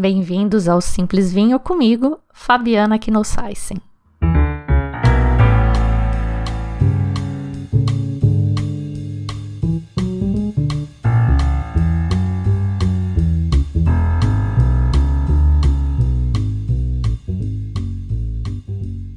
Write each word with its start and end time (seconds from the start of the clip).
Bem-vindos 0.00 0.68
ao 0.68 0.80
Simples 0.80 1.32
Vinho 1.32 1.58
comigo, 1.58 2.20
Fabiana 2.32 3.00
Knossaisen. 3.00 3.78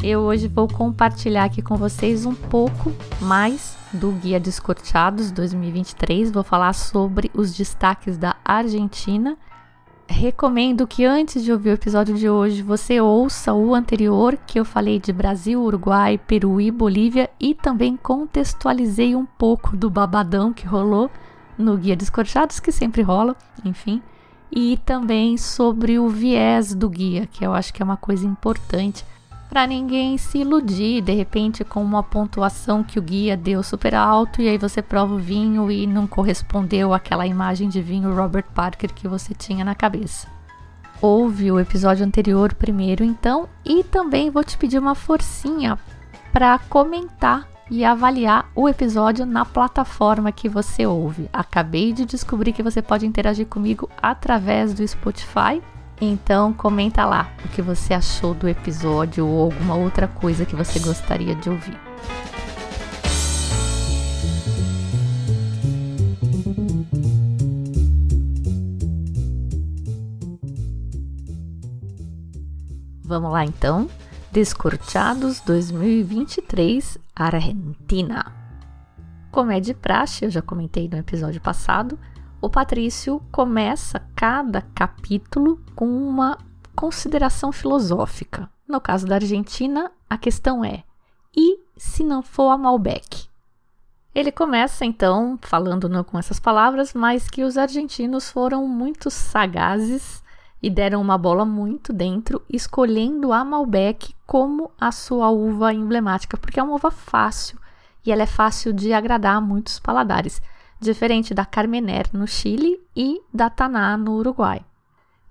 Eu 0.03 0.21
hoje 0.21 0.47
vou 0.47 0.67
compartilhar 0.67 1.43
aqui 1.43 1.61
com 1.61 1.75
vocês 1.75 2.25
um 2.25 2.33
pouco 2.33 2.91
mais 3.21 3.77
do 3.93 4.13
Guia 4.13 4.39
Descorteados 4.39 5.31
2023. 5.31 6.31
Vou 6.31 6.43
falar 6.43 6.73
sobre 6.73 7.29
os 7.35 7.55
destaques 7.55 8.17
da 8.17 8.35
Argentina 8.43 9.37
recomendo 10.11 10.85
que 10.85 11.05
antes 11.05 11.43
de 11.43 11.51
ouvir 11.51 11.69
o 11.69 11.73
episódio 11.73 12.15
de 12.15 12.29
hoje 12.29 12.61
você 12.61 12.99
ouça 12.99 13.53
o 13.53 13.73
anterior, 13.73 14.37
que 14.45 14.59
eu 14.59 14.65
falei 14.65 14.99
de 14.99 15.11
Brasil, 15.11 15.61
Uruguai, 15.61 16.17
Peru 16.17 16.59
e 16.59 16.69
Bolívia 16.69 17.29
e 17.39 17.55
também 17.55 17.97
contextualizei 17.97 19.15
um 19.15 19.25
pouco 19.25 19.75
do 19.75 19.89
babadão 19.89 20.53
que 20.53 20.67
rolou 20.67 21.09
no 21.57 21.77
Guia 21.77 21.95
Descorchados, 21.95 22.59
que 22.59 22.71
sempre 22.71 23.01
rola, 23.01 23.35
enfim, 23.63 24.01
e 24.51 24.77
também 24.85 25.37
sobre 25.37 25.97
o 25.97 26.09
viés 26.09 26.75
do 26.75 26.89
guia, 26.89 27.25
que 27.25 27.45
eu 27.45 27.53
acho 27.53 27.73
que 27.73 27.81
é 27.81 27.85
uma 27.85 27.97
coisa 27.97 28.27
importante 28.27 29.05
para 29.51 29.67
ninguém 29.67 30.17
se 30.17 30.37
iludir 30.37 31.01
de 31.01 31.11
repente 31.11 31.65
com 31.65 31.83
uma 31.83 32.01
pontuação 32.01 32.81
que 32.81 32.97
o 32.97 33.01
guia 33.01 33.35
deu 33.35 33.61
super 33.61 33.93
alto 33.93 34.41
e 34.41 34.47
aí 34.47 34.57
você 34.57 34.81
prova 34.81 35.13
o 35.13 35.19
vinho 35.19 35.69
e 35.69 35.85
não 35.85 36.07
correspondeu 36.07 36.93
àquela 36.93 37.27
imagem 37.27 37.67
de 37.67 37.81
vinho 37.81 38.15
Robert 38.15 38.45
Parker 38.55 38.93
que 38.93 39.09
você 39.09 39.33
tinha 39.33 39.65
na 39.65 39.75
cabeça. 39.75 40.25
Ouve 41.01 41.51
o 41.51 41.59
episódio 41.59 42.05
anterior 42.05 42.53
primeiro 42.53 43.03
então 43.03 43.49
e 43.65 43.83
também 43.83 44.29
vou 44.29 44.41
te 44.41 44.57
pedir 44.57 44.79
uma 44.79 44.95
forcinha 44.95 45.77
para 46.31 46.57
comentar 46.57 47.45
e 47.69 47.83
avaliar 47.83 48.49
o 48.55 48.69
episódio 48.69 49.25
na 49.25 49.43
plataforma 49.43 50.31
que 50.31 50.47
você 50.47 50.85
ouve. 50.85 51.29
Acabei 51.33 51.91
de 51.91 52.05
descobrir 52.05 52.53
que 52.53 52.63
você 52.63 52.81
pode 52.81 53.05
interagir 53.05 53.47
comigo 53.47 53.89
através 54.01 54.73
do 54.73 54.87
Spotify 54.87 55.61
então 56.01 56.51
comenta 56.51 57.05
lá 57.05 57.31
o 57.45 57.49
que 57.49 57.61
você 57.61 57.93
achou 57.93 58.33
do 58.33 58.49
episódio 58.49 59.27
ou 59.27 59.43
alguma 59.43 59.75
outra 59.75 60.07
coisa 60.07 60.45
que 60.45 60.55
você 60.55 60.79
gostaria 60.79 61.35
de 61.35 61.49
ouvir. 61.49 61.79
Vamos 73.03 73.31
lá 73.31 73.45
então. 73.45 73.89
Descorteados 74.31 75.41
2023 75.41 76.97
Argentina. 77.13 78.33
Como 79.29 79.51
é 79.51 79.59
de 79.59 79.73
praxe, 79.73 80.25
eu 80.25 80.31
já 80.31 80.41
comentei 80.41 80.89
no 80.89 80.97
episódio 80.97 81.39
passado, 81.39 81.99
o 82.41 82.49
Patrício 82.49 83.21
começa 83.31 84.01
cada 84.15 84.63
capítulo 84.73 85.61
com 85.75 85.85
uma 85.85 86.39
consideração 86.75 87.51
filosófica. 87.51 88.49
No 88.67 88.81
caso 88.81 89.05
da 89.05 89.15
Argentina, 89.15 89.91
a 90.09 90.17
questão 90.17 90.65
é: 90.65 90.83
e 91.35 91.59
se 91.77 92.03
não 92.03 92.23
for 92.23 92.49
a 92.49 92.57
Malbec? 92.57 93.29
Ele 94.13 94.31
começa 94.31 94.83
então 94.83 95.37
falando 95.41 95.87
não 95.87 96.03
com 96.03 96.17
essas 96.17 96.39
palavras, 96.39 96.93
mas 96.93 97.29
que 97.29 97.43
os 97.43 97.57
argentinos 97.57 98.29
foram 98.29 98.67
muito 98.67 99.09
sagazes 99.09 100.21
e 100.61 100.69
deram 100.69 100.99
uma 101.01 101.17
bola 101.17 101.45
muito 101.45 101.93
dentro, 101.93 102.41
escolhendo 102.49 103.31
a 103.31 103.45
Malbec 103.45 104.13
como 104.25 104.71
a 104.79 104.91
sua 104.91 105.29
uva 105.29 105.73
emblemática, 105.73 106.37
porque 106.37 106.59
é 106.59 106.63
uma 106.63 106.75
uva 106.75 106.91
fácil 106.91 107.59
e 108.05 108.11
ela 108.11 108.23
é 108.23 108.27
fácil 108.27 108.73
de 108.73 108.91
agradar 108.91 109.37
a 109.37 109.41
muitos 109.41 109.79
paladares 109.79 110.41
diferente 110.81 111.33
da 111.33 111.45
Carmener 111.45 112.07
no 112.11 112.27
Chile 112.27 112.81
e 112.95 113.21
da 113.31 113.49
Taná 113.49 113.95
no 113.95 114.13
Uruguai. 114.13 114.65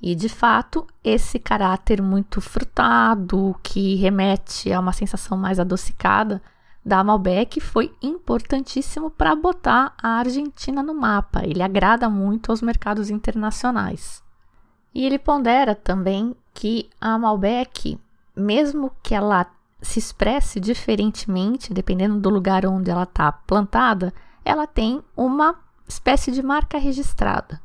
E 0.01 0.15
de 0.15 0.29
fato, 0.29 0.87
esse 1.05 1.39
caráter 1.39 2.01
muito 2.01 2.41
frutado, 2.41 3.55
que 3.63 3.97
remete 3.97 4.73
a 4.73 4.81
uma 4.81 4.93
sensação 4.93 5.37
mais 5.37 5.61
adocicada 5.61 6.41
da 6.83 7.05
Malbec, 7.05 7.61
foi 7.61 7.93
importantíssimo 8.01 9.11
para 9.11 9.35
botar 9.35 9.93
a 10.03 10.21
Argentina 10.21 10.83
no 10.83 10.95
mapa. 10.95 11.43
Ele 11.45 11.63
agrada 11.63 12.09
muito 12.09 12.51
aos 12.51 12.63
mercados 12.63 13.11
internacionais. 13.11 14.23
E 14.95 15.05
ele 15.05 15.19
pondera 15.19 15.75
também 15.75 16.35
que 16.55 16.89
a 16.99 17.19
Malbec, 17.19 17.99
mesmo 18.35 18.91
que 19.03 19.15
ela 19.15 19.47
se 19.83 19.99
expresse 19.99 20.59
diferentemente, 20.59 21.75
dependendo 21.75 22.19
do 22.19 22.31
lugar 22.31 22.65
onde 22.65 22.91
ela 22.91 23.03
está 23.03 23.31
plantada, 23.31 24.13
ela 24.45 24.67
tem 24.67 25.03
uma 25.17 25.55
espécie 25.87 26.31
de 26.31 26.43
marca 26.43 26.79
registrada, 26.79 27.61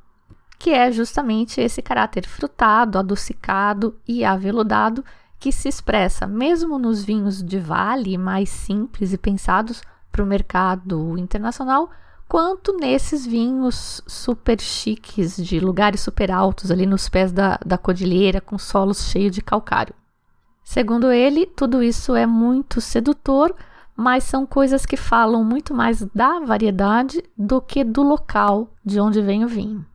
que 0.57 0.71
é 0.71 0.91
justamente 0.91 1.61
esse 1.61 1.81
caráter 1.81 2.27
frutado, 2.27 2.97
adocicado 2.97 3.99
e 4.07 4.25
aveludado 4.25 5.03
que 5.39 5.51
se 5.51 5.67
expressa 5.67 6.25
mesmo 6.25 6.79
nos 6.79 7.03
vinhos 7.03 7.43
de 7.43 7.59
vale 7.59 8.17
mais 8.17 8.49
simples 8.49 9.13
e 9.13 9.17
pensados 9.17 9.81
para 10.11 10.23
o 10.23 10.25
mercado 10.25 11.17
internacional, 11.17 11.89
quanto 12.27 12.75
nesses 12.77 13.25
vinhos 13.25 14.01
super 14.07 14.59
chiques 14.59 15.35
de 15.35 15.59
lugares 15.59 16.01
super 16.01 16.31
altos 16.31 16.71
ali 16.71 16.85
nos 16.85 17.07
pés 17.09 17.31
da, 17.31 17.59
da 17.63 17.77
cordilheira 17.77 18.41
com 18.41 18.57
solos 18.57 19.03
cheios 19.03 19.33
de 19.33 19.41
calcário. 19.41 19.93
Segundo 20.63 21.11
ele, 21.11 21.45
tudo 21.45 21.83
isso 21.83 22.15
é 22.15 22.25
muito 22.25 22.81
sedutor 22.81 23.55
mas 23.95 24.23
são 24.23 24.45
coisas 24.45 24.85
que 24.85 24.97
falam 24.97 25.43
muito 25.43 25.73
mais 25.73 26.01
da 26.13 26.39
variedade 26.39 27.23
do 27.37 27.61
que 27.61 27.83
do 27.83 28.01
local 28.01 28.73
de 28.83 28.99
onde 28.99 29.21
vem 29.21 29.45
o 29.45 29.47
vinho. 29.47 29.85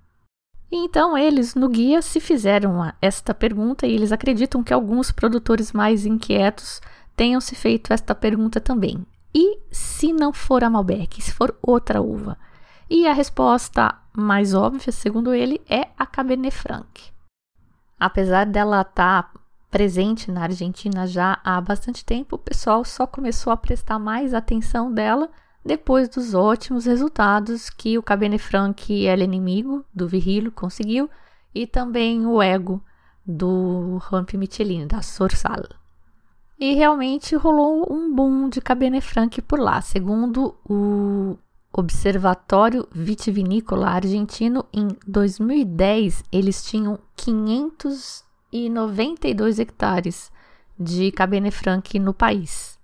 Então 0.73 1.19
eles 1.19 1.55
no 1.55 1.69
guia 1.69 2.01
se 2.01 2.21
fizeram 2.21 2.93
esta 3.03 3.35
pergunta 3.35 3.87
e 3.87 3.93
eles 3.93 4.13
acreditam 4.13 4.63
que 4.63 4.73
alguns 4.73 5.11
produtores 5.11 5.73
mais 5.73 6.07
inquietos 6.07 6.81
tenham 7.17 7.41
se 7.41 7.55
feito 7.55 7.93
esta 7.93 8.15
pergunta 8.15 8.61
também. 8.61 9.05
E 9.35 9.59
se 9.71 10.13
não 10.13 10.33
for 10.33 10.65
a 10.65 10.71
Malbec, 10.71 11.21
se 11.21 11.33
for 11.33 11.57
outra 11.61 12.01
uva? 12.01 12.39
E 12.89 13.07
a 13.07 13.13
resposta 13.13 13.95
mais 14.13 14.55
óbvia, 14.55 14.93
segundo 14.93 15.35
ele, 15.35 15.61
é 15.69 15.89
a 15.99 16.07
Cabernet 16.07 16.55
Franc. 16.55 17.11
Apesar 17.99 18.47
dela 18.47 18.81
estar 18.81 19.25
tá 19.25 19.40
presente 19.71 20.31
na 20.31 20.43
Argentina 20.43 21.07
já 21.07 21.41
há 21.45 21.61
bastante 21.61 22.05
tempo, 22.05 22.37
o 22.37 22.39
pessoal 22.39 22.85
só 22.85 23.07
começou 23.07 23.53
a 23.53 23.57
prestar 23.57 23.99
mais 23.99 24.35
atenção 24.35 24.93
dela 24.93 25.31
depois 25.65 26.09
dos 26.09 26.35
ótimos 26.35 26.87
resultados 26.87 27.71
que 27.71 27.97
o 27.97 28.03
Cabernet 28.03 28.43
Franc 28.43 28.93
El 28.93 29.23
Inimigo 29.23 29.85
do 29.95 30.09
Virrilo 30.09 30.51
conseguiu 30.51 31.09
e 31.55 31.67
também 31.67 32.27
o 32.27 32.43
Ego 32.43 32.83
do 33.27 33.99
Ramp 33.99 34.35
Michelin 34.35 34.87
da 34.87 35.03
Sorsal. 35.03 35.65
E 36.59 36.75
realmente 36.75 37.37
rolou 37.37 37.87
um 37.91 38.15
boom 38.15 38.49
de 38.49 38.61
Cabernet 38.61 39.07
Franc 39.07 39.41
por 39.43 39.59
lá, 39.59 39.81
segundo 39.81 40.57
o 40.69 41.39
Observatório 41.73 42.87
Vitivinícola 42.91 43.89
Argentino, 43.89 44.67
em 44.73 44.89
2010 45.07 46.25
eles 46.33 46.65
tinham 46.65 46.99
500 47.17 48.25
e 48.53 48.69
92 48.69 49.59
hectares 49.59 50.31
de 50.79 51.11
Cabernet 51.13 51.57
Franc 51.57 51.99
no 51.99 52.15
país. 52.15 52.79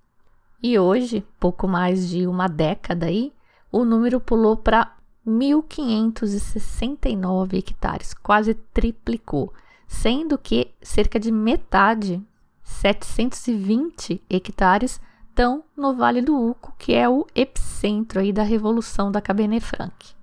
E 0.62 0.78
hoje, 0.78 1.22
pouco 1.38 1.68
mais 1.68 2.08
de 2.08 2.26
uma 2.26 2.48
década 2.48 3.04
aí, 3.06 3.32
o 3.70 3.84
número 3.84 4.18
pulou 4.20 4.56
para 4.56 4.96
1.569 5.26 7.54
hectares, 7.54 8.14
quase 8.14 8.54
triplicou, 8.54 9.52
sendo 9.86 10.38
que 10.38 10.72
cerca 10.80 11.18
de 11.18 11.32
metade, 11.32 12.22
720 12.62 14.22
hectares, 14.30 15.00
estão 15.28 15.64
no 15.76 15.94
Vale 15.94 16.22
do 16.22 16.34
Uco, 16.34 16.72
que 16.78 16.94
é 16.94 17.06
o 17.08 17.26
epicentro 17.34 18.20
aí 18.20 18.32
da 18.32 18.42
revolução 18.42 19.12
da 19.12 19.20
Cabernet 19.20 19.62
Franc. 19.64 20.16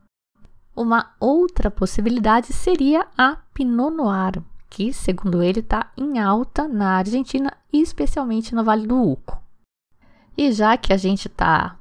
Uma 0.75 1.13
outra 1.19 1.69
possibilidade 1.69 2.51
seria 2.51 3.05
a 3.15 3.37
Pinot 3.53 3.95
Noir, 3.95 4.41
que, 4.73 4.91
segundo 4.91 5.43
ele, 5.43 5.59
está 5.59 5.91
em 5.95 6.17
alta 6.17 6.67
na 6.67 6.97
Argentina 6.97 7.53
e 7.71 7.79
especialmente 7.79 8.55
no 8.55 8.63
Vale 8.63 8.87
do 8.87 8.99
Uco. 8.99 9.39
E 10.35 10.51
já 10.51 10.75
que 10.75 10.91
a 10.91 10.97
gente 10.97 11.27
está 11.27 11.77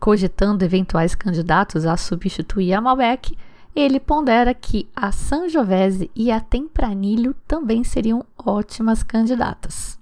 cogitando 0.00 0.64
eventuais 0.64 1.14
candidatos 1.14 1.84
a 1.84 1.98
substituir 1.98 2.72
a 2.72 2.80
Malbec, 2.80 3.36
ele 3.76 4.00
pondera 4.00 4.54
que 4.54 4.88
a 4.96 5.12
Sangiovese 5.12 6.10
e 6.16 6.30
a 6.30 6.40
Tempranillo 6.40 7.34
também 7.46 7.84
seriam 7.84 8.24
ótimas 8.38 9.02
candidatas. 9.02 9.98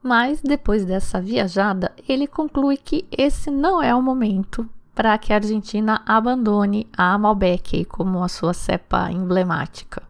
Mas 0.00 0.40
depois 0.40 0.84
dessa 0.84 1.20
viajada, 1.20 1.90
ele 2.08 2.28
conclui 2.28 2.76
que 2.76 3.04
esse 3.10 3.50
não 3.50 3.82
é 3.82 3.92
o 3.92 4.00
momento 4.00 4.68
para 4.94 5.18
que 5.18 5.32
a 5.32 5.36
Argentina 5.36 6.02
abandone 6.06 6.86
a 6.96 7.18
Malbec 7.18 7.84
como 7.86 8.22
a 8.22 8.28
sua 8.28 8.54
cepa 8.54 9.10
emblemática. 9.10 10.06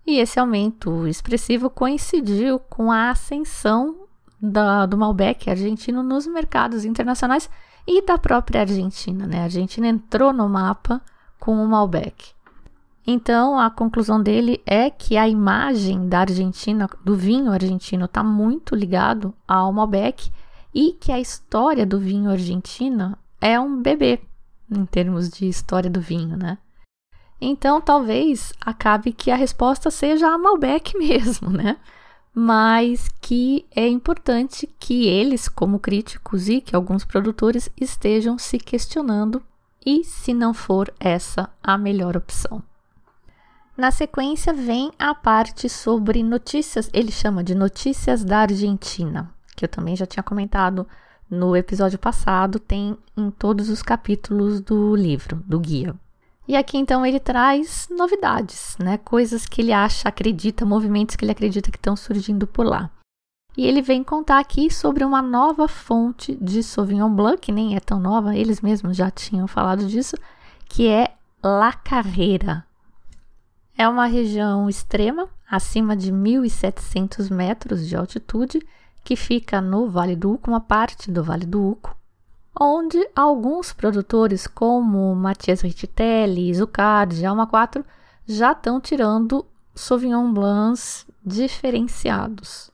E 0.06 0.19
esse 0.19 0.39
aumento 0.39 1.06
expressivo 1.06 1.71
coincidiu 1.71 2.59
com 2.59 2.93
a 2.93 3.09
ascensão 3.11 4.04
da, 4.50 4.87
do 4.87 4.96
Malbec 4.96 5.49
argentino 5.49 6.02
nos 6.02 6.26
mercados 6.26 6.85
internacionais 6.85 7.49
e 7.87 8.05
da 8.05 8.19
própria 8.19 8.62
Argentina. 8.62 9.26
Né? 9.26 9.41
A 9.41 9.44
Argentina 9.44 9.87
entrou 9.87 10.32
no 10.32 10.49
mapa 10.49 11.00
com 11.38 11.62
o 11.62 11.69
Malbec. 11.69 12.32
Então, 13.06 13.58
a 13.58 13.70
conclusão 13.70 14.23
dele 14.23 14.62
é 14.64 14.88
que 14.88 15.17
a 15.17 15.29
imagem 15.29 16.08
da 16.08 16.20
Argentina, 16.20 16.88
do 17.05 17.14
vinho 17.14 17.52
argentino, 17.52 18.06
está 18.06 18.23
muito 18.23 18.75
ligado 18.75 19.35
ao 19.46 19.70
Malbec 19.73 20.31
e 20.75 20.93
que 20.93 21.12
a 21.12 21.20
história 21.20 21.85
do 21.85 21.99
vinho 21.99 22.31
argentino 22.31 23.17
é 23.41 23.61
um 23.61 23.82
bebê 23.82 24.20
em 24.70 24.87
termos 24.87 25.29
de 25.29 25.46
história 25.46 25.91
do 25.91 26.00
vinho, 26.00 26.37
né? 26.37 26.56
Então, 27.38 27.79
talvez 27.79 28.55
acabe 28.58 29.12
que 29.12 29.31
a 29.31 29.37
resposta 29.37 29.91
seja 29.91 30.29
a 30.29 30.38
Malbec 30.38 30.96
mesmo, 30.99 31.50
né? 31.50 31.76
Mas 32.35 33.09
que 33.21 33.65
é 33.75 33.87
importante 33.87 34.69
que 34.79 35.07
eles, 35.07 35.49
como 35.49 35.79
críticos 35.79 36.49
e 36.49 36.61
que 36.61 36.75
alguns 36.75 37.05
produtores 37.05 37.71
estejam 37.81 38.37
se 38.39 38.59
questionando 38.59 39.41
e 39.87 40.03
se 40.03 40.35
não 40.35 40.53
for 40.53 40.93
essa 40.99 41.49
a 41.63 41.79
melhor 41.79 42.17
opção. 42.17 42.63
Na 43.77 43.91
sequência 43.91 44.53
vem 44.53 44.93
a 44.99 45.15
parte 45.15 45.69
sobre 45.69 46.23
notícias, 46.23 46.89
ele 46.93 47.11
chama 47.11 47.43
de 47.43 47.55
notícias 47.55 48.25
da 48.25 48.39
Argentina, 48.39 49.33
que 49.57 49.65
eu 49.65 49.69
também 49.69 49.97
já 49.97 50.07
tinha 50.07 50.23
comentado 50.23 50.87
no 51.29 51.57
episódio 51.57 51.99
passado, 51.99 52.59
tem 52.59 52.97
em 53.17 53.31
todos 53.31 53.69
os 53.69 53.83
capítulos 53.83 54.61
do 54.61 54.95
livro, 54.95 55.43
do 55.47 55.59
guia. 55.59 55.95
E 56.46 56.56
aqui 56.56 56.76
então 56.76 57.05
ele 57.06 57.19
traz 57.19 57.88
novidades, 57.91 58.76
né? 58.79 58.99
Coisas 58.99 59.46
que 59.46 59.62
ele 59.62 59.73
acha, 59.73 60.08
acredita, 60.08 60.67
movimentos 60.67 61.17
que 61.17 61.25
ele 61.25 61.32
acredita 61.32 61.70
que 61.70 61.79
estão 61.79 61.96
surgindo 61.96 62.46
por 62.46 62.67
lá. 62.67 62.91
E 63.56 63.67
ele 63.67 63.81
vem 63.81 64.02
contar 64.02 64.41
aqui 64.41 64.70
sobre 64.70 65.05
uma 65.05 65.23
nova 65.23 65.69
fonte 65.69 66.35
de 66.37 66.62
Sauvignon 66.62 67.08
Blanc, 67.08 67.38
que 67.38 67.52
nem 67.52 67.76
é 67.76 67.81
tão 67.81 68.00
nova, 68.00 68.37
eles 68.37 68.61
mesmos 68.61 68.96
já 68.96 69.11
tinham 69.11 69.46
falado 69.46 69.87
disso, 69.87 70.17
que 70.69 70.88
é 70.88 71.14
La 71.43 71.73
Carreira. 71.73 72.67
É 73.76 73.88
uma 73.88 74.06
região 74.06 74.69
extrema, 74.69 75.29
acima 75.49 75.96
de 75.96 76.12
1.700 76.12 77.31
metros 77.31 77.88
de 77.88 77.96
altitude, 77.96 78.61
que 79.05 79.17
fica 79.17 79.61
no 79.61 79.88
Vale 79.88 80.17
do 80.17 80.32
Uco, 80.32 80.50
uma 80.50 80.61
parte 80.61 81.11
do 81.11 81.23
Vale 81.23 81.46
do 81.46 81.62
Uco, 81.62 81.96
onde 82.59 83.09
alguns 83.15 83.73
produtores 83.73 84.47
como 84.47 85.15
Matias 85.15 85.61
Rittitelli, 85.61 86.55
Zuccardi, 86.55 87.25
Alma 87.27 87.47
4 87.47 87.85
já 88.27 88.53
estão 88.53 88.81
tirando 88.81 89.45
Sauvignon 89.75 90.33
Blancs 90.33 91.06
diferenciados. 91.25 92.71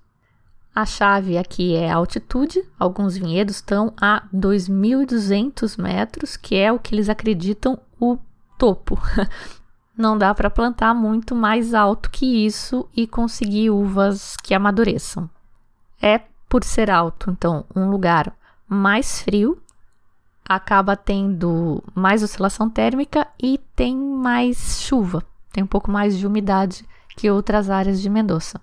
A 0.75 0.87
chave 0.87 1.37
aqui 1.37 1.75
é 1.75 1.91
a 1.91 1.97
altitude. 1.97 2.63
Alguns 2.79 3.17
vinhedos 3.17 3.57
estão 3.57 3.93
a 4.01 4.23
2.200 4.33 5.81
metros, 5.81 6.37
que 6.37 6.55
é 6.55 6.71
o 6.71 6.79
que 6.79 6.95
eles 6.95 7.09
acreditam 7.09 7.79
o 8.01 8.17
topo. 8.57 8.99
Não 9.97 10.17
dá 10.17 10.35
para 10.35 10.49
plantar 10.49 10.95
muito 10.95 11.35
mais 11.35 11.75
alto 11.75 12.11
que 12.11 12.47
isso 12.47 12.89
e 12.97 13.07
conseguir 13.07 13.71
uvas 13.71 14.37
que 14.37 14.55
amadureçam. 14.55 15.29
É 16.01 16.21
por 16.49 16.65
ser 16.65 16.91
alto, 16.91 17.31
então, 17.31 17.65
um 17.75 17.91
lugar 17.91 18.35
mais 18.67 19.21
frio, 19.23 19.61
acaba 20.51 20.97
tendo 20.97 21.81
mais 21.95 22.25
oscilação 22.25 22.69
térmica 22.69 23.25
e 23.41 23.57
tem 23.77 23.97
mais 23.97 24.81
chuva, 24.81 25.23
tem 25.53 25.63
um 25.63 25.67
pouco 25.67 25.93
mais 25.93 26.19
de 26.19 26.27
umidade 26.27 26.85
que 27.17 27.31
outras 27.31 27.71
áreas 27.71 28.03
de 28.03 28.11
Mendoza. 28.11 28.61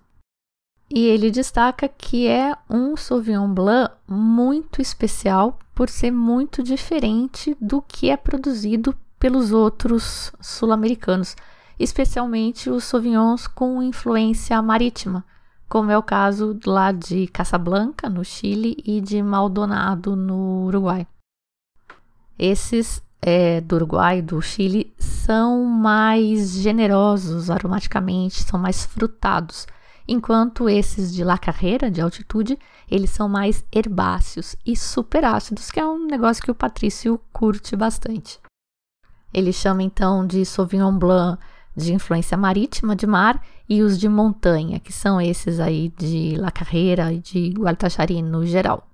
E 0.89 1.05
ele 1.05 1.31
destaca 1.31 1.87
que 1.87 2.27
é 2.27 2.53
um 2.69 2.97
Sauvignon 2.97 3.47
Blanc 3.53 3.93
muito 4.05 4.81
especial 4.81 5.57
por 5.73 5.87
ser 5.87 6.11
muito 6.11 6.61
diferente 6.61 7.55
do 7.61 7.81
que 7.81 8.09
é 8.09 8.17
produzido 8.17 8.93
pelos 9.17 9.53
outros 9.53 10.33
sul-americanos, 10.41 11.37
especialmente 11.79 12.69
os 12.69 12.83
Sauvignons 12.83 13.47
com 13.47 13.81
influência 13.81 14.61
marítima, 14.61 15.23
como 15.69 15.89
é 15.89 15.97
o 15.97 16.03
caso 16.03 16.59
lá 16.65 16.91
de 16.91 17.27
Casablanca, 17.27 18.09
no 18.09 18.25
Chile, 18.25 18.75
e 18.85 18.99
de 18.99 19.23
Maldonado, 19.23 20.17
no 20.17 20.65
Uruguai. 20.65 21.07
Esses 22.37 23.01
é, 23.21 23.61
do 23.61 23.75
Uruguai, 23.75 24.21
do 24.21 24.41
Chile, 24.41 24.93
são 24.97 25.63
mais 25.63 26.51
generosos 26.51 27.49
aromaticamente, 27.49 28.43
são 28.43 28.59
mais 28.59 28.85
frutados 28.85 29.65
enquanto 30.07 30.69
esses 30.69 31.13
de 31.13 31.23
La 31.23 31.37
Carreira, 31.37 31.91
de 31.91 32.01
altitude, 32.01 32.57
eles 32.89 33.09
são 33.09 33.27
mais 33.27 33.63
herbáceos 33.73 34.55
e 34.65 34.75
super 34.75 35.25
ácidos, 35.25 35.69
que 35.69 35.79
é 35.79 35.85
um 35.85 36.05
negócio 36.05 36.41
que 36.41 36.51
o 36.51 36.55
Patrício 36.55 37.19
curte 37.33 37.75
bastante. 37.75 38.39
Ele 39.33 39.51
chama 39.51 39.83
então 39.83 40.25
de 40.25 40.45
Sauvignon 40.45 40.97
Blanc 40.97 41.39
de 41.75 41.93
influência 41.93 42.35
marítima 42.35 42.95
de 42.95 43.05
mar 43.05 43.43
e 43.69 43.83
os 43.83 43.99
de 43.99 44.09
montanha, 44.09 44.79
que 44.79 44.91
são 44.91 45.21
esses 45.21 45.59
aí 45.59 45.93
de 45.97 46.35
La 46.37 46.49
Carreira 46.49 47.11
e 47.11 47.19
de 47.19 47.49
Gualtachari 47.49 48.21
no 48.21 48.45
geral. 48.45 48.87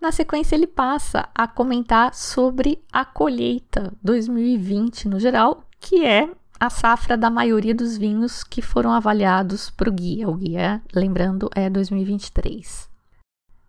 Na 0.00 0.10
sequência, 0.10 0.54
ele 0.54 0.66
passa 0.66 1.28
a 1.34 1.46
comentar 1.46 2.14
sobre 2.14 2.82
a 2.90 3.04
colheita 3.04 3.92
2020 4.02 5.06
no 5.08 5.20
geral, 5.20 5.62
que 5.78 6.06
é 6.06 6.30
a 6.58 6.70
safra 6.70 7.16
da 7.16 7.28
maioria 7.28 7.74
dos 7.74 7.98
vinhos 7.98 8.42
que 8.42 8.62
foram 8.62 8.92
avaliados 8.92 9.68
para 9.68 9.90
o 9.90 9.92
guia. 9.92 10.28
O 10.28 10.34
guia, 10.34 10.82
lembrando, 10.94 11.50
é 11.54 11.68
2023. 11.68 12.88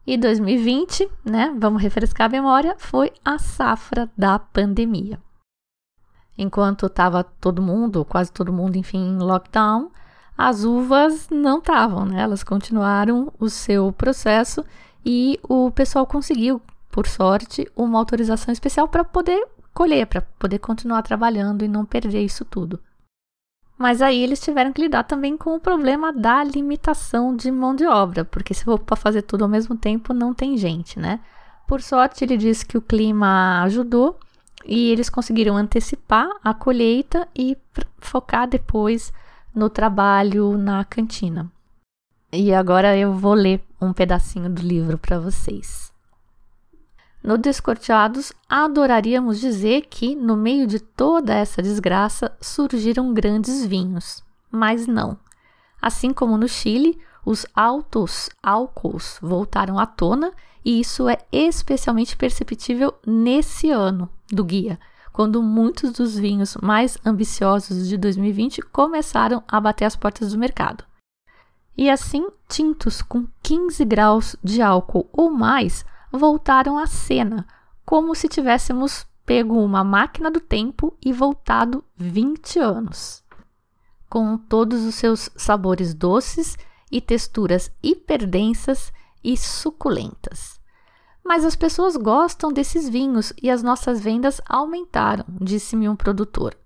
E 0.08 0.17
2020, 0.17 1.10
né, 1.24 1.55
vamos 1.60 1.82
refrescar 1.82 2.27
a 2.27 2.32
memória, 2.32 2.75
foi 2.77 3.12
a 3.24 3.38
safra 3.38 4.10
da 4.17 4.39
pandemia. 4.39 5.20
Enquanto 6.38 6.86
estava 6.86 7.24
todo 7.24 7.62
mundo, 7.62 8.05
quase 8.05 8.32
todo 8.32 8.53
mundo, 8.53 8.77
enfim, 8.77 8.98
em 8.98 9.17
lockdown, 9.20 9.91
as 10.38 10.63
uvas 10.63 11.27
não 11.29 11.60
estavam, 11.60 12.05
né? 12.05 12.22
Elas 12.22 12.44
continuaram 12.44 13.32
o 13.38 13.50
seu 13.50 13.91
processo 13.91 14.65
e 15.05 15.39
o 15.43 15.72
pessoal 15.72 16.05
conseguiu, 16.05 16.62
por 16.91 17.08
sorte, 17.08 17.67
uma 17.75 17.98
autorização 18.00 18.51
especial 18.51 18.88
para 18.88 19.03
poder 19.03 19.48
colher, 19.74 20.05
para 20.05 20.22
poder 20.22 20.60
continuar 20.60 21.01
trabalhando 21.01 21.63
e 21.63 21.67
não 21.67 21.86
perder 21.86 22.24
isso 22.24 22.46
tudo. 22.46 22.79
Mas 23.77 24.01
aí 24.01 24.22
eles 24.22 24.39
tiveram 24.39 24.72
que 24.72 24.81
lidar 24.81 25.03
também 25.03 25.36
com 25.36 25.55
o 25.55 25.60
problema 25.60 26.13
da 26.13 26.43
limitação 26.43 27.36
de 27.36 27.50
mão 27.50 27.75
de 27.75 27.86
obra, 27.86 28.24
porque 28.24 28.53
se 28.53 28.63
for 28.63 28.77
para 28.77 28.96
fazer 28.96 29.24
tudo 29.24 29.43
ao 29.43 29.50
mesmo 29.50 29.75
tempo, 29.75 30.13
não 30.13 30.36
tem 30.36 30.55
gente, 30.55 31.00
né? 31.00 31.20
Por 31.67 31.81
sorte, 31.81 32.24
ele 32.24 32.38
disse 32.38 32.65
que 32.65 32.77
o 32.77 32.81
clima 32.81 33.63
ajudou 33.63 34.20
e 34.65 34.91
eles 34.91 35.10
conseguiram 35.10 35.58
antecipar 35.58 36.29
a 36.43 36.53
colheita 36.53 37.27
e 37.36 37.58
focar 37.98 38.48
depois 38.48 39.12
no 39.55 39.70
trabalho 39.70 40.58
na 40.58 40.86
cantina. 40.86 41.51
E 42.33 42.53
agora 42.53 42.95
eu 42.95 43.13
vou 43.13 43.33
ler 43.33 43.61
um 43.81 43.91
pedacinho 43.91 44.50
do 44.50 44.61
livro 44.61 44.97
para 44.97 45.19
vocês. 45.19 45.91
No 47.21 47.38
Descorteados, 47.38 48.31
adoraríamos 48.47 49.39
dizer 49.39 49.88
que, 49.89 50.15
no 50.15 50.38
meio 50.38 50.65
de 50.65 50.79
toda 50.79 51.33
essa 51.35 51.61
desgraça, 51.61 52.31
surgiram 52.39 53.13
grandes 53.13 53.65
vinhos. 53.65 54.23
Mas 54.50 54.88
não. 54.88 55.19
Assim 55.81 56.13
como 56.13 56.38
no 56.38 56.47
Chile, 56.47 56.97
os 57.25 57.45
altos 57.53 58.29
álcools 58.41 59.19
voltaram 59.21 59.77
à 59.77 59.85
tona, 59.85 60.31
e 60.63 60.79
isso 60.79 61.09
é 61.09 61.17
especialmente 61.33 62.15
perceptível 62.15 62.93
nesse 63.05 63.69
ano 63.69 64.09
do 64.31 64.45
guia, 64.45 64.79
quando 65.11 65.43
muitos 65.43 65.91
dos 65.91 66.17
vinhos 66.17 66.55
mais 66.61 66.97
ambiciosos 67.05 67.89
de 67.89 67.97
2020 67.97 68.61
começaram 68.61 69.43
a 69.47 69.59
bater 69.59 69.83
as 69.83 69.97
portas 69.97 70.31
do 70.31 70.39
mercado. 70.39 70.85
E 71.78 71.90
assim, 71.90 72.28
tintos 72.48 73.01
com 73.01 73.28
15 73.42 73.84
graus 73.86 74.36
de 74.44 74.62
álcool 74.62 75.10
ou 75.12 75.32
mais 75.32 75.86
voltaram 76.12 76.78
à 76.78 76.86
cena, 76.86 77.48
como 77.86 78.13
se 78.13 78.28
tivéssemos 78.28 79.06
pego 79.25 79.63
uma 79.63 79.84
máquina 79.84 80.30
do 80.30 80.40
tempo 80.40 80.96
e 81.01 81.13
voltado 81.13 81.84
20 81.96 82.60
anos. 82.60 83.24
Com 84.10 84.38
todos 84.38 84.84
os 84.84 84.96
seus 84.96 85.30
sabores 85.38 85.94
doces 85.94 86.58
e 86.92 87.00
texturas 87.00 87.72
hiperdensas, 87.82 88.92
e 89.24 89.38
suculentas. 89.38 90.60
Mas 91.24 91.46
as 91.46 91.56
pessoas 91.56 91.96
gostam 91.96 92.51
desses 92.51 92.90
vinhos 92.90 93.32
e 93.42 93.50
as 93.50 93.62
nossas 93.62 94.01
vendas 94.01 94.42
aumentaram, 94.48 95.25
disse-me 95.40 95.88
um 95.88 95.96
produtor. 95.96 96.58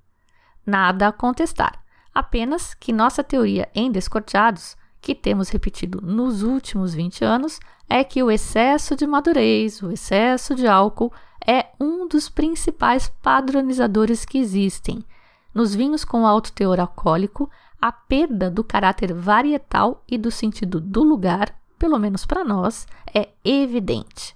Nada 0.65 1.09
a 1.09 1.11
contestar, 1.11 1.83
apenas 2.13 2.73
que 2.73 2.93
nossa 2.93 3.23
teoria 3.23 3.69
em 3.75 3.91
descorteados, 3.91 4.77
que 5.05 5.13
temos 5.13 5.49
repetido 5.49 6.01
nos 6.01 6.41
últimos 6.41 6.95
20 6.95 7.23
anos, 7.23 7.59
é 7.87 8.03
que 8.03 8.23
o 8.23 8.31
excesso 8.31 8.95
de 8.95 9.05
madurez, 9.05 9.79
o 9.83 9.91
excesso 9.91 10.55
de 10.55 10.65
álcool, 10.65 11.13
é 11.45 11.67
um 11.79 12.07
dos 12.07 12.27
principais 12.27 13.07
padronizadores 13.21 14.25
que 14.25 14.39
existem. 14.39 15.05
Nos 15.53 15.75
vinhos 15.75 16.03
com 16.03 16.25
alto 16.25 16.51
teor 16.51 16.79
alcoólico, 16.79 17.47
a 17.79 17.91
perda 17.91 18.49
do 18.49 18.63
caráter 18.63 19.13
varietal 19.13 20.03
e 20.09 20.17
do 20.17 20.31
sentido 20.31 20.81
do 20.81 21.03
lugar, 21.03 21.55
pelo 21.77 21.99
menos 21.99 22.25
para 22.25 22.43
nós, 22.43 22.87
é 23.13 23.29
evidente. 23.43 24.35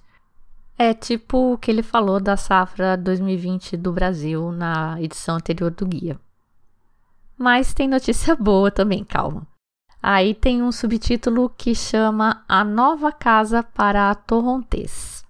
É 0.78 0.94
tipo 0.94 1.54
o 1.54 1.58
que 1.58 1.68
ele 1.68 1.82
falou 1.82 2.20
da 2.20 2.36
safra 2.36 2.96
2020 2.96 3.76
do 3.76 3.92
Brasil 3.92 4.52
na 4.52 5.02
edição 5.02 5.34
anterior 5.34 5.72
do 5.72 5.84
guia. 5.84 6.16
Mas 7.36 7.74
tem 7.74 7.88
notícia 7.88 8.36
boa 8.38 8.70
também, 8.70 9.02
calma. 9.02 9.44
Aí 10.02 10.34
tem 10.34 10.62
um 10.62 10.72
subtítulo 10.72 11.50
que 11.56 11.74
chama 11.74 12.44
A 12.48 12.64
Nova 12.64 13.12
Casa 13.12 13.62
para 13.62 14.10
a 14.10 14.14
Torrontés. 14.14 15.24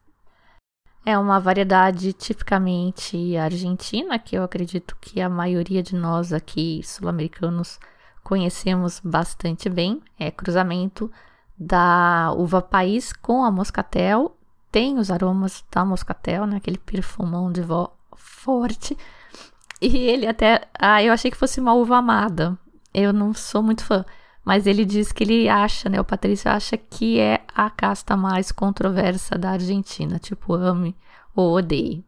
É 1.05 1.19
uma 1.19 1.41
variedade 1.41 2.13
tipicamente 2.13 3.37
argentina, 3.37 4.19
que 4.19 4.37
eu 4.37 4.45
acredito 4.45 4.97
que 5.01 5.21
a 5.21 5.29
maioria 5.29 5.83
de 5.83 5.97
nós 5.97 6.33
aqui 6.33 6.83
sul-americanos 6.85 7.81
conhecemos 8.23 9.01
bastante 9.03 9.69
bem. 9.69 10.01
É 10.19 10.31
cruzamento 10.31 11.11
da 11.59 12.33
uva 12.37 12.63
país 12.63 13.13
com 13.13 13.43
a 13.45 13.51
moscatel 13.51 14.37
tem 14.71 14.99
os 14.99 15.11
aromas 15.11 15.65
da 15.71 15.85
moscatel, 15.85 16.47
né? 16.47 16.57
Aquele 16.57 16.79
perfumão 16.79 17.51
de 17.51 17.61
vó 17.63 17.93
forte. 18.15 18.97
E 19.81 19.97
ele 19.97 20.27
até. 20.27 20.69
Ah, 20.79 21.03
eu 21.03 21.13
achei 21.13 21.31
que 21.31 21.37
fosse 21.37 21.61
uma 21.61 21.75
uva 21.75 21.97
amada. 21.97 22.57
Eu 22.95 23.13
não 23.13 23.35
sou 23.35 23.63
muito 23.63 23.85
fã. 23.85 24.05
Mas 24.45 24.67
ele 24.67 24.85
diz 24.85 25.13
que 25.13 25.25
ele 25.25 25.49
acha, 25.49 25.89
né? 25.89 26.01
O 26.01 26.05
Patrício 26.05 26.51
acha 26.51 26.77
que 26.77 27.21
é 27.21 27.45
a 27.55 27.69
casta 27.69 28.17
mais 28.17 28.51
controversa 28.51 29.37
da 29.37 29.51
Argentina. 29.51 30.19
Tipo, 30.19 30.55
ame 30.55 30.97
ou 31.35 31.57
odeie. 31.57 32.05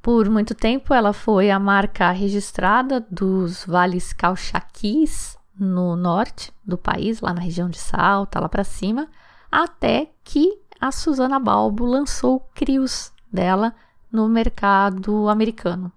Por 0.00 0.30
muito 0.30 0.54
tempo, 0.54 0.94
ela 0.94 1.12
foi 1.12 1.50
a 1.50 1.58
marca 1.58 2.10
registrada 2.12 3.04
dos 3.10 3.64
vales 3.64 4.12
Calchaquis 4.12 5.36
no 5.58 5.96
norte 5.96 6.52
do 6.64 6.78
país, 6.78 7.20
lá 7.20 7.34
na 7.34 7.40
região 7.40 7.68
de 7.68 7.78
Salta, 7.78 8.38
lá 8.38 8.48
para 8.48 8.62
cima, 8.62 9.08
até 9.50 10.12
que 10.22 10.60
a 10.80 10.92
Susana 10.92 11.40
Balbo 11.40 11.84
lançou 11.84 12.36
o 12.36 12.40
Crios 12.54 13.10
dela 13.32 13.74
no 14.12 14.28
mercado 14.28 15.28
americano. 15.28 15.90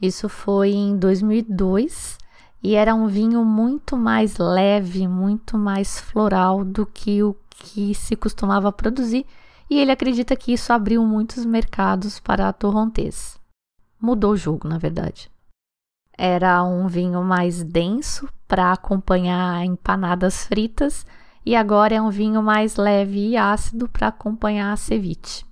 Isso 0.00 0.28
foi 0.28 0.70
em 0.70 0.96
2002 0.96 2.19
e 2.62 2.74
era 2.74 2.94
um 2.94 3.06
vinho 3.06 3.44
muito 3.44 3.96
mais 3.96 4.36
leve, 4.36 5.08
muito 5.08 5.56
mais 5.56 6.00
floral 6.00 6.64
do 6.64 6.84
que 6.84 7.22
o 7.22 7.34
que 7.48 7.94
se 7.94 8.16
costumava 8.16 8.72
produzir, 8.72 9.26
e 9.68 9.78
ele 9.78 9.92
acredita 9.92 10.34
que 10.34 10.52
isso 10.52 10.72
abriu 10.72 11.04
muitos 11.04 11.44
mercados 11.44 12.18
para 12.18 12.48
a 12.48 12.52
Torrontés. 12.52 13.38
Mudou 14.00 14.32
o 14.32 14.36
jogo, 14.36 14.66
na 14.66 14.78
verdade. 14.78 15.30
Era 16.16 16.62
um 16.64 16.86
vinho 16.86 17.22
mais 17.22 17.62
denso 17.62 18.28
para 18.46 18.72
acompanhar 18.72 19.64
empanadas 19.64 20.44
fritas 20.44 21.06
e 21.44 21.54
agora 21.56 21.94
é 21.94 22.02
um 22.02 22.10
vinho 22.10 22.42
mais 22.42 22.76
leve 22.76 23.30
e 23.30 23.36
ácido 23.36 23.88
para 23.88 24.08
acompanhar 24.08 24.72
a 24.72 24.76
ceviche. 24.76 25.44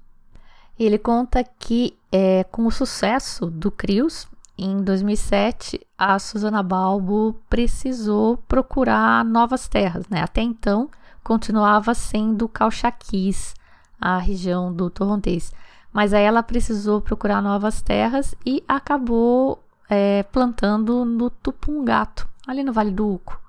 Ele 0.78 0.98
conta 0.98 1.42
que, 1.42 1.96
é, 2.12 2.44
com 2.44 2.66
o 2.66 2.70
sucesso 2.70 3.46
do 3.46 3.70
Crios, 3.70 4.28
em 4.58 4.82
2007, 4.82 5.80
a 5.96 6.18
Susana 6.18 6.62
Balbo 6.62 7.36
precisou 7.48 8.36
procurar 8.48 9.24
novas 9.24 9.68
terras. 9.68 10.08
Né? 10.08 10.20
Até 10.20 10.42
então, 10.42 10.90
continuava 11.22 11.94
sendo 11.94 12.48
Calchaquis, 12.48 13.54
a 14.00 14.18
região 14.18 14.72
do 14.72 14.90
Torrontés. 14.90 15.52
Mas 15.92 16.12
aí 16.12 16.24
ela 16.24 16.42
precisou 16.42 17.00
procurar 17.00 17.40
novas 17.40 17.80
terras 17.80 18.34
e 18.44 18.62
acabou 18.66 19.62
é, 19.88 20.22
plantando 20.24 21.04
no 21.04 21.30
Tupungato, 21.30 22.28
ali 22.46 22.62
no 22.62 22.72
Vale 22.72 22.90
do 22.90 23.14
Uco, 23.14 23.40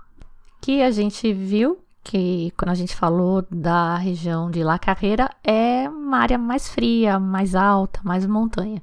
que 0.61 0.81
a 0.81 0.91
gente 0.91 1.33
viu 1.33 1.79
que 2.03 2.51
quando 2.57 2.69
a 2.69 2.75
gente 2.75 2.95
falou 2.95 3.45
da 3.51 3.95
região 3.97 4.49
de 4.49 4.63
La 4.63 4.79
Carreira 4.79 5.29
é 5.43 5.87
uma 5.89 6.19
área 6.19 6.37
mais 6.37 6.69
fria, 6.69 7.19
mais 7.19 7.55
alta, 7.55 7.99
mais 8.03 8.25
montanha. 8.25 8.81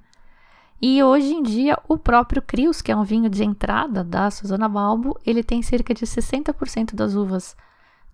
E 0.80 1.02
hoje 1.02 1.32
em 1.32 1.42
dia 1.42 1.78
o 1.88 1.96
próprio 1.96 2.42
Crios, 2.42 2.82
que 2.82 2.92
é 2.92 2.96
um 2.96 3.04
vinho 3.04 3.30
de 3.30 3.42
entrada 3.42 4.04
da 4.04 4.30
Susana 4.30 4.68
Balbo, 4.68 5.18
ele 5.24 5.42
tem 5.42 5.62
cerca 5.62 5.94
de 5.94 6.04
60% 6.04 6.94
das 6.94 7.14
uvas 7.14 7.56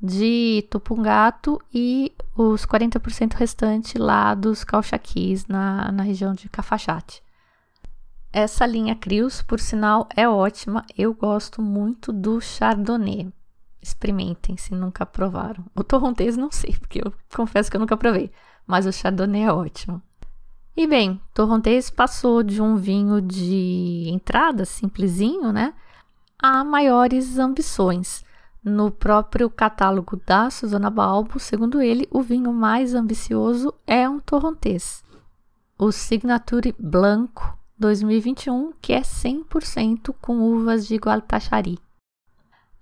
de 0.00 0.66
Tupungato 0.70 1.60
e 1.72 2.12
os 2.36 2.66
40% 2.66 3.34
restante 3.34 3.98
lá 3.98 4.34
dos 4.34 4.64
Calchaquis, 4.64 5.46
na, 5.46 5.92
na 5.92 6.02
região 6.02 6.34
de 6.34 6.48
Cafachate. 6.48 7.22
Essa 8.32 8.64
linha 8.66 8.96
Crios, 8.96 9.42
por 9.42 9.60
sinal, 9.60 10.08
é 10.16 10.28
ótima. 10.28 10.84
Eu 10.96 11.12
gosto 11.12 11.60
muito 11.60 12.12
do 12.12 12.40
Chardonnay. 12.40 13.30
Experimentem 13.80 14.56
se 14.56 14.74
nunca 14.74 15.04
provaram. 15.04 15.64
O 15.74 15.84
torrontês 15.84 16.36
não 16.36 16.50
sei, 16.50 16.76
porque 16.78 17.00
eu 17.04 17.12
confesso 17.34 17.70
que 17.70 17.76
eu 17.76 17.80
nunca 17.80 17.96
provei, 17.96 18.30
mas 18.66 18.86
o 18.86 18.92
chardonnay 18.92 19.42
é 19.42 19.52
ótimo. 19.52 20.00
E 20.74 20.86
bem, 20.86 21.20
torrontês 21.34 21.90
passou 21.90 22.42
de 22.42 22.62
um 22.62 22.76
vinho 22.76 23.20
de 23.20 24.08
entrada 24.08 24.64
simplesinho, 24.64 25.52
né, 25.52 25.74
a 26.38 26.64
maiores 26.64 27.38
ambições. 27.38 28.24
No 28.64 28.90
próprio 28.90 29.50
catálogo 29.50 30.20
da 30.24 30.48
Susana 30.48 30.88
Balbo, 30.88 31.38
segundo 31.38 31.82
ele, 31.82 32.08
o 32.10 32.22
vinho 32.22 32.52
mais 32.52 32.94
ambicioso 32.94 33.74
é 33.86 34.08
um 34.08 34.18
torrontês. 34.18 35.04
O 35.78 35.92
Signature 35.92 36.74
Blanco 36.78 37.58
2021, 37.78 38.72
que 38.80 38.92
é 38.92 39.00
100% 39.02 40.14
com 40.22 40.40
uvas 40.40 40.86
de 40.86 40.96
Gualtachari. 40.96 41.78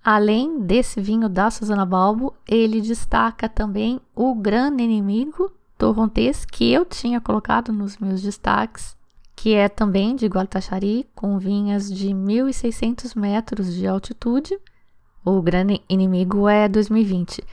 Além 0.03 0.61
desse 0.61 1.01
vinho 1.01 1.27
da 1.27 1.51
Susana 1.51 1.85
Balbo, 1.85 2.33
ele 2.47 2.79
destaca 2.79 3.49
também 3.49 3.99
o 4.15 4.33
grande 4.33 4.83
inimigo 4.83 5.51
torrontés 5.81 6.45
que 6.45 6.71
eu 6.71 6.85
tinha 6.85 7.19
colocado 7.19 7.73
nos 7.73 7.97
meus 7.97 8.21
destaques, 8.21 8.95
que 9.35 9.55
é 9.55 9.67
também 9.67 10.15
de 10.15 10.27
Guatachari, 10.27 11.09
com 11.15 11.39
vinhas 11.39 11.91
de 11.91 12.09
1.600 12.09 13.19
metros 13.19 13.73
de 13.73 13.87
altitude. 13.87 14.59
O 15.25 15.41
grande 15.41 15.81
inimigo 15.89 16.47
é 16.47 16.69
2020. 16.69 17.43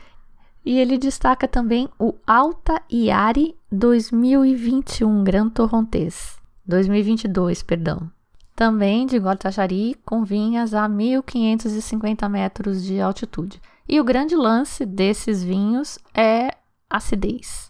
E 0.62 0.78
ele 0.78 0.98
destaca 0.98 1.48
também 1.48 1.88
o 1.98 2.12
Alta 2.26 2.82
Iari 2.92 3.56
2021 3.72 5.24
Gran 5.24 5.48
Torrontés. 5.48 6.36
2022, 6.66 7.62
perdão 7.62 8.10
também 8.54 9.06
de 9.06 9.16
Guatachari, 9.18 9.94
com 10.04 10.24
vinhas 10.24 10.74
a 10.74 10.88
1550 10.88 12.28
metros 12.28 12.82
de 12.82 13.00
altitude. 13.00 13.62
E 13.88 14.00
o 14.00 14.04
grande 14.04 14.34
lance 14.34 14.84
desses 14.84 15.44
vinhos 15.44 15.96
é 16.12 16.50
acidez. 16.90 17.67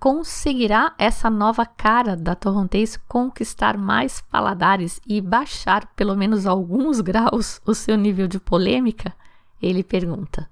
Conseguirá 0.00 0.94
essa 0.96 1.28
nova 1.28 1.66
cara 1.66 2.16
da 2.16 2.36
Torrontés 2.36 2.96
conquistar 3.08 3.76
mais 3.76 4.20
paladares 4.20 5.00
e 5.04 5.20
baixar 5.20 5.86
pelo 5.96 6.16
menos 6.16 6.46
alguns 6.46 7.00
graus 7.00 7.60
o 7.66 7.74
seu 7.74 7.96
nível 7.96 8.28
de 8.28 8.38
polêmica? 8.38 9.12
Ele 9.60 9.82
pergunta. 9.82 10.48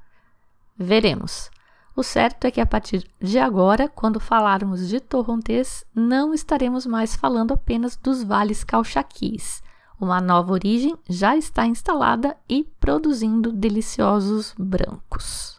Veremos. 0.77 1.49
O 1.95 2.03
certo 2.03 2.45
é 2.45 2.51
que 2.51 2.61
a 2.61 2.67
partir 2.67 3.09
de 3.21 3.39
agora, 3.39 3.89
quando 3.89 4.19
falarmos 4.19 4.89
de 4.89 4.99
Torrontés, 4.99 5.85
não 5.95 6.35
estaremos 6.35 6.85
mais 6.85 7.15
falando 7.15 7.55
apenas 7.55 7.97
dos 7.97 8.25
vales 8.25 8.65
calchaquis. 8.65 9.63
Uma 9.99 10.21
nova 10.21 10.53
origem 10.53 10.95
já 11.09 11.37
está 11.37 11.65
instalada 11.65 12.37
e 12.49 12.65
produzindo 12.81 13.53
deliciosos 13.53 14.55
brancos. 14.59 15.56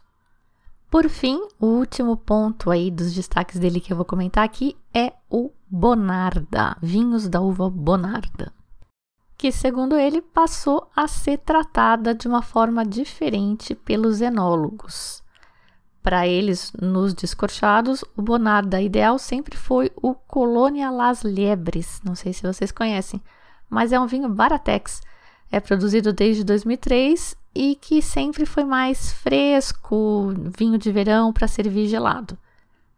Por 0.90 1.10
fim, 1.10 1.42
o 1.60 1.66
último 1.66 2.16
ponto 2.16 2.72
aí 2.72 2.90
dos 2.90 3.14
destaques 3.14 3.60
dele 3.60 3.82
que 3.82 3.92
eu 3.92 3.98
vou 3.98 4.06
comentar 4.06 4.46
aqui 4.46 4.76
é 4.94 5.14
o 5.30 5.52
Bonarda, 5.70 6.78
vinhos 6.82 7.28
da 7.28 7.42
uva 7.42 7.70
Bonarda, 7.70 8.54
que 9.38 9.52
segundo 9.52 9.98
ele 9.98 10.22
passou 10.22 10.90
a 10.96 11.06
ser 11.06 11.40
tratada 11.40 12.16
de 12.16 12.26
uma 12.26 12.42
forma 12.42 12.86
diferente 12.86 13.76
pelos 13.76 14.22
enólogos. 14.22 15.22
Para 16.02 16.26
eles, 16.26 16.72
nos 16.82 17.14
descorchados, 17.14 18.02
o 18.16 18.22
Bonarda 18.22 18.82
ideal 18.82 19.20
sempre 19.20 19.58
foi 19.58 19.92
o 20.02 20.16
Colônia 20.16 20.90
Las 20.90 21.22
Liebres. 21.22 22.00
Não 22.02 22.16
sei 22.16 22.32
se 22.32 22.48
vocês 22.48 22.72
conhecem, 22.72 23.22
mas 23.70 23.92
é 23.92 24.00
um 24.00 24.08
vinho 24.08 24.30
baratex. 24.30 25.02
É 25.52 25.60
produzido 25.60 26.12
desde 26.12 26.44
2003 26.44 27.36
e 27.56 27.76
que 27.76 28.02
sempre 28.02 28.46
foi 28.46 28.64
mais 28.64 29.12
fresco, 29.14 30.34
vinho 30.58 30.78
de 30.78 30.92
verão 30.92 31.34
para 31.34 31.48
servir 31.48 31.88
gelado, 31.88 32.38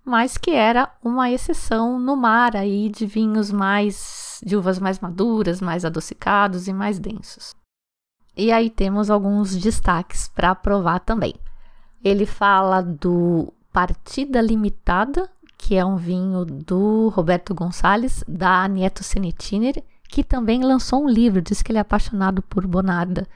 mas 0.04 0.38
que 0.38 0.52
era 0.52 0.92
uma 1.04 1.30
exceção 1.30 2.00
no 2.00 2.16
mar 2.16 2.56
aí 2.56 2.90
de 2.90 3.06
vinhos 3.06 3.52
mais 3.52 4.42
de 4.44 4.56
uvas 4.56 4.80
mais 4.80 5.00
maduras, 5.00 5.62
mais 5.62 5.86
adocicados 5.86 6.68
e 6.68 6.74
mais 6.74 6.98
densos. 7.00 7.56
E 8.36 8.52
aí 8.52 8.70
temos 8.70 9.10
alguns 9.10 9.56
destaques 9.56 10.30
para 10.30 10.56
provar 10.56 11.00
também. 11.00 11.36
Ele 12.04 12.26
fala 12.26 12.82
do 12.82 13.54
Partida 13.72 14.42
Limitada, 14.42 15.30
que 15.58 15.76
é 15.76 15.84
um 15.84 15.98
vinho 15.98 16.46
do 16.46 17.10
Roberto 17.10 17.54
Gonçalves, 17.54 18.24
da 18.28 18.64
Anieto 18.64 19.04
Senetiner, 19.04 19.84
que 20.10 20.24
também 20.24 20.64
lançou 20.64 21.06
um 21.06 21.08
livro, 21.08 21.40
diz 21.40 21.62
que 21.62 21.72
ele 21.72 21.78
é 21.78 21.82
apaixonado 21.82 22.42
por 22.42 22.66
Bonarda. 22.66 23.28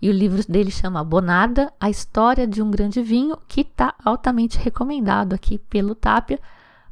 E 0.00 0.10
o 0.10 0.12
livro 0.12 0.42
dele 0.46 0.70
chama 0.70 1.02
Bonarda, 1.02 1.72
a 1.80 1.88
história 1.88 2.46
de 2.46 2.60
um 2.62 2.70
grande 2.70 3.02
vinho, 3.02 3.38
que 3.48 3.62
está 3.62 3.94
altamente 4.04 4.58
recomendado 4.58 5.32
aqui 5.32 5.58
pelo 5.58 5.94
Tapia, 5.94 6.38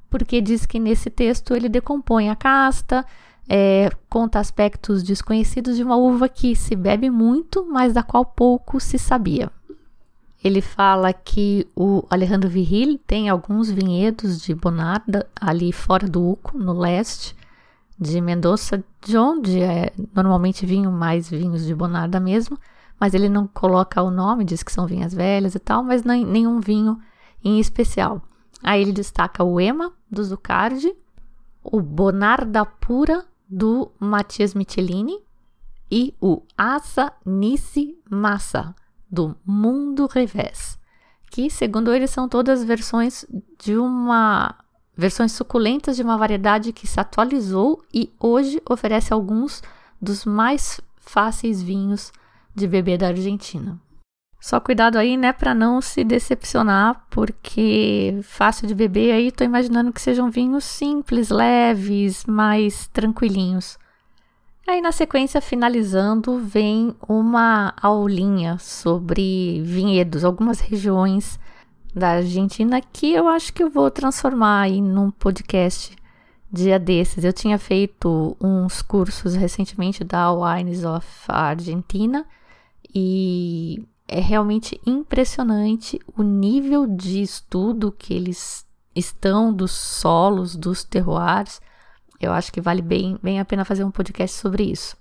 porque 0.09 0.41
diz 0.41 0.65
que 0.65 0.79
nesse 0.79 1.11
texto 1.11 1.55
ele 1.55 1.69
decompõe 1.69 2.31
a 2.31 2.37
casta, 2.37 3.05
é, 3.47 3.91
conta 4.09 4.39
aspectos 4.39 5.03
desconhecidos 5.03 5.77
de 5.77 5.83
uma 5.83 5.97
uva 5.97 6.29
que 6.29 6.57
se 6.57 6.75
bebe 6.75 7.11
muito, 7.11 7.67
mas 7.71 7.93
da 7.93 8.03
qual 8.03 8.25
pouco 8.25 8.81
se 8.81 8.99
sabia. 8.99 9.51
Ele 10.43 10.63
fala 10.63 11.13
que 11.13 11.67
o 11.77 12.05
Alejandro 12.09 12.49
Viril 12.49 12.99
tem 13.07 13.29
alguns 13.29 13.71
vinhedos 13.71 14.41
de 14.41 14.55
Bonarda 14.55 15.29
ali 15.39 15.73
fora 15.73 16.09
do 16.09 16.31
Uco, 16.31 16.57
no 16.57 16.73
leste, 16.73 17.37
de 18.01 18.19
Mendoza, 18.21 18.83
de 19.05 19.19
onde 19.19 19.61
é 19.61 19.93
normalmente 20.15 20.65
vinho 20.65 20.91
mais 20.91 21.29
vinhos 21.29 21.67
de 21.67 21.75
Bonarda 21.75 22.19
mesmo, 22.19 22.59
mas 22.99 23.13
ele 23.13 23.29
não 23.29 23.47
coloca 23.47 24.03
o 24.03 24.11
nome, 24.11 24.45
diz 24.45 24.63
que 24.63 24.73
são 24.73 24.87
vinhas 24.87 25.13
velhas 25.13 25.55
e 25.55 25.59
tal, 25.59 25.85
mas 25.85 26.03
nem, 26.03 26.25
nenhum 26.25 26.61
vinho 26.61 26.99
em 27.45 27.61
especial. 27.61 28.23
Aí 28.63 28.81
ele 28.81 28.93
destaca 28.93 29.45
o 29.45 29.61
Ema, 29.61 29.93
do 30.11 30.25
Zucardi, 30.25 30.95
o 31.63 31.83
Bonarda 31.83 32.65
Pura, 32.65 33.27
do 33.47 33.93
Matias 33.99 34.55
Michelini, 34.55 35.19
e 35.91 36.15
o 36.21 36.43
Asa 36.57 37.13
Nisi 37.27 37.99
Massa, 38.09 38.75
do 39.11 39.37
Mundo 39.45 40.07
Revés, 40.07 40.79
que, 41.31 41.51
segundo 41.51 41.93
ele, 41.93 42.07
são 42.07 42.29
todas 42.29 42.65
versões 42.65 43.27
de 43.59 43.77
uma 43.77 44.55
versões 45.01 45.33
suculentas 45.33 45.97
de 45.97 46.03
uma 46.03 46.19
variedade 46.19 46.73
que 46.73 46.87
se 46.87 47.01
atualizou 47.01 47.83
e 47.93 48.13
hoje 48.21 48.63
oferece 48.69 49.13
alguns 49.15 49.63
dos 50.01 50.27
mais 50.27 50.79
fáceis 51.01 51.63
vinhos 51.63 52.13
de 52.55 52.69
beber 52.69 52.99
da 52.99 53.09
Argentina. 53.09 53.81
Só 54.39 54.61
cuidado 54.61 54.97
aí, 54.97 55.17
né, 55.17 55.33
para 55.33 55.55
não 55.55 55.81
se 55.81 56.05
decepcionar, 56.05 57.07
porque 57.11 58.21
fácil 58.23 58.67
de 58.67 58.75
beber 58.75 59.13
aí, 59.13 59.33
tô 59.33 59.43
imaginando 59.43 59.93
que 59.93 60.01
sejam 60.01 60.31
vinhos 60.31 60.65
simples, 60.65 61.31
leves, 61.31 62.25
mais 62.27 62.87
tranquilinhos. 62.89 63.79
Aí 64.69 64.83
na 64.83 64.93
sequência, 64.93 65.41
finalizando, 65.41 66.39
vem 66.39 66.95
uma 67.09 67.75
aulinha 67.81 68.59
sobre 68.59 69.63
vinhedos, 69.65 70.25
algumas 70.25 70.61
regiões 70.61 71.41
da 71.95 72.11
Argentina 72.11 72.81
que 72.81 73.13
eu 73.13 73.29
acho 73.29 73.53
que 73.53 73.63
eu 73.63 73.71
vou 73.71 73.91
transformar 73.91 74.63
aí 74.63 74.81
num 74.81 75.11
podcast 75.11 75.97
dia 76.53 76.79
desses. 76.79 77.25
Eu 77.25 77.33
tinha 77.33 77.59
feito 77.59 78.37
uns 78.41 78.83
cursos 78.83 79.35
recentemente 79.35 80.03
da 80.03 80.33
Wines 80.33 80.85
of 80.85 81.07
Argentina 81.29 82.27
e 82.95 83.85
é 84.09 84.21
realmente 84.21 84.81
impressionante 84.85 86.01
o 86.17 86.23
nível 86.23 86.87
de 86.87 87.23
estudo 87.23 87.93
que 87.93 88.13
eles 88.13 88.67
estão 88.95 89.53
dos 89.53 89.71
solos, 89.71 90.57
dos 90.57 90.83
terroirs. 90.83 91.61
Eu 92.21 92.33
acho 92.33 92.53
que 92.53 92.61
vale 92.61 92.83
bem, 92.83 93.19
bem 93.23 93.39
a 93.39 93.45
pena 93.45 93.65
fazer 93.65 93.85
um 93.85 93.91
podcast 93.91 94.37
sobre 94.37 94.65
isso. 94.65 95.00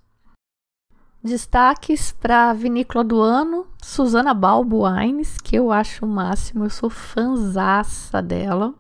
Destaques 1.22 2.14
para 2.14 2.54
vinícola 2.54 3.04
do 3.04 3.20
ano, 3.20 3.68
Susana 3.84 4.34
Balbo 4.34 4.88
Wines, 4.88 5.38
que 5.38 5.58
eu 5.58 5.70
acho 5.70 6.06
o 6.06 6.08
máximo, 6.08 6.64
eu 6.64 6.70
sou 6.70 6.90
fanzaça 6.90 8.22
dela. 8.22 8.74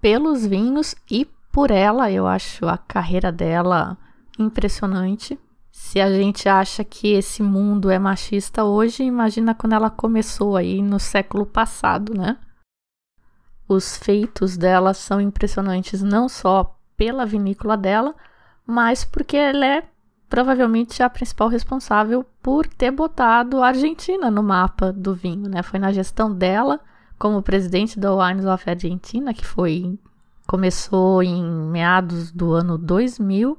Pelos 0.00 0.46
vinhos 0.46 0.94
e 1.10 1.26
por 1.50 1.72
ela, 1.72 2.10
eu 2.10 2.24
acho 2.28 2.66
a 2.68 2.78
carreira 2.78 3.32
dela 3.32 3.98
impressionante. 4.38 5.36
Se 5.72 6.00
a 6.00 6.08
gente 6.12 6.48
acha 6.48 6.84
que 6.84 7.08
esse 7.08 7.42
mundo 7.42 7.90
é 7.90 7.98
machista 7.98 8.62
hoje, 8.62 9.02
imagina 9.02 9.52
quando 9.52 9.72
ela 9.72 9.90
começou 9.90 10.56
aí 10.56 10.80
no 10.80 11.00
século 11.00 11.44
passado, 11.44 12.14
né? 12.14 12.38
Os 13.68 13.96
feitos 13.96 14.56
dela 14.56 14.94
são 14.94 15.20
impressionantes 15.20 16.00
não 16.00 16.28
só 16.28 16.76
pela 16.96 17.26
vinícola 17.26 17.76
dela, 17.76 18.14
mas 18.64 19.04
porque 19.04 19.36
ela 19.36 19.66
é 19.66 19.88
provavelmente 20.30 21.02
a 21.02 21.10
principal 21.10 21.48
responsável 21.48 22.24
por 22.40 22.64
ter 22.66 22.92
botado 22.92 23.60
a 23.62 23.66
Argentina 23.66 24.30
no 24.30 24.44
mapa 24.44 24.92
do 24.92 25.12
vinho, 25.12 25.48
né? 25.48 25.60
Foi 25.60 25.80
na 25.80 25.92
gestão 25.92 26.32
dela 26.32 26.78
como 27.18 27.42
presidente 27.42 27.98
da 27.98 28.14
Wines 28.14 28.46
of 28.46 28.70
Argentina, 28.70 29.34
que 29.34 29.44
foi 29.44 29.98
começou 30.46 31.22
em 31.22 31.44
meados 31.44 32.30
do 32.30 32.52
ano 32.52 32.78
2000, 32.78 33.58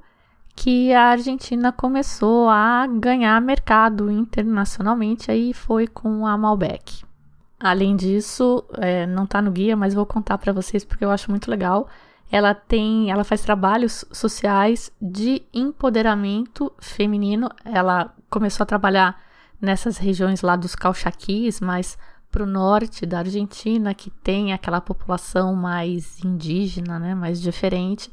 que 0.56 0.94
a 0.94 1.10
Argentina 1.10 1.72
começou 1.72 2.50
a 2.50 2.88
ganhar 2.88 3.40
mercado 3.42 4.10
internacionalmente, 4.10 5.30
aí 5.30 5.54
foi 5.54 5.88
com 5.88 6.26
a 6.26 6.38
Malbec. 6.38 7.04
Além 7.60 7.96
disso, 7.96 8.64
é, 8.78 9.06
não 9.06 9.26
está 9.26 9.42
no 9.42 9.52
guia, 9.52 9.76
mas 9.76 9.94
vou 9.94 10.06
contar 10.06 10.38
para 10.38 10.52
vocês 10.52 10.84
porque 10.84 11.06
eu 11.06 11.12
acho 11.12 11.30
muito 11.30 11.52
legal 11.52 11.88
ela 12.32 12.56
tem, 12.56 13.12
ela 13.12 13.26
faz 13.26 13.42
trabalhos 13.42 14.06
sociais 14.12 14.90
de 15.02 15.44
empoderamento 15.54 16.72
feminino. 16.80 17.50
Ela 17.66 18.14
começou 18.30 18.64
a 18.64 18.68
trabalhar 18.68 19.22
nessas 19.60 19.98
regiões 19.98 20.42
lá 20.42 20.56
dos 20.56 20.74
Calchaquis, 20.74 21.60
mais 21.60 21.98
para 22.32 22.44
o 22.44 22.48
norte 22.48 23.06
da 23.06 23.20
Argentina, 23.20 23.94
que 23.94 24.10
tem 24.10 24.54
aquela 24.54 24.80
população 24.80 25.54
mais 25.54 26.24
indígena, 26.24 26.98
né, 26.98 27.14
mais 27.14 27.42
diferente. 27.42 28.10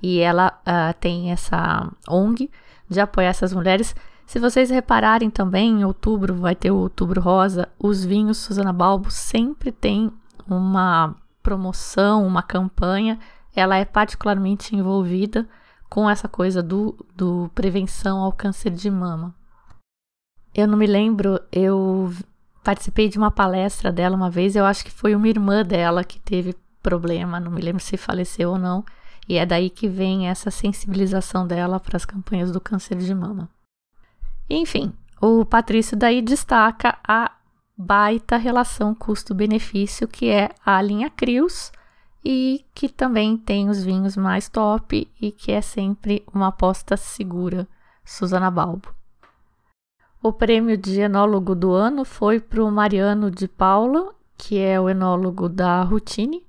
E 0.00 0.20
ela 0.20 0.60
uh, 0.60 0.94
tem 1.00 1.32
essa 1.32 1.90
ONG 2.08 2.48
de 2.88 3.00
apoiar 3.00 3.30
essas 3.30 3.52
mulheres. 3.52 3.96
Se 4.26 4.38
vocês 4.38 4.70
repararem 4.70 5.28
também, 5.28 5.80
em 5.80 5.84
outubro 5.84 6.34
vai 6.34 6.54
ter 6.54 6.70
o 6.70 6.76
Outubro 6.76 7.20
Rosa, 7.20 7.68
os 7.78 8.04
vinhos 8.04 8.38
Susana 8.38 8.72
Balbo 8.72 9.10
sempre 9.10 9.72
tem 9.72 10.12
uma 10.48 11.16
promoção, 11.42 12.26
uma 12.26 12.42
campanha 12.42 13.18
ela 13.58 13.76
é 13.76 13.84
particularmente 13.84 14.76
envolvida 14.76 15.48
com 15.88 16.08
essa 16.08 16.28
coisa 16.28 16.62
do, 16.62 16.94
do 17.14 17.50
prevenção 17.54 18.20
ao 18.20 18.32
câncer 18.32 18.70
de 18.70 18.90
mama. 18.90 19.34
Eu 20.54 20.66
não 20.66 20.76
me 20.76 20.86
lembro, 20.86 21.40
eu 21.50 22.12
participei 22.62 23.08
de 23.08 23.18
uma 23.18 23.30
palestra 23.30 23.92
dela 23.92 24.16
uma 24.16 24.30
vez, 24.30 24.56
eu 24.56 24.64
acho 24.64 24.84
que 24.84 24.90
foi 24.90 25.14
uma 25.14 25.28
irmã 25.28 25.62
dela 25.62 26.04
que 26.04 26.18
teve 26.18 26.54
problema, 26.82 27.40
não 27.40 27.50
me 27.50 27.60
lembro 27.60 27.82
se 27.82 27.96
faleceu 27.96 28.50
ou 28.50 28.58
não, 28.58 28.84
e 29.28 29.36
é 29.36 29.46
daí 29.46 29.70
que 29.70 29.88
vem 29.88 30.28
essa 30.28 30.50
sensibilização 30.50 31.46
dela 31.46 31.80
para 31.80 31.96
as 31.96 32.04
campanhas 32.04 32.50
do 32.52 32.60
câncer 32.60 32.96
de 32.96 33.14
mama. 33.14 33.48
Enfim, 34.48 34.92
o 35.20 35.44
Patrício 35.44 35.96
daí 35.96 36.22
destaca 36.22 36.98
a 37.06 37.32
baita 37.76 38.36
relação 38.36 38.94
custo-benefício 38.94 40.08
que 40.08 40.30
é 40.30 40.50
a 40.64 40.80
linha 40.80 41.10
Crios 41.10 41.72
e 42.28 42.66
que 42.74 42.88
também 42.88 43.36
tem 43.36 43.68
os 43.68 43.84
vinhos 43.84 44.16
mais 44.16 44.48
top 44.48 45.08
e 45.20 45.30
que 45.30 45.52
é 45.52 45.60
sempre 45.60 46.26
uma 46.34 46.48
aposta 46.48 46.96
segura, 46.96 47.68
Susana 48.04 48.50
Balbo. 48.50 48.92
O 50.20 50.32
prêmio 50.32 50.76
de 50.76 51.00
enólogo 51.00 51.54
do 51.54 51.70
ano 51.70 52.04
foi 52.04 52.40
para 52.40 52.64
o 52.64 52.68
Mariano 52.68 53.30
de 53.30 53.46
Paula, 53.46 54.12
que 54.36 54.58
é 54.58 54.80
o 54.80 54.90
enólogo 54.90 55.48
da 55.48 55.84
Routine, 55.84 56.44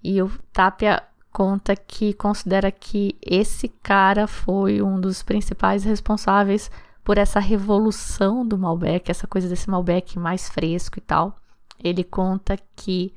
e 0.00 0.22
o 0.22 0.30
Tapia 0.52 1.02
conta 1.32 1.74
que 1.74 2.14
considera 2.14 2.70
que 2.70 3.18
esse 3.20 3.66
cara 3.66 4.28
foi 4.28 4.80
um 4.80 5.00
dos 5.00 5.24
principais 5.24 5.82
responsáveis 5.82 6.70
por 7.02 7.18
essa 7.18 7.40
revolução 7.40 8.46
do 8.46 8.56
Malbec, 8.56 9.10
essa 9.10 9.26
coisa 9.26 9.48
desse 9.48 9.68
Malbec 9.68 10.16
mais 10.20 10.48
fresco 10.48 10.98
e 10.98 11.02
tal. 11.02 11.36
Ele 11.82 12.04
conta 12.04 12.56
que 12.76 13.12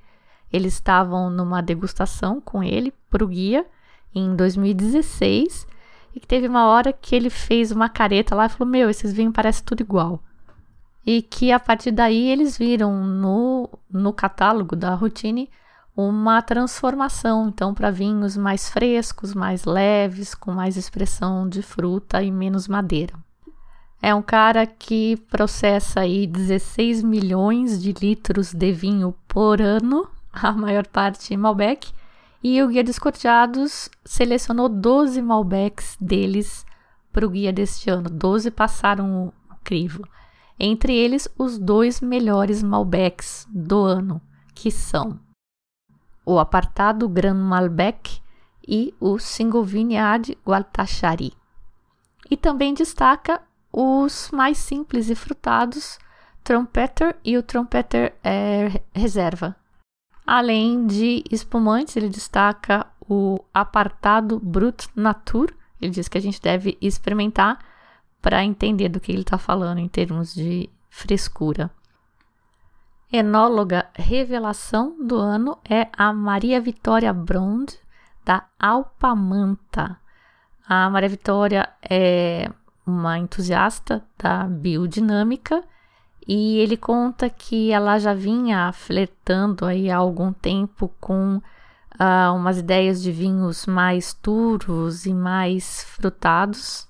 eles 0.54 0.76
estavam 0.76 1.32
numa 1.32 1.62
degustação 1.62 2.40
com 2.40 2.64
ele 2.64 2.94
para 3.10 3.24
o 3.24 3.28
guia 3.28 3.66
em 4.14 4.36
2016 4.36 5.68
e 6.16 6.20
que 6.20 6.28
teve 6.28 6.48
uma 6.48 6.68
hora 6.68 6.94
que 6.94 7.16
ele 7.16 7.32
fez 7.32 7.72
uma 7.72 7.90
careta 7.90 8.36
lá 8.36 8.46
e 8.46 8.50
falou: 8.50 8.72
Meu, 8.72 8.90
esses 8.90 9.12
vinhos 9.12 9.34
parecem 9.34 9.66
tudo 9.66 9.82
igual. 9.82 10.24
E 11.06 11.22
que 11.22 11.52
a 11.52 11.60
partir 11.60 11.92
daí 11.92 12.30
eles 12.30 12.58
viram 12.58 13.04
no, 13.04 13.70
no 13.92 14.14
catálogo 14.14 14.76
da 14.76 14.94
Routine 14.94 15.50
uma 15.96 16.42
transformação, 16.42 17.50
então, 17.50 17.74
para 17.74 17.92
vinhos 17.92 18.38
mais 18.38 18.70
frescos, 18.70 19.34
mais 19.34 19.66
leves, 19.66 20.34
com 20.34 20.52
mais 20.52 20.78
expressão 20.78 21.48
de 21.48 21.62
fruta 21.62 22.24
e 22.24 22.32
menos 22.32 22.68
madeira. 22.68 23.14
É 24.02 24.14
um 24.14 24.22
cara 24.22 24.66
que 24.66 25.18
processa 25.30 26.02
aí 26.02 26.26
16 26.26 27.04
milhões 27.04 27.82
de 27.82 27.94
litros 27.94 28.54
de 28.54 28.72
vinho 28.72 29.16
por 29.28 29.62
ano, 29.62 30.10
a 30.34 30.52
maior 30.52 30.88
parte 30.88 31.38
Malbec, 31.38 31.94
e 32.44 32.62
o 32.62 32.68
Guia 32.68 32.84
Descorteados 32.84 33.90
selecionou 34.04 34.68
12 34.68 35.22
Malbecs 35.22 35.96
deles 36.02 36.66
para 37.14 37.26
o 37.26 37.30
guia 37.30 37.54
deste 37.54 37.90
ano. 37.90 38.10
12 38.10 38.52
passaram 38.52 39.28
o 39.28 39.34
crivo. 39.64 40.04
Entre 40.60 40.94
eles, 40.94 41.28
os 41.38 41.58
dois 41.58 42.02
melhores 42.02 42.62
Malbecs 42.62 43.48
do 43.50 43.84
ano, 43.84 44.22
que 44.54 44.70
são 44.70 45.20
o 46.26 46.40
apartado 46.40 47.08
Grand 47.08 47.36
Malbec 47.36 48.22
e 48.68 48.94
o 49.00 49.20
Single 49.20 49.64
Vineyard 49.64 50.38
Guatachari. 50.46 51.34
E 52.30 52.36
também 52.36 52.74
destaca 52.74 53.42
os 53.72 54.30
mais 54.32 54.58
simples 54.58 55.10
e 55.10 55.16
frutados, 55.16 55.98
Trumpeter 56.44 57.16
e 57.24 57.38
o 57.38 57.44
Trumpeter 57.44 58.16
é, 58.24 58.82
Reserva. 58.94 59.56
Além 60.26 60.88
de 60.88 61.24
espumantes, 61.30 61.98
ele 61.98 62.10
destaca 62.10 62.88
o 63.02 63.40
apartado 63.54 64.40
Brut 64.40 64.88
Nature. 64.96 65.54
Ele 65.82 65.92
diz 65.92 66.08
que 66.08 66.18
a 66.18 66.22
gente 66.22 66.42
deve 66.42 66.78
experimentar 66.82 67.60
para 68.22 68.44
entender 68.44 68.88
do 68.88 69.00
que 69.00 69.12
ele 69.12 69.22
está 69.22 69.38
falando 69.38 69.80
em 69.80 69.88
termos 69.88 70.34
de 70.34 70.70
frescura. 70.90 71.70
Enóloga 73.12 73.90
revelação 73.94 74.96
do 75.06 75.18
ano 75.18 75.58
é 75.70 75.88
a 75.96 76.14
Maria 76.14 76.60
Vitória 76.60 77.14
Brond, 77.14 77.74
da 78.26 78.46
Alpamanta. 78.58 80.00
A 80.68 80.90
Maria 80.90 81.10
Vitória 81.10 81.70
é 81.88 82.50
uma 82.88 83.20
entusiasta 83.20 84.04
da 84.18 84.46
biodinâmica 84.46 85.64
e 86.28 86.58
ele 86.58 86.78
conta 86.78 87.30
que 87.30 87.72
ela 87.72 88.00
já 88.00 88.14
vinha 88.14 88.72
flertando 88.72 89.66
aí 89.66 89.90
há 89.90 89.98
algum 89.98 90.32
tempo 90.32 90.92
com 91.00 91.38
uh, 91.38 92.36
umas 92.36 92.60
ideias 92.60 93.02
de 93.02 93.12
vinhos 93.12 93.66
mais 93.66 94.14
turvos 94.14 95.06
e 95.06 95.14
mais 95.14 95.84
frutados, 95.84 96.88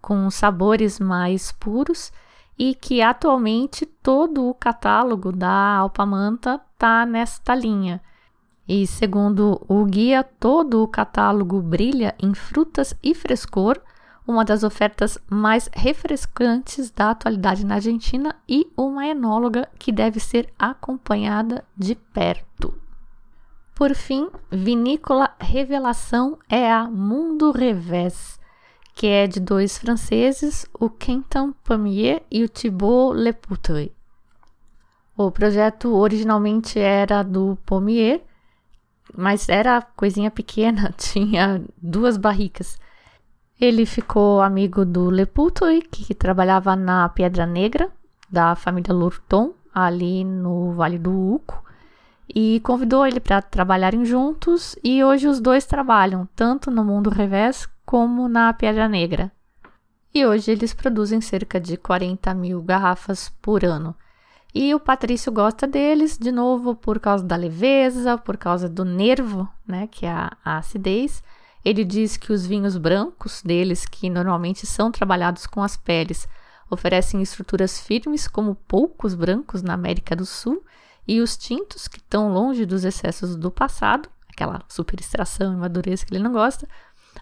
com 0.00 0.30
sabores 0.30 1.00
mais 1.00 1.50
puros, 1.52 2.12
e 2.58 2.74
que 2.74 3.02
atualmente 3.02 3.84
todo 3.84 4.48
o 4.48 4.54
catálogo 4.54 5.32
da 5.32 5.76
Alpamanta 5.76 6.60
está 6.72 7.04
nesta 7.04 7.54
linha. 7.54 8.00
E 8.68 8.86
segundo 8.86 9.64
o 9.68 9.84
guia, 9.84 10.24
todo 10.24 10.82
o 10.82 10.88
catálogo 10.88 11.60
brilha 11.60 12.14
em 12.18 12.34
frutas 12.34 12.94
e 13.02 13.14
frescor, 13.14 13.80
uma 14.26 14.44
das 14.44 14.62
ofertas 14.62 15.18
mais 15.30 15.70
refrescantes 15.72 16.90
da 16.90 17.10
atualidade 17.10 17.64
na 17.64 17.76
Argentina 17.76 18.34
e 18.48 18.66
uma 18.76 19.06
enóloga 19.06 19.68
que 19.78 19.92
deve 19.92 20.18
ser 20.18 20.52
acompanhada 20.58 21.64
de 21.76 21.94
perto. 21.94 22.74
Por 23.74 23.94
fim, 23.94 24.28
vinícola 24.50 25.34
revelação 25.38 26.38
é 26.48 26.70
a 26.72 26.84
Mundo 26.84 27.52
Revés, 27.52 28.40
que 28.94 29.06
é 29.06 29.26
de 29.26 29.38
dois 29.38 29.76
franceses, 29.76 30.66
o 30.72 30.88
Quentin 30.88 31.54
Pamier 31.62 32.22
e 32.30 32.42
o 32.42 32.48
Thibault 32.48 33.18
Lepouteuil. 33.18 33.92
O 35.16 35.30
projeto 35.30 35.94
originalmente 35.94 36.78
era 36.78 37.22
do 37.22 37.56
Pommier, 37.64 38.22
mas 39.16 39.48
era 39.48 39.80
coisinha 39.80 40.30
pequena, 40.30 40.92
tinha 40.96 41.62
duas 41.80 42.16
barricas. 42.16 42.78
Ele 43.58 43.86
ficou 43.86 44.42
amigo 44.42 44.84
do 44.84 45.08
Leputoy, 45.08 45.80
que 45.80 46.14
trabalhava 46.14 46.76
na 46.76 47.08
Pedra 47.08 47.46
Negra, 47.46 47.90
da 48.30 48.54
família 48.54 48.92
Lurton, 48.92 49.54
ali 49.74 50.24
no 50.24 50.72
Vale 50.72 50.98
do 50.98 51.10
Uco, 51.10 51.64
e 52.28 52.60
convidou 52.60 53.06
ele 53.06 53.18
para 53.18 53.40
trabalharem 53.40 54.04
juntos. 54.04 54.76
E 54.84 55.02
hoje 55.02 55.26
os 55.26 55.40
dois 55.40 55.64
trabalham 55.64 56.28
tanto 56.36 56.70
no 56.70 56.84
Mundo 56.84 57.08
Revés 57.08 57.66
como 57.86 58.28
na 58.28 58.52
Pedra 58.52 58.88
Negra. 58.88 59.32
E 60.12 60.26
hoje 60.26 60.50
eles 60.50 60.74
produzem 60.74 61.22
cerca 61.22 61.58
de 61.58 61.78
40 61.78 62.34
mil 62.34 62.60
garrafas 62.60 63.30
por 63.40 63.64
ano. 63.64 63.94
E 64.54 64.74
o 64.74 64.80
Patrício 64.80 65.32
gosta 65.32 65.66
deles, 65.66 66.18
de 66.18 66.30
novo, 66.30 66.74
por 66.74 67.00
causa 67.00 67.24
da 67.24 67.36
leveza, 67.36 68.18
por 68.18 68.36
causa 68.36 68.68
do 68.68 68.84
nervo, 68.84 69.48
né, 69.66 69.86
que 69.86 70.04
é 70.04 70.10
a 70.10 70.36
acidez 70.44 71.22
ele 71.66 71.84
diz 71.84 72.16
que 72.16 72.32
os 72.32 72.46
vinhos 72.46 72.76
brancos 72.76 73.42
deles, 73.42 73.84
que 73.84 74.08
normalmente 74.08 74.64
são 74.64 74.92
trabalhados 74.92 75.48
com 75.48 75.60
as 75.60 75.76
peles, 75.76 76.28
oferecem 76.70 77.20
estruturas 77.20 77.80
firmes 77.80 78.28
como 78.28 78.54
poucos 78.54 79.14
brancos 79.14 79.62
na 79.62 79.74
América 79.74 80.14
do 80.14 80.24
Sul, 80.24 80.64
e 81.08 81.20
os 81.20 81.36
tintos, 81.36 81.88
que 81.88 81.98
estão 81.98 82.32
longe 82.32 82.64
dos 82.64 82.84
excessos 82.84 83.34
do 83.34 83.50
passado, 83.50 84.08
aquela 84.28 84.62
superextração 84.68 85.54
e 85.54 85.56
madureza 85.56 86.06
que 86.06 86.14
ele 86.14 86.22
não 86.22 86.30
gosta, 86.30 86.68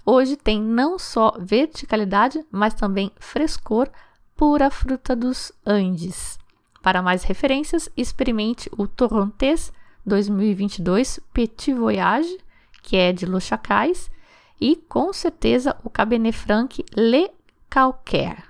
hoje 0.05 0.37
tem 0.37 0.61
não 0.61 0.99
só 0.99 1.35
verticalidade, 1.41 2.45
mas 2.53 2.75
também 2.75 3.11
frescor, 3.19 3.89
pura 4.37 4.71
fruta 4.71 5.17
dos 5.17 5.53
Andes. 5.65 6.39
Para 6.83 7.01
mais 7.01 7.23
referências, 7.23 7.89
experimente 7.97 8.71
o 8.77 8.87
Torrontés 8.87 9.73
2022 10.05 11.19
Petit 11.33 11.73
Voyage, 11.73 12.37
que 12.83 12.95
é 12.95 13.11
de 13.11 13.25
Los 13.25 13.45
Chacais, 13.45 14.13
e 14.61 14.77
com 14.77 15.13
certeza 15.13 15.77
o 15.83 15.91
Cabernet 15.91 16.37
Franc 16.37 16.85
Le 16.97 17.31
Calcaire, 17.69 18.45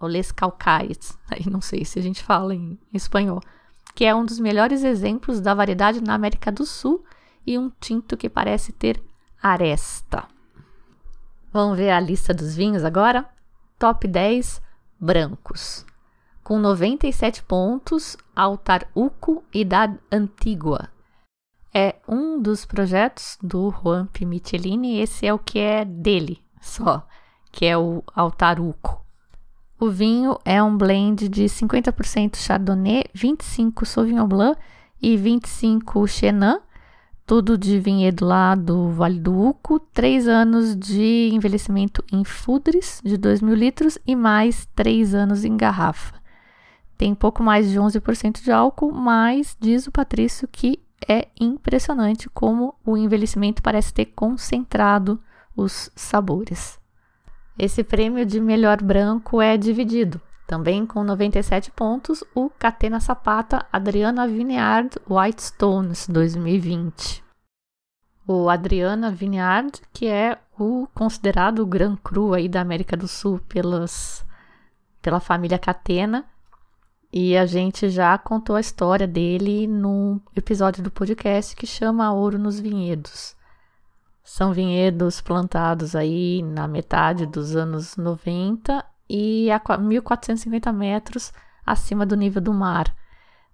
ou 0.00 0.08
Les 0.08 0.32
Calcaires, 0.32 1.18
aí 1.30 1.48
não 1.48 1.60
sei 1.60 1.84
se 1.84 1.98
a 1.98 2.02
gente 2.02 2.22
fala 2.22 2.54
em 2.54 2.78
espanhol, 2.92 3.40
que 3.94 4.04
é 4.04 4.14
um 4.14 4.24
dos 4.24 4.38
melhores 4.38 4.84
exemplos 4.84 5.40
da 5.40 5.54
variedade 5.54 6.00
na 6.00 6.14
América 6.14 6.52
do 6.52 6.64
Sul 6.64 7.04
e 7.46 7.58
um 7.58 7.70
tinto 7.80 8.16
que 8.16 8.28
parece 8.28 8.72
ter 8.72 9.02
aresta. 9.42 10.24
Vamos 11.52 11.78
ver 11.78 11.90
a 11.90 12.00
lista 12.00 12.34
dos 12.34 12.54
vinhos 12.54 12.84
agora? 12.84 13.28
Top 13.78 14.06
10 14.06 14.60
brancos. 15.00 15.84
Com 16.42 16.58
97 16.58 17.42
pontos, 17.42 18.16
Altar 18.34 18.86
Uco 18.94 19.42
e 19.52 19.64
da 19.64 19.94
Antigua, 20.10 20.88
é 21.72 21.96
um 22.08 22.40
dos 22.40 22.64
projetos 22.64 23.38
do 23.42 23.70
Juan 23.70 24.06
P. 24.06 24.24
Michelini, 24.24 25.00
esse 25.00 25.26
é 25.26 25.32
o 25.32 25.38
que 25.38 25.58
é 25.58 25.84
dele 25.84 26.42
só, 26.60 27.06
que 27.52 27.66
é 27.66 27.76
o 27.76 28.02
Altaruco. 28.14 29.04
O 29.80 29.90
vinho 29.90 30.38
é 30.44 30.60
um 30.62 30.76
blend 30.76 31.28
de 31.28 31.44
50% 31.44 32.36
Chardonnay, 32.36 33.04
25% 33.14 33.84
Sauvignon 33.84 34.26
Blanc 34.26 34.58
e 35.00 35.16
25% 35.16 36.08
Chenin, 36.08 36.58
tudo 37.24 37.56
de 37.56 37.78
vinhedo 37.78 38.24
lá 38.24 38.54
do 38.54 38.88
Vale 38.88 39.20
do 39.20 39.38
Uco, 39.38 39.78
3 39.78 40.26
anos 40.26 40.74
de 40.74 41.30
envelhecimento 41.32 42.02
em 42.10 42.24
fudres 42.24 43.00
de 43.04 43.16
2 43.16 43.42
mil 43.42 43.54
litros 43.54 43.98
e 44.06 44.16
mais 44.16 44.66
3 44.74 45.14
anos 45.14 45.44
em 45.44 45.56
garrafa. 45.56 46.14
Tem 46.96 47.14
pouco 47.14 47.42
mais 47.42 47.70
de 47.70 47.78
11% 47.78 48.42
de 48.42 48.50
álcool, 48.50 48.90
mas 48.90 49.56
diz 49.60 49.86
o 49.86 49.92
Patrício 49.92 50.48
que 50.48 50.80
é 51.06 51.28
impressionante 51.38 52.28
como 52.30 52.74
o 52.84 52.96
envelhecimento 52.96 53.62
parece 53.62 53.92
ter 53.92 54.06
concentrado 54.06 55.22
os 55.56 55.90
sabores. 55.94 56.78
Esse 57.58 57.82
prêmio 57.82 58.24
de 58.24 58.40
melhor 58.40 58.82
branco 58.82 59.42
é 59.42 59.56
dividido. 59.56 60.20
Também 60.46 60.86
com 60.86 61.04
97 61.04 61.70
pontos, 61.72 62.24
o 62.34 62.48
Catena 62.48 63.00
Sapata 63.00 63.66
Adriana 63.70 64.26
Vineyard 64.26 64.96
White 65.08 65.42
Stones 65.42 66.06
2020. 66.08 67.22
O 68.26 68.48
Adriana 68.48 69.10
Vineyard, 69.10 69.80
que 69.92 70.06
é 70.06 70.38
o 70.58 70.86
considerado 70.94 71.66
Gran 71.66 71.96
Cru 71.96 72.32
aí 72.32 72.48
da 72.48 72.60
América 72.60 72.96
do 72.96 73.08
Sul 73.08 73.40
pelas, 73.48 74.24
pela 75.02 75.20
família 75.20 75.58
Catena, 75.58 76.24
e 77.12 77.36
a 77.36 77.46
gente 77.46 77.88
já 77.88 78.16
contou 78.18 78.56
a 78.56 78.60
história 78.60 79.06
dele 79.06 79.66
num 79.66 80.20
episódio 80.36 80.82
do 80.82 80.90
podcast 80.90 81.56
que 81.56 81.66
chama 81.66 82.12
Ouro 82.12 82.38
nos 82.38 82.60
Vinhedos. 82.60 83.34
São 84.22 84.52
vinhedos 84.52 85.22
plantados 85.22 85.96
aí 85.96 86.42
na 86.42 86.68
metade 86.68 87.24
dos 87.24 87.56
anos 87.56 87.96
90 87.96 88.84
e 89.08 89.50
a 89.50 89.78
1450 89.78 90.70
metros 90.70 91.32
acima 91.64 92.04
do 92.04 92.14
nível 92.14 92.42
do 92.42 92.52
mar. 92.52 92.94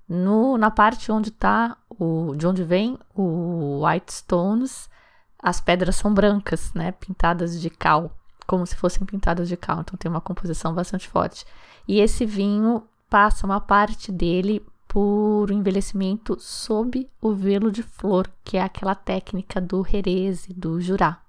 No, 0.08 0.58
na 0.58 0.70
parte 0.70 1.12
onde 1.12 1.30
tá 1.30 1.76
o, 1.88 2.34
de 2.36 2.46
onde 2.46 2.64
vem 2.64 2.98
o 3.14 3.86
White 3.86 4.12
Stones, 4.12 4.90
as 5.38 5.60
pedras 5.60 5.94
são 5.94 6.12
brancas, 6.12 6.74
né, 6.74 6.90
pintadas 6.90 7.60
de 7.60 7.70
cal, 7.70 8.10
como 8.46 8.66
se 8.66 8.74
fossem 8.74 9.06
pintadas 9.06 9.48
de 9.48 9.56
cal, 9.56 9.80
então 9.80 9.96
tem 9.96 10.10
uma 10.10 10.20
composição 10.20 10.74
bastante 10.74 11.08
forte. 11.08 11.46
E 11.86 12.00
esse 12.00 12.26
vinho 12.26 12.82
passa 13.08 13.46
uma 13.46 13.60
parte 13.60 14.10
dele 14.10 14.64
por 14.88 15.50
envelhecimento 15.50 16.36
sob 16.38 17.10
o 17.20 17.32
velo 17.32 17.72
de 17.72 17.82
flor, 17.82 18.30
que 18.44 18.56
é 18.56 18.62
aquela 18.62 18.94
técnica 18.94 19.60
do 19.60 19.84
Jerez 19.84 20.46
do 20.48 20.80
Jurá, 20.80 21.20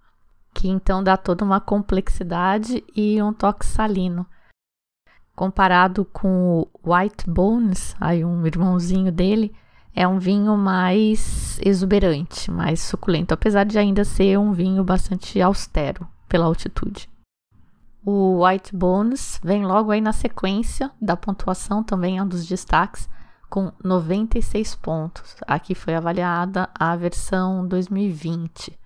que 0.53 0.67
então 0.67 1.03
dá 1.03 1.17
toda 1.17 1.43
uma 1.43 1.59
complexidade 1.59 2.83
e 2.95 3.21
um 3.21 3.33
toque 3.33 3.65
salino. 3.65 4.25
Comparado 5.35 6.05
com 6.05 6.67
o 6.83 6.93
White 6.93 7.29
Bones, 7.29 7.95
aí 7.99 8.23
um 8.23 8.45
irmãozinho 8.45 9.11
dele, 9.11 9.53
é 9.95 10.07
um 10.07 10.19
vinho 10.19 10.55
mais 10.57 11.59
exuberante, 11.65 12.51
mais 12.51 12.81
suculento, 12.81 13.33
apesar 13.33 13.63
de 13.63 13.79
ainda 13.79 14.03
ser 14.03 14.37
um 14.37 14.51
vinho 14.51 14.83
bastante 14.83 15.41
austero 15.41 16.07
pela 16.27 16.45
altitude. 16.45 17.09
O 18.07 18.45
White 18.45 18.75
Bones 18.75 19.39
vem 19.43 19.65
logo 19.65 19.89
aí 19.89 19.99
na 19.99 20.13
sequência 20.13 20.91
da 21.01 21.17
pontuação, 21.17 21.83
também 21.83 22.19
é 22.19 22.21
um 22.21 22.27
dos 22.27 22.45
destaques, 22.45 23.09
com 23.49 23.71
96 23.83 24.75
pontos. 24.75 25.35
Aqui 25.47 25.73
foi 25.73 25.95
avaliada 25.95 26.69
a 26.77 26.95
versão 26.95 27.67
2020. 27.67 28.77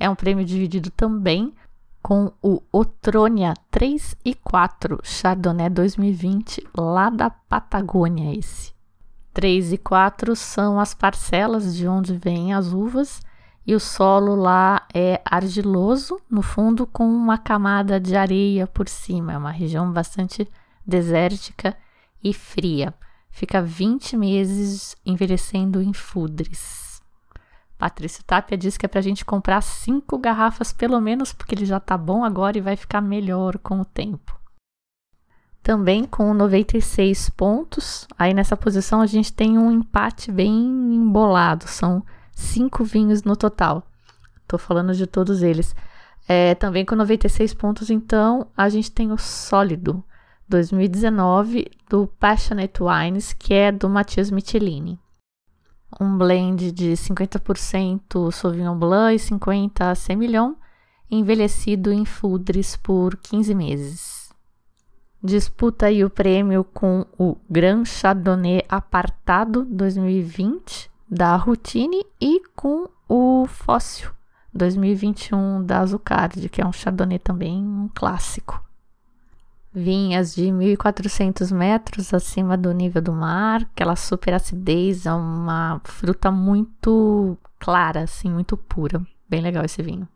É 0.00 0.10
um 0.10 0.16
prêmio 0.16 0.44
dividido 0.44 0.90
também 0.90 1.54
com 2.02 2.32
o 2.42 2.60
Otrônia 2.72 3.54
3 3.70 4.16
e 4.24 4.34
4 4.34 4.98
Chardonnay 5.04 5.70
2020, 5.70 6.66
lá 6.76 7.10
da 7.10 7.30
Patagônia 7.30 8.36
esse. 8.36 8.72
3 9.32 9.74
e 9.74 9.78
4 9.78 10.34
são 10.34 10.80
as 10.80 10.94
parcelas 10.94 11.76
de 11.76 11.86
onde 11.86 12.16
vêm 12.16 12.52
as 12.52 12.72
uvas 12.72 13.20
e 13.68 13.74
o 13.74 13.78
solo 13.78 14.34
lá 14.34 14.86
é 14.94 15.20
argiloso, 15.22 16.18
no 16.30 16.40
fundo 16.40 16.86
com 16.86 17.06
uma 17.06 17.36
camada 17.36 18.00
de 18.00 18.16
areia 18.16 18.66
por 18.66 18.88
cima. 18.88 19.34
É 19.34 19.36
uma 19.36 19.50
região 19.50 19.92
bastante 19.92 20.48
desértica 20.86 21.76
e 22.24 22.32
fria. 22.32 22.94
Fica 23.30 23.60
20 23.60 24.16
meses 24.16 24.96
envelhecendo 25.04 25.82
em 25.82 25.92
fudres. 25.92 27.02
Patrício 27.76 28.24
Tapia 28.24 28.56
diz 28.56 28.78
que 28.78 28.86
é 28.86 28.88
para 28.88 29.00
a 29.00 29.02
gente 29.02 29.22
comprar 29.22 29.60
cinco 29.60 30.16
garrafas 30.16 30.72
pelo 30.72 30.98
menos, 30.98 31.34
porque 31.34 31.54
ele 31.54 31.66
já 31.66 31.76
está 31.76 31.94
bom 31.94 32.24
agora 32.24 32.56
e 32.56 32.62
vai 32.62 32.74
ficar 32.74 33.02
melhor 33.02 33.58
com 33.58 33.82
o 33.82 33.84
tempo. 33.84 34.34
Também 35.62 36.04
com 36.04 36.32
96 36.32 37.28
pontos, 37.28 38.08
aí 38.18 38.32
nessa 38.32 38.56
posição 38.56 39.02
a 39.02 39.06
gente 39.06 39.30
tem 39.30 39.58
um 39.58 39.70
empate 39.70 40.32
bem 40.32 40.50
embolado. 40.94 41.68
São 41.68 42.02
cinco 42.38 42.84
vinhos 42.84 43.24
no 43.24 43.36
total. 43.36 43.86
Estou 44.42 44.58
falando 44.58 44.94
de 44.94 45.06
todos 45.06 45.42
eles. 45.42 45.74
É, 46.26 46.54
também 46.54 46.84
com 46.84 46.94
96 46.94 47.52
pontos, 47.54 47.90
então, 47.90 48.46
a 48.56 48.68
gente 48.68 48.90
tem 48.90 49.10
o 49.10 49.18
Sólido 49.18 50.04
2019 50.48 51.70
do 51.88 52.06
Passionate 52.06 52.82
Wines, 52.82 53.32
que 53.32 53.52
é 53.52 53.72
do 53.72 53.88
Matias 53.88 54.30
Michelini. 54.30 54.98
Um 56.00 56.16
blend 56.16 56.70
de 56.70 56.92
50% 56.92 58.30
Sauvignon 58.30 58.78
Blanc 58.78 59.14
e 59.14 59.18
50% 59.18 59.94
Semillon, 59.94 60.54
envelhecido 61.10 61.90
em 61.90 62.04
fudres 62.04 62.76
por 62.76 63.16
15 63.16 63.54
meses. 63.54 64.30
Disputa 65.22 65.86
aí 65.86 66.04
o 66.04 66.10
prêmio 66.10 66.62
com 66.62 67.04
o 67.18 67.36
Grand 67.50 67.84
Chardonnay 67.84 68.62
Apartado 68.68 69.64
2020, 69.64 70.87
da 71.10 71.36
Routine 71.36 72.04
e 72.20 72.42
com 72.54 72.88
o 73.08 73.46
Fóssil 73.46 74.10
2021 74.52 75.64
da 75.64 75.80
Azucard, 75.80 76.48
que 76.48 76.60
é 76.60 76.66
um 76.66 76.72
Chardonnay 76.72 77.18
também 77.18 77.64
um 77.64 77.88
clássico. 77.94 78.62
Vinhas 79.72 80.34
de 80.34 80.44
1.400 80.44 81.52
metros 81.52 82.12
acima 82.12 82.56
do 82.56 82.72
nível 82.72 83.00
do 83.00 83.12
mar, 83.12 83.62
aquela 83.62 83.94
super 83.94 84.34
acidez, 84.34 85.06
é 85.06 85.12
uma 85.12 85.80
fruta 85.84 86.30
muito 86.30 87.36
clara, 87.58 88.02
assim, 88.02 88.30
muito 88.30 88.56
pura. 88.56 89.00
Bem 89.28 89.40
legal 89.40 89.64
esse 89.64 89.82
vinho. 89.82 90.08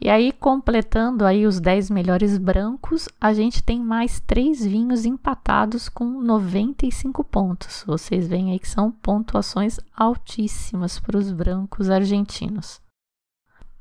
E 0.00 0.08
aí, 0.08 0.30
completando 0.30 1.24
aí 1.24 1.44
os 1.44 1.58
10 1.58 1.90
melhores 1.90 2.38
brancos, 2.38 3.08
a 3.20 3.32
gente 3.32 3.62
tem 3.62 3.80
mais 3.80 4.20
três 4.20 4.64
vinhos 4.64 5.04
empatados 5.04 5.88
com 5.88 6.04
95 6.22 7.24
pontos. 7.24 7.82
Vocês 7.84 8.28
veem 8.28 8.52
aí 8.52 8.60
que 8.60 8.68
são 8.68 8.92
pontuações 8.92 9.80
altíssimas 9.96 11.00
para 11.00 11.18
os 11.18 11.32
brancos 11.32 11.90
argentinos. 11.90 12.80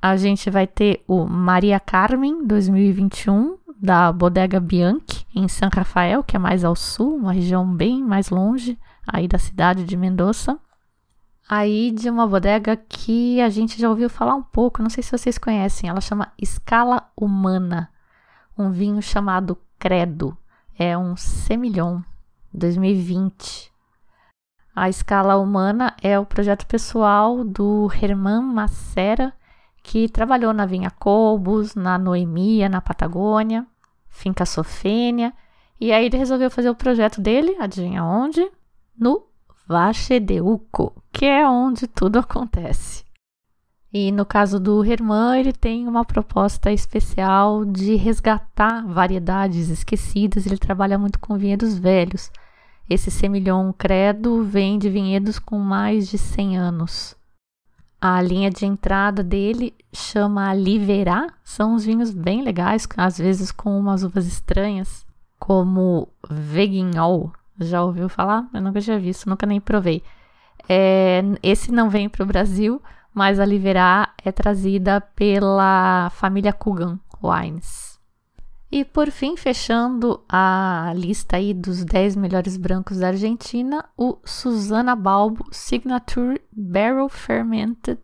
A 0.01 0.15
gente 0.17 0.49
vai 0.49 0.65
ter 0.65 1.03
o 1.07 1.25
Maria 1.25 1.79
Carmen 1.79 2.45
2021 2.45 3.57
da 3.79 4.11
Bodega 4.11 4.59
Bianchi 4.59 5.23
em 5.35 5.47
San 5.47 5.69
Rafael, 5.71 6.23
que 6.23 6.35
é 6.35 6.39
mais 6.39 6.63
ao 6.63 6.75
sul, 6.75 7.15
uma 7.15 7.31
região 7.31 7.71
bem 7.71 8.03
mais 8.03 8.31
longe 8.31 8.77
aí 9.05 9.27
da 9.27 9.37
cidade 9.37 9.83
de 9.83 9.95
Mendoza 9.95 10.59
aí 11.47 11.91
de 11.91 12.09
uma 12.09 12.27
bodega 12.27 12.75
que 12.75 13.39
a 13.41 13.49
gente 13.49 13.79
já 13.79 13.89
ouviu 13.89 14.09
falar 14.09 14.35
um 14.35 14.43
pouco, 14.43 14.81
não 14.81 14.89
sei 14.89 15.01
se 15.01 15.11
vocês 15.11 15.37
conhecem, 15.37 15.89
ela 15.89 16.01
chama 16.01 16.33
Escala 16.37 17.09
Humana, 17.15 17.89
um 18.57 18.71
vinho 18.71 19.01
chamado 19.01 19.57
Credo, 19.79 20.37
é 20.77 20.97
um 20.97 21.15
Semillon 21.15 22.01
2020. 22.53 23.71
A 24.75 24.89
Escala 24.89 25.37
Humana 25.37 25.95
é 26.01 26.19
o 26.19 26.25
projeto 26.25 26.67
pessoal 26.67 27.43
do 27.43 27.89
Herman 27.99 28.41
Macera, 28.41 29.33
que 29.81 30.09
trabalhou 30.09 30.53
na 30.53 30.65
Vinha 30.65 30.91
Cobos, 30.91 31.73
na 31.73 31.97
Noemia, 31.97 32.67
na 32.67 32.81
Patagônia, 32.81 33.65
Finca 34.09 34.45
Sofênia, 34.45 35.33
e 35.79 35.93
aí 35.93 36.05
ele 36.05 36.17
resolveu 36.17 36.51
fazer 36.51 36.69
o 36.69 36.75
projeto 36.75 37.21
dele, 37.21 37.55
adivinha 37.59 38.03
onde? 38.03 38.51
No 38.99 39.27
Vachedeuco, 39.67 41.03
que 41.11 41.25
é 41.25 41.47
onde 41.47 41.87
tudo 41.87 42.19
acontece. 42.19 43.03
E 43.93 44.11
no 44.11 44.25
caso 44.25 44.59
do 44.59 44.83
Herman, 44.83 45.39
ele 45.39 45.53
tem 45.53 45.87
uma 45.87 46.05
proposta 46.05 46.71
especial 46.71 47.65
de 47.65 47.95
resgatar 47.95 48.85
variedades 48.85 49.69
esquecidas. 49.69 50.45
Ele 50.45 50.57
trabalha 50.57 50.97
muito 50.97 51.19
com 51.19 51.37
vinhedos 51.37 51.77
velhos. 51.77 52.31
Esse 52.89 53.09
Semillon 53.09 53.73
Credo 53.73 54.43
vem 54.43 54.77
de 54.77 54.89
vinhedos 54.89 55.39
com 55.39 55.57
mais 55.57 56.07
de 56.07 56.17
100 56.17 56.57
anos. 56.57 57.15
A 57.99 58.21
linha 58.21 58.51
de 58.51 58.65
entrada 58.65 59.23
dele 59.23 59.73
chama 59.91 60.53
Liverá. 60.53 61.27
São 61.43 61.73
uns 61.73 61.83
vinhos 61.83 62.11
bem 62.11 62.43
legais, 62.43 62.87
às 62.95 63.17
vezes 63.17 63.51
com 63.51 63.77
umas 63.77 64.03
uvas 64.03 64.27
estranhas, 64.27 65.05
como 65.39 66.07
Veguignol, 66.29 67.33
já 67.59 67.83
ouviu 67.83 68.09
falar? 68.09 68.47
Eu 68.53 68.61
nunca 68.61 68.81
tinha 68.81 68.99
visto, 68.99 69.29
nunca 69.29 69.45
nem 69.45 69.59
provei. 69.59 70.03
É, 70.67 71.21
esse 71.41 71.71
não 71.71 71.89
vem 71.89 72.09
para 72.09 72.23
o 72.23 72.27
Brasil, 72.27 72.81
mas 73.13 73.39
a 73.39 73.45
Liverá 73.45 74.13
é 74.23 74.31
trazida 74.31 75.01
pela 75.01 76.09
família 76.11 76.53
Kugan 76.53 76.99
Wines. 77.21 77.97
E 78.69 78.83
por 78.83 79.09
fim, 79.09 79.37
fechando 79.37 80.23
a 80.27 80.91
lista 80.95 81.37
aí 81.37 81.53
dos 81.53 81.85
10 81.85 82.17
melhores 82.17 82.57
brancos 82.57 82.99
da 82.99 83.07
Argentina, 83.07 83.87
o 83.97 84.17
Susana 84.25 84.93
Balbo 84.93 85.45
Signature 85.51 86.41
Barrel 86.51 87.07
Fermented 87.07 88.01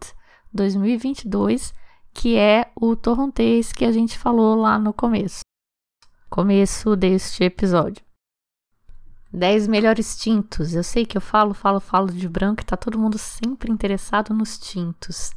2022, 0.54 1.74
que 2.14 2.38
é 2.38 2.72
o 2.80 2.96
torrontês 2.96 3.74
que 3.74 3.84
a 3.84 3.92
gente 3.92 4.18
falou 4.18 4.56
lá 4.56 4.80
no 4.80 4.94
começo. 4.94 5.42
Começo 6.30 6.96
deste 6.96 7.44
episódio. 7.44 8.04
10 9.34 9.68
melhores 9.68 10.16
tintos. 10.16 10.76
Eu 10.76 10.84
sei 10.84 11.06
que 11.06 11.18
eu 11.18 11.22
falo, 11.22 11.54
falo, 11.56 11.80
falo 11.80 12.12
de 12.12 12.30
branco 12.30 12.62
e 12.62 12.66
tá 12.66 12.78
todo 12.78 13.00
mundo 13.00 13.18
sempre 13.18 13.72
interessado 13.72 14.34
nos 14.34 14.60
tintos. 14.60 15.32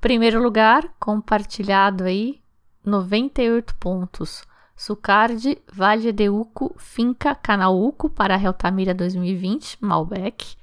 Primeiro 0.00 0.42
lugar, 0.42 0.92
compartilhado 0.98 2.02
aí, 2.04 2.42
98 2.84 3.76
pontos. 3.76 4.42
Sucardi, 4.74 5.62
Vale 5.72 6.10
de 6.10 6.28
Uco, 6.28 6.74
Finca 6.76 7.36
Canauco 7.36 8.10
para 8.10 8.36
Reltamira 8.36 8.92
2020, 8.92 9.78
Malbec. 9.80 10.56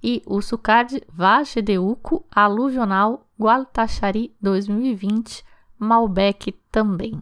E 0.00 0.22
o 0.24 0.40
Sucardi 0.40 1.02
Vale 1.12 1.62
de 1.64 1.78
Uco, 1.78 2.24
Aluvional, 2.30 3.26
Gualtaxari 3.40 4.32
2020, 4.40 5.44
Malbec 5.76 6.52
também. 6.70 7.20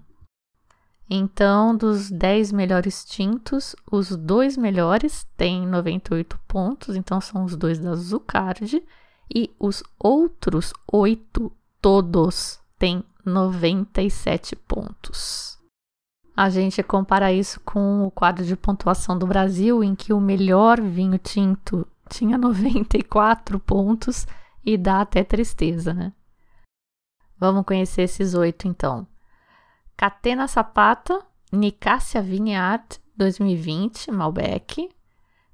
Então, 1.14 1.76
dos 1.76 2.10
10 2.10 2.52
melhores 2.52 3.04
tintos, 3.04 3.76
os 3.92 4.16
dois 4.16 4.56
melhores 4.56 5.26
têm 5.36 5.66
98 5.66 6.40
pontos, 6.48 6.96
então 6.96 7.20
são 7.20 7.44
os 7.44 7.54
dois 7.54 7.78
da 7.78 7.94
Zucard, 7.94 8.82
e 9.34 9.54
os 9.60 9.82
outros 9.98 10.72
oito, 10.90 11.52
todos, 11.82 12.58
têm 12.78 13.04
97 13.26 14.56
pontos. 14.56 15.58
A 16.34 16.48
gente 16.48 16.82
compara 16.82 17.30
isso 17.30 17.60
com 17.60 18.06
o 18.06 18.10
quadro 18.10 18.42
de 18.42 18.56
pontuação 18.56 19.18
do 19.18 19.26
Brasil, 19.26 19.84
em 19.84 19.94
que 19.94 20.14
o 20.14 20.20
melhor 20.20 20.80
vinho 20.80 21.18
tinto 21.18 21.86
tinha 22.08 22.38
94 22.38 23.60
pontos 23.60 24.26
e 24.64 24.78
dá 24.78 25.02
até 25.02 25.22
tristeza, 25.22 25.92
né? 25.92 26.10
Vamos 27.36 27.66
conhecer 27.66 28.00
esses 28.00 28.32
oito 28.32 28.66
então. 28.66 29.06
Catena 30.02 30.48
Sapata, 30.48 31.20
Nicássia 31.52 32.20
Vineyard 32.20 32.98
2020, 33.16 34.10
Malbec. 34.10 34.88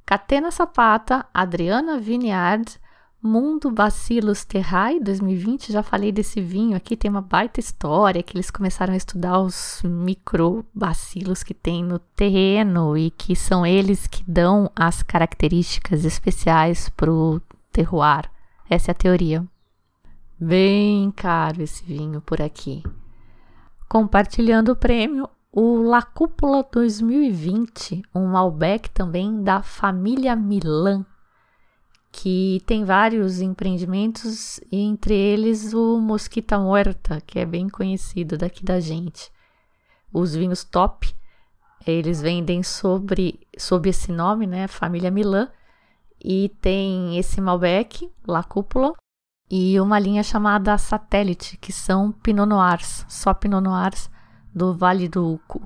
Catena 0.07 0.51
Sapata, 0.51 1.27
Adriana 1.35 1.99
Vineyard, 1.99 2.81
Mundo 3.23 3.71
Bacillus 3.71 4.47
Terrae 4.47 5.01
2020, 5.01 5.71
já 5.71 5.83
falei 5.83 6.11
desse 6.11 6.41
vinho 6.41 6.75
aqui, 6.75 6.97
tem 6.97 7.11
uma 7.11 7.21
baita 7.21 7.61
história 7.61 8.23
que 8.23 8.35
eles 8.35 8.51
começaram 8.51 8.95
a 8.95 8.97
estudar 8.97 9.39
os 9.39 9.83
microbacilos 9.85 11.43
que 11.43 11.53
tem 11.53 11.85
no 11.85 11.99
terreno 11.99 12.97
e 12.97 13.11
que 13.11 13.37
são 13.37 13.67
eles 13.67 14.07
que 14.07 14.25
dão 14.27 14.73
as 14.75 15.03
características 15.03 16.07
especiais 16.07 16.89
para 16.89 17.13
o 17.13 17.39
terroir. 17.71 18.31
Essa 18.71 18.93
é 18.93 18.93
a 18.93 18.95
teoria. 18.95 19.47
Bem 20.41 21.11
caro 21.11 21.63
esse 21.63 21.85
vinho 21.85 22.23
por 22.23 22.41
aqui. 22.41 22.83
Compartilhando 23.89 24.71
o 24.71 24.77
prêmio, 24.77 25.29
o 25.51 25.83
La 25.83 26.03
Cúpula 26.03 26.67
2020, 26.71 28.03
um 28.15 28.27
Malbec 28.27 28.91
também 28.91 29.43
da 29.43 29.63
família 29.63 30.37
Milan 30.37 31.05
que 32.11 32.61
tem 32.67 32.85
vários 32.85 33.41
empreendimentos, 33.41 34.61
entre 34.73 35.15
eles 35.15 35.73
o 35.73 36.01
Mosquita 36.01 36.59
Muerta, 36.59 37.21
que 37.21 37.39
é 37.39 37.47
bem 37.47 37.69
conhecido 37.69 38.37
daqui 38.37 38.65
da 38.65 38.81
gente. 38.81 39.31
Os 40.13 40.35
vinhos 40.35 40.65
top, 40.65 41.15
eles 41.87 42.21
vendem 42.21 42.63
sobre, 42.63 43.41
sob 43.57 43.89
esse 43.89 44.11
nome, 44.11 44.47
né, 44.47 44.67
Família 44.67 45.11
Milan, 45.11 45.51
e 46.23 46.49
tem 46.61 47.19
esse 47.19 47.41
Malbec, 47.41 48.11
La 48.27 48.43
Cúpula, 48.43 48.95
e 49.51 49.81
uma 49.81 49.99
linha 49.99 50.23
chamada 50.23 50.77
Satélite, 50.77 51.57
que 51.57 51.73
são 51.73 52.13
Pinot 52.13 52.49
Noirs, 52.49 53.05
só 53.09 53.33
Pinot 53.33 53.63
Noirs 53.63 54.11
do 54.55 54.75
Vale 54.75 55.09
do 55.09 55.35
Uco. 55.35 55.63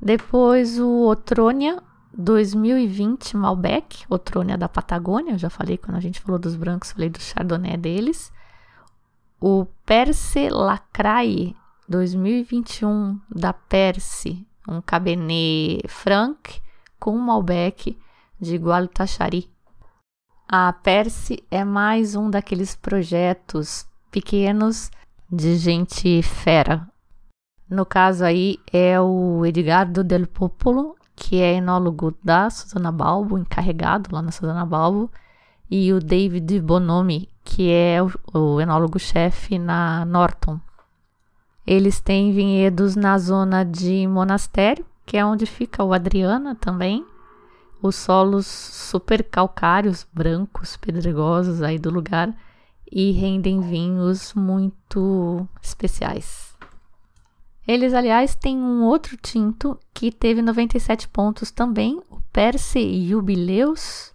Depois 0.00 0.78
o 0.78 1.06
Otrônia, 1.06 1.82
2020 2.14 3.36
Malbec, 3.36 4.04
Otrônia 4.08 4.56
da 4.56 4.68
Patagônia, 4.68 5.32
eu 5.32 5.38
já 5.38 5.50
falei 5.50 5.76
quando 5.76 5.96
a 5.96 6.00
gente 6.00 6.20
falou 6.20 6.38
dos 6.38 6.56
brancos, 6.56 6.92
falei 6.92 7.10
do 7.10 7.20
Chardonnay 7.20 7.76
deles. 7.76 8.32
O 9.38 9.66
Perse 9.84 10.48
Lacraie 10.48 11.54
2021 11.88 13.20
da 13.28 13.52
Perse, 13.52 14.46
um 14.68 14.80
Cabernet 14.80 15.82
Franc 15.88 16.62
com 16.98 17.16
Malbec 17.18 17.98
de 18.40 18.56
Gualtachari. 18.56 19.50
A 20.52 20.72
Perse 20.72 21.44
é 21.48 21.62
mais 21.62 22.16
um 22.16 22.28
daqueles 22.28 22.74
projetos 22.74 23.86
pequenos 24.10 24.90
de 25.30 25.56
gente 25.56 26.20
fera. 26.22 26.88
No 27.68 27.86
caso 27.86 28.24
aí 28.24 28.58
é 28.72 29.00
o 29.00 29.46
Edgardo 29.46 30.02
del 30.02 30.26
Popolo 30.26 30.96
que 31.20 31.40
é 31.40 31.54
enólogo 31.54 32.14
da 32.24 32.48
Susana 32.48 32.90
Balbo, 32.90 33.38
encarregado 33.38 34.08
lá 34.12 34.22
na 34.22 34.32
Susana 34.32 34.64
Balbo, 34.64 35.10
e 35.70 35.92
o 35.92 36.00
David 36.00 36.58
Bonomi, 36.60 37.28
que 37.44 37.70
é 37.70 37.98
o, 38.02 38.60
enólogo-chefe 38.60 39.58
na 39.58 40.04
Norton. 40.06 40.58
Eles 41.66 42.00
têm 42.00 42.32
vinhedos 42.32 42.96
na 42.96 43.18
zona 43.18 43.64
de 43.64 44.06
Monastério, 44.08 44.84
que 45.04 45.16
é 45.16 45.24
onde 45.24 45.44
fica 45.44 45.84
o 45.84 45.92
Adriana 45.92 46.54
também. 46.54 47.04
Os 47.82 47.96
solos 47.96 48.46
super 48.46 49.24
calcários, 49.24 50.06
brancos, 50.12 50.76
pedregosos 50.76 51.62
aí 51.62 51.78
do 51.78 51.90
lugar 51.90 52.34
e 52.90 53.12
rendem 53.12 53.60
vinhos 53.60 54.34
muito 54.34 55.48
especiais. 55.62 56.56
Eles, 57.66 57.94
aliás, 57.94 58.34
têm 58.34 58.56
um 58.56 58.82
outro 58.82 59.16
tinto 59.16 59.78
que 59.94 60.10
teve 60.10 60.42
97 60.42 61.08
pontos 61.08 61.50
também, 61.50 62.02
o 62.10 62.20
Perse 62.32 63.08
Jubileus, 63.08 64.12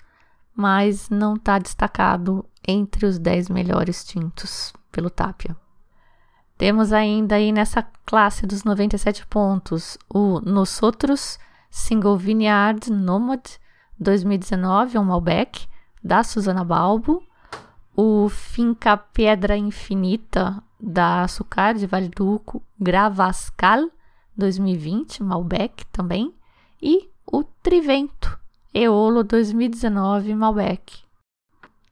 mas 0.53 1.09
não 1.09 1.35
está 1.35 1.57
destacado 1.57 2.45
entre 2.67 3.05
os 3.05 3.17
10 3.17 3.49
melhores 3.49 4.03
tintos 4.03 4.73
pelo 4.91 5.09
Tapia. 5.09 5.55
Temos 6.57 6.93
ainda 6.93 7.35
aí 7.35 7.51
nessa 7.51 7.83
classe 8.05 8.45
dos 8.45 8.63
97 8.63 9.25
pontos 9.27 9.97
o 10.09 10.39
Nosotros 10.41 11.37
Single 11.75 12.17
Vineyard 12.17 12.89
Nomad 12.89 13.43
2019, 13.99 14.97
um 14.97 15.03
Malbec, 15.03 15.67
da 16.01 16.23
Susana 16.23 16.63
Balbo, 16.63 17.21
o 17.93 18.29
Finca 18.29 18.95
Pedra 18.95 19.57
Infinita 19.57 20.63
da 20.79 21.23
Açucar 21.23 21.73
de 21.73 21.85
Vale 21.85 22.07
do 22.07 22.35
Uco, 22.35 22.63
Gravascal 22.79 23.89
2020, 24.37 25.21
Malbec 25.21 25.85
também, 25.87 26.33
e 26.81 27.09
o 27.29 27.43
Trivento 27.43 28.39
Eolo 28.73 29.21
2019 29.21 30.33
Malbec. 30.33 31.03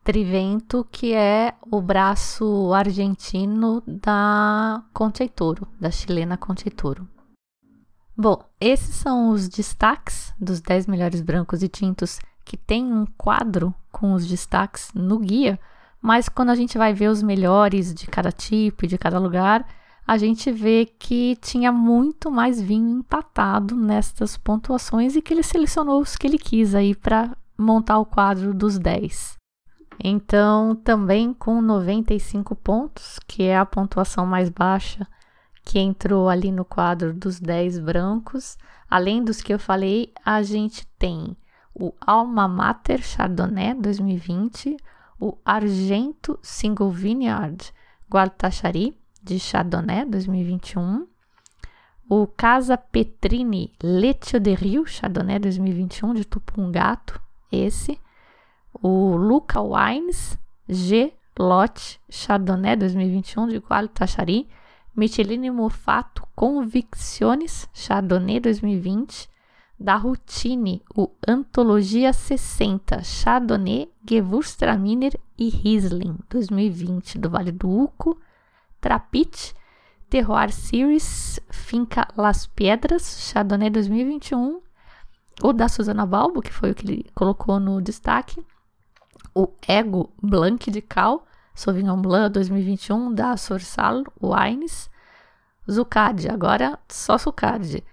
Trivento, 0.02 0.88
que 0.90 1.14
é 1.14 1.56
o 1.70 1.82
braço 1.82 2.74
argentino 2.74 3.84
da 3.86 4.82
Concheitoro, 4.94 5.68
da 5.78 5.92
chilena 5.92 6.38
Concheitoro. 6.38 7.06
Bom, 8.24 8.42
esses 8.62 8.96
são 8.96 9.32
os 9.32 9.50
destaques 9.50 10.34
dos 10.40 10.62
10 10.62 10.88
melhores 10.88 11.20
brancos 11.20 11.62
e 11.62 11.68
tintos 11.68 12.20
que 12.46 12.56
tem 12.56 12.86
um 12.86 13.06
quadro 13.18 13.76
com 13.92 14.14
os 14.14 14.26
destaques 14.26 14.90
no 14.94 15.20
guia 15.20 15.60
mas 16.04 16.28
quando 16.28 16.50
a 16.50 16.56
gente 16.56 16.78
vai 16.78 16.94
ver 16.94 17.08
os 17.08 17.24
melhores 17.24 17.94
de 17.94 18.08
cada 18.08 18.30
tipo 18.30 18.84
e 18.84 18.88
de 18.90 18.98
cada 18.98 19.18
lugar, 19.18 19.66
a 20.06 20.18
gente 20.18 20.52
vê 20.52 20.86
que 20.86 21.38
tinha 21.38 21.72
muito 21.72 22.30
mais 22.30 22.60
vinho 22.60 22.98
empatado 23.00 23.74
nestas 23.74 24.36
pontuações 24.36 25.16
e 25.16 25.22
que 25.22 25.34
ele 25.34 25.42
selecionou 25.42 26.02
os 26.02 26.18
que 26.18 26.28
ele 26.28 26.38
quis 26.38 26.76
aí 26.76 26.94
para 26.94 27.32
montar 27.58 28.00
o 28.00 28.06
quadro 28.06 28.54
dos 28.54 28.78
10. 28.78 29.38
Então, 30.04 30.76
também 30.76 31.34
com 31.34 31.62
95 31.62 32.54
pontos, 32.54 33.18
que 33.26 33.44
é 33.44 33.58
a 33.58 33.66
pontuação 33.66 34.26
mais 34.26 34.50
baixa 34.50 35.08
que 35.64 35.80
entrou 35.80 36.30
ali 36.30 36.52
no 36.52 36.66
quadro 36.66 37.14
dos 37.14 37.40
10 37.40 37.80
brancos, 37.80 38.58
além 38.90 39.24
dos 39.24 39.42
que 39.42 39.54
eu 39.54 39.60
falei, 39.60 40.14
a 40.24 40.42
gente 40.44 40.86
tem 41.00 41.36
o 41.74 41.94
Alma 42.00 42.48
Mater 42.48 43.02
Chardonnay 43.02 43.74
2020, 43.74 44.78
o 45.20 45.38
Argento 45.44 46.38
Single 46.42 46.92
Vineyard 46.92 47.74
Gualtachari 48.12 48.98
de 49.22 49.40
Chardonnay 49.40 50.06
2021, 50.06 51.08
o 52.10 52.28
Casa 52.28 52.78
Petrini 52.78 53.74
Leccio 53.82 54.40
de 54.40 54.54
Rio 54.54 54.86
Chardonnay 54.86 55.40
2021 55.40 56.14
de 56.14 56.26
Tupungato, 56.26 57.20
esse, 57.52 58.00
o 58.74 59.16
Luca 59.16 59.62
Wines 59.62 60.38
G 60.68 61.14
Lote 61.40 62.00
Chardonnay 62.10 62.76
2021 62.76 63.48
de 63.48 63.58
Gualtachari, 63.58 64.48
Michelin 64.96 65.52
Mofato 65.52 66.28
Convicciones 66.36 67.68
Chardonnay 67.74 68.40
2020, 68.40 69.28
da 69.80 69.96
Routine, 69.96 70.84
o 70.96 71.10
Antologia 71.28 72.14
60, 72.14 73.04
Chardonnay, 73.04 73.92
Gewürztraminer 74.06 75.20
e 75.38 75.50
Riesling 75.50 76.18
2020 76.30 77.18
do 77.18 77.30
Vale 77.30 77.52
do 77.52 77.68
Uco, 77.68 78.20
Trapit, 78.80 79.56
Terroir 80.10 80.52
Series, 80.52 81.40
Finca 81.50 82.08
Las 82.16 82.46
Piedras, 82.46 83.32
Chardonnay 83.32 83.72
2021, 83.72 84.62
o 85.42 85.54
da 85.54 85.68
Susana 85.68 86.06
Balbo, 86.06 86.42
que 86.42 86.54
foi 86.54 86.70
o 86.70 86.76
que 86.76 86.86
ele 86.86 87.06
colocou 87.16 87.60
no 87.60 87.82
destaque, 87.82 88.46
o 89.34 89.50
Ego 89.68 90.14
Blanc 90.22 90.70
de 90.70 90.82
Cal, 90.82 91.26
Sauvignon 91.54 92.02
Blanc 92.02 92.32
2021 92.34 93.14
da 93.14 93.38
Sorsal 93.38 94.04
Wines, 94.22 94.90
Zucard, 95.70 96.28
agora 96.30 96.80
só 96.90 97.18
Zucard, 97.18 97.84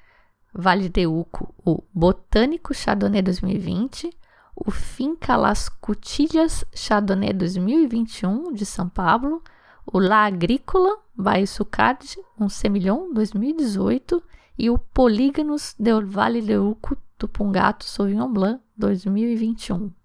Vale 0.52 0.88
de 0.88 1.06
Uco, 1.06 1.54
o 1.64 1.84
Botânico 1.94 2.74
Chardonnay 2.74 3.22
2020, 3.22 4.10
o 4.56 4.70
Finca 4.70 5.36
Las 5.36 5.68
Cutilhas 5.68 6.64
Chardonnay 6.74 7.32
2021 7.32 8.52
de 8.52 8.66
São 8.66 8.88
Paulo, 8.88 9.42
o 9.86 9.98
La 9.98 10.24
Agrícola 10.24 10.96
by 11.16 11.46
Sucard, 11.46 12.18
um 12.38 12.48
Semillon 12.48 13.12
2018 13.12 14.22
e 14.58 14.70
o 14.70 14.78
Polígonos 14.78 15.74
del 15.78 16.04
Vale 16.04 16.42
de 16.42 16.58
Uco 16.58 16.96
Tupungato 17.16 17.84
Sauvignon 17.84 18.32
Blanc 18.32 18.60
2021. 18.76 19.99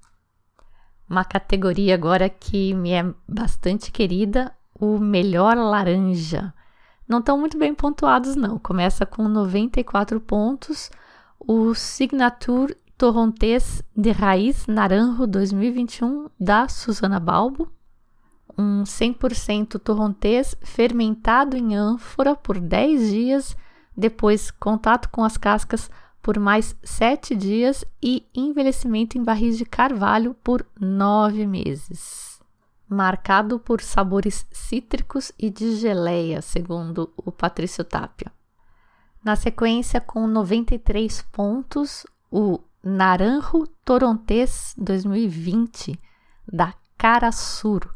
Uma 1.10 1.24
categoria 1.24 1.94
agora 1.94 2.30
que 2.30 2.74
me 2.74 2.92
é 2.92 3.14
bastante 3.28 3.92
querida, 3.92 4.52
o 4.74 4.98
melhor 4.98 5.56
laranja 5.56 6.54
não 7.08 7.20
estão 7.20 7.38
muito 7.38 7.58
bem 7.58 7.74
pontuados, 7.74 8.36
não. 8.36 8.58
Começa 8.58 9.06
com 9.06 9.28
94 9.28 10.20
pontos. 10.20 10.90
O 11.40 11.76
Signature 11.76 12.76
Torrontés 12.98 13.84
de 13.96 14.12
Raiz 14.12 14.66
Naranjo 14.66 15.28
2021 15.28 16.30
da 16.40 16.68
Susana 16.68 17.20
Balbo. 17.20 17.72
Um 18.58 18.84
100% 18.84 19.80
torrontés 19.80 20.56
fermentado 20.64 21.56
em 21.58 21.76
ânfora 21.76 22.36
por 22.36 22.58
10 22.60 23.10
dias, 23.12 23.58
depois 23.96 24.50
contato 24.50 25.10
com 25.10 25.24
as 25.24 25.38
cascas 25.38 25.92
por 26.26 26.40
mais 26.40 26.76
7 26.84 27.36
dias 27.36 27.86
e 28.02 28.28
envelhecimento 28.34 29.16
em 29.16 29.24
barris 29.24 29.60
de 29.60 29.64
carvalho 29.64 30.34
por 30.34 30.66
9 30.82 31.46
meses. 31.46 32.42
marcado 32.90 33.60
por 33.60 33.80
sabores 33.80 34.48
cítricos 34.52 35.32
e 35.38 35.52
de 35.52 35.76
geleia, 35.76 36.42
segundo 36.42 37.14
o 37.16 37.32
Patrício 37.32 37.84
Tapia. 37.84 38.32
Na 39.24 39.36
sequência, 39.36 40.02
com 40.02 40.26
93 40.26 41.22
pontos, 41.32 42.08
o 42.32 42.60
Naranjo 42.84 43.68
Torontés 43.84 44.74
2020, 44.80 46.00
da 46.52 46.74
Carasur. 46.98 47.95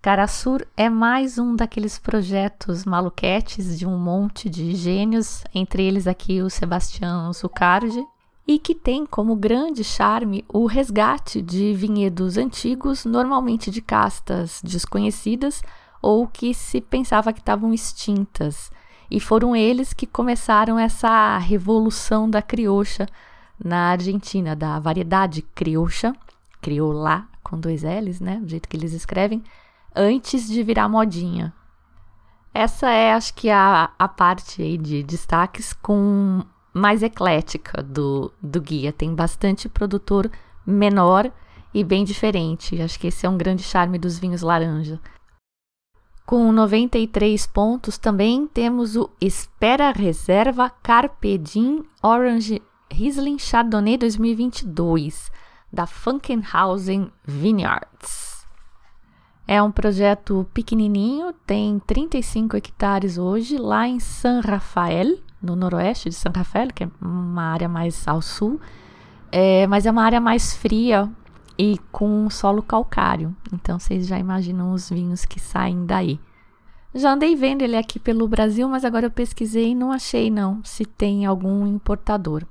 Carasur 0.00 0.64
é 0.76 0.88
mais 0.88 1.38
um 1.38 1.56
daqueles 1.56 1.98
projetos 1.98 2.84
maluquetes 2.84 3.76
de 3.76 3.84
um 3.84 3.98
monte 3.98 4.48
de 4.48 4.72
gênios, 4.76 5.42
entre 5.52 5.82
eles 5.82 6.06
aqui 6.06 6.40
o 6.40 6.48
Sebastião 6.48 7.32
Zucardi, 7.32 8.06
e 8.46 8.60
que 8.60 8.76
tem 8.76 9.04
como 9.04 9.34
grande 9.34 9.82
charme 9.82 10.44
o 10.48 10.66
resgate 10.66 11.42
de 11.42 11.74
vinhedos 11.74 12.36
antigos, 12.36 13.04
normalmente 13.04 13.72
de 13.72 13.82
castas 13.82 14.60
desconhecidas 14.62 15.62
ou 16.00 16.28
que 16.28 16.54
se 16.54 16.80
pensava 16.80 17.32
que 17.32 17.40
estavam 17.40 17.74
extintas. 17.74 18.70
E 19.10 19.18
foram 19.18 19.56
eles 19.56 19.92
que 19.92 20.06
começaram 20.06 20.78
essa 20.78 21.38
revolução 21.38 22.30
da 22.30 22.40
criocha 22.40 23.08
na 23.62 23.90
Argentina, 23.90 24.54
da 24.54 24.78
variedade 24.78 25.42
criocha, 25.42 26.14
crioula 26.62 27.26
com 27.42 27.58
dois 27.58 27.82
L's, 27.82 28.20
né? 28.20 28.36
Do 28.36 28.48
jeito 28.48 28.68
que 28.68 28.76
eles 28.76 28.92
escrevem, 28.92 29.42
antes 29.94 30.46
de 30.46 30.62
virar 30.62 30.88
modinha. 30.88 31.52
Essa 32.52 32.90
é, 32.90 33.12
acho 33.12 33.34
que, 33.34 33.50
a, 33.50 33.90
a 33.98 34.08
parte 34.08 34.76
de 34.78 35.02
destaques 35.02 35.72
com 35.72 36.42
mais 36.72 37.02
eclética 37.02 37.82
do, 37.82 38.32
do 38.40 38.60
guia. 38.60 38.92
Tem 38.92 39.14
bastante 39.14 39.68
produtor 39.68 40.30
menor 40.66 41.30
e 41.72 41.84
bem 41.84 42.04
diferente. 42.04 42.80
Acho 42.80 42.98
que 42.98 43.08
esse 43.08 43.26
é 43.26 43.28
um 43.28 43.38
grande 43.38 43.62
charme 43.62 43.98
dos 43.98 44.18
vinhos 44.18 44.42
laranja. 44.42 45.00
Com 46.24 46.52
93 46.52 47.46
pontos, 47.46 47.96
também 47.96 48.46
temos 48.46 48.96
o 48.96 49.10
Espera 49.20 49.90
Reserva 49.90 50.70
Carpe 50.82 51.38
Diem 51.38 51.82
Orange 52.02 52.60
Riesling 52.90 53.38
Chardonnay 53.38 53.96
2022, 53.96 55.30
da 55.72 55.86
Funkenhausen 55.86 57.10
Vineyards. 57.24 58.27
É 59.50 59.62
um 59.62 59.72
projeto 59.72 60.46
pequenininho, 60.52 61.32
tem 61.46 61.78
35 61.78 62.54
hectares 62.54 63.16
hoje, 63.16 63.56
lá 63.56 63.88
em 63.88 63.98
San 63.98 64.40
Rafael, 64.40 65.16
no 65.40 65.56
noroeste 65.56 66.10
de 66.10 66.14
San 66.14 66.32
Rafael, 66.36 66.68
que 66.68 66.84
é 66.84 66.90
uma 67.00 67.44
área 67.44 67.66
mais 67.66 68.06
ao 68.06 68.20
sul, 68.20 68.60
é, 69.32 69.66
mas 69.66 69.86
é 69.86 69.90
uma 69.90 70.02
área 70.02 70.20
mais 70.20 70.54
fria 70.54 71.10
e 71.58 71.78
com 71.90 72.28
solo 72.28 72.62
calcário. 72.62 73.34
Então 73.50 73.78
vocês 73.78 74.06
já 74.06 74.18
imaginam 74.18 74.70
os 74.70 74.90
vinhos 74.90 75.24
que 75.24 75.40
saem 75.40 75.86
daí. 75.86 76.20
Já 76.94 77.12
andei 77.12 77.34
vendo 77.34 77.62
ele 77.62 77.76
aqui 77.76 77.98
pelo 77.98 78.28
Brasil, 78.28 78.68
mas 78.68 78.84
agora 78.84 79.06
eu 79.06 79.10
pesquisei 79.10 79.70
e 79.70 79.74
não 79.74 79.90
achei 79.90 80.30
não 80.30 80.62
se 80.62 80.84
tem 80.84 81.24
algum 81.24 81.66
importador. 81.66 82.44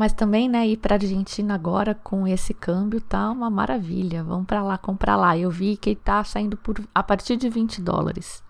Mas 0.00 0.14
também, 0.14 0.48
né, 0.48 0.66
ir 0.66 0.78
para 0.78 0.94
Argentina 0.94 1.52
agora 1.52 1.94
com 1.94 2.26
esse 2.26 2.54
câmbio 2.54 3.02
tá 3.02 3.30
uma 3.30 3.50
maravilha. 3.50 4.24
Vamos 4.24 4.46
para 4.46 4.62
lá 4.62 4.78
comprar 4.78 5.14
lá. 5.14 5.36
Eu 5.36 5.50
vi 5.50 5.76
que 5.76 5.90
está 5.90 6.24
saindo 6.24 6.56
por 6.56 6.80
a 6.94 7.02
partir 7.02 7.36
de 7.36 7.50
20 7.50 7.82
dólares. 7.82 8.42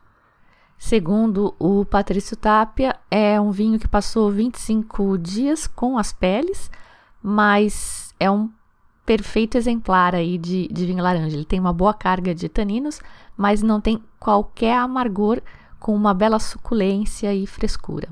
Segundo 0.78 1.52
o 1.58 1.84
Patrício 1.84 2.36
Tapia, 2.36 2.94
é 3.10 3.40
um 3.40 3.50
vinho 3.50 3.80
que 3.80 3.88
passou 3.88 4.30
25 4.30 5.18
dias 5.18 5.66
com 5.66 5.98
as 5.98 6.12
peles, 6.12 6.70
mas 7.20 8.14
é 8.20 8.30
um 8.30 8.48
perfeito 9.04 9.58
exemplar 9.58 10.14
aí 10.14 10.38
de, 10.38 10.68
de 10.68 10.86
vinho 10.86 11.02
laranja. 11.02 11.34
Ele 11.34 11.44
tem 11.44 11.58
uma 11.58 11.72
boa 11.72 11.92
carga 11.92 12.32
de 12.32 12.48
taninos, 12.48 13.00
mas 13.36 13.60
não 13.60 13.80
tem 13.80 14.00
qualquer 14.20 14.76
amargor, 14.76 15.42
com 15.80 15.96
uma 15.96 16.14
bela 16.14 16.38
suculência 16.38 17.34
e 17.34 17.44
frescura. 17.44 18.08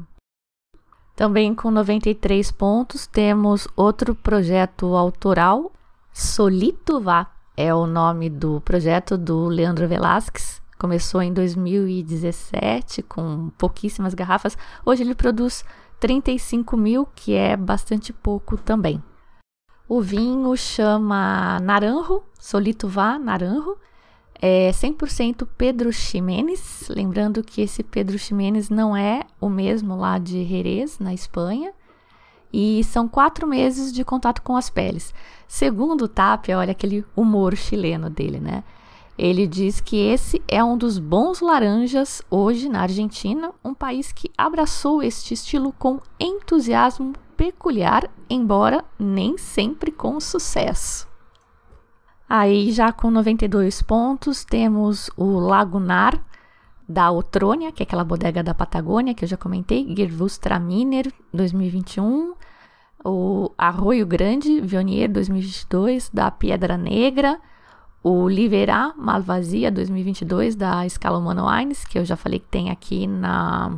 Também 1.19 1.53
com 1.53 1.69
93 1.73 2.53
pontos 2.53 3.09
temos 3.09 3.67
outro 3.75 4.15
projeto 4.15 4.95
autoral, 4.95 5.73
Solito 6.13 7.01
Vá, 7.01 7.27
é 7.57 7.75
o 7.75 7.89
nome 7.89 8.31
do 8.31 8.61
projeto 8.61 9.19
do 9.19 9.47
Leandro 9.47 9.89
Velasquez. 9.89 10.63
Começou 10.79 11.21
em 11.21 11.33
2017 11.33 13.03
com 13.03 13.51
pouquíssimas 13.59 14.15
garrafas. 14.15 14.57
Hoje 14.87 15.03
ele 15.03 15.13
produz 15.13 15.65
35 15.99 16.77
mil, 16.77 17.09
que 17.17 17.35
é 17.35 17.57
bastante 17.57 18.13
pouco 18.13 18.57
também. 18.57 19.03
O 19.89 20.01
vinho 20.01 20.57
chama 20.57 21.59
Naranjo, 21.59 22.23
Solito 22.39 22.87
Vá 22.87 23.19
Naranjo. 23.19 23.77
É 24.41 24.71
100% 24.71 25.47
Pedro 25.57 25.93
Ximenes. 25.93 26.89
Lembrando 26.89 27.43
que 27.43 27.61
esse 27.61 27.83
Pedro 27.83 28.19
Ximenes 28.19 28.71
não 28.71 28.97
é 28.97 29.23
o 29.41 29.49
mesmo 29.49 29.97
lá 29.97 30.19
de 30.19 30.45
Jerez, 30.45 30.99
na 30.99 31.13
Espanha. 31.13 31.73
E 32.53 32.83
são 32.85 33.09
quatro 33.09 33.47
meses 33.47 33.93
de 33.93 34.05
contato 34.05 34.41
com 34.43 34.57
as 34.57 34.71
peles. 34.71 35.13
Segundo 35.47 36.03
o 36.03 36.09
Tapia, 36.09 36.59
olha 36.59 36.71
aquele 36.71 37.05
humor 37.15 37.57
chileno 37.57 38.09
dele, 38.09 38.41
né? 38.41 38.65
Ele 39.19 39.49
diz 39.49 39.81
que 39.81 39.97
esse 39.97 40.41
é 40.47 40.63
um 40.63 40.79
dos 40.79 40.97
bons 40.97 41.41
laranjas 41.41 42.23
hoje 42.31 42.69
na 42.69 42.83
Argentina, 42.83 43.53
um 43.65 43.75
país 43.75 44.13
que 44.13 44.31
abraçou 44.39 45.03
este 45.03 45.35
estilo 45.35 45.73
com 45.77 46.01
entusiasmo 46.21 47.15
peculiar, 47.37 48.09
embora 48.31 48.85
nem 48.97 49.37
sempre 49.37 49.91
com 49.91 50.21
sucesso. 50.21 51.09
Aí, 52.29 52.71
já 52.73 52.93
com 52.93 53.11
92 53.11 53.81
pontos, 53.81 54.45
temos 54.45 55.09
o 55.17 55.39
Lagunar 55.39 56.23
da 56.87 57.11
Otrônia, 57.11 57.73
que 57.73 57.83
é 57.83 57.85
aquela 57.85 58.05
bodega 58.05 58.43
da 58.43 58.53
Patagônia 58.53 59.15
que 59.15 59.25
eu 59.25 59.29
já 59.29 59.37
comentei, 59.37 59.87
Gewürztraminer 59.95 61.11
2021, 61.33 62.35
o 63.05 63.51
Arroio 63.57 64.07
Grande 64.07 64.61
Vionier 64.61 65.11
2022 65.11 66.11
da 66.11 66.31
Piedra 66.31 66.77
Negra, 66.77 67.41
o 68.03 68.29
Liverá 68.29 68.93
Malvasia 68.97 69.71
2022 69.71 70.55
da 70.55 70.85
Escala 70.85 71.19
Humana 71.19 71.45
Wines, 71.47 71.85
que 71.85 71.99
eu 71.99 72.05
já 72.05 72.17
falei 72.17 72.39
que 72.39 72.49
tem 72.49 72.71
aqui 72.71 73.07
na 73.07 73.75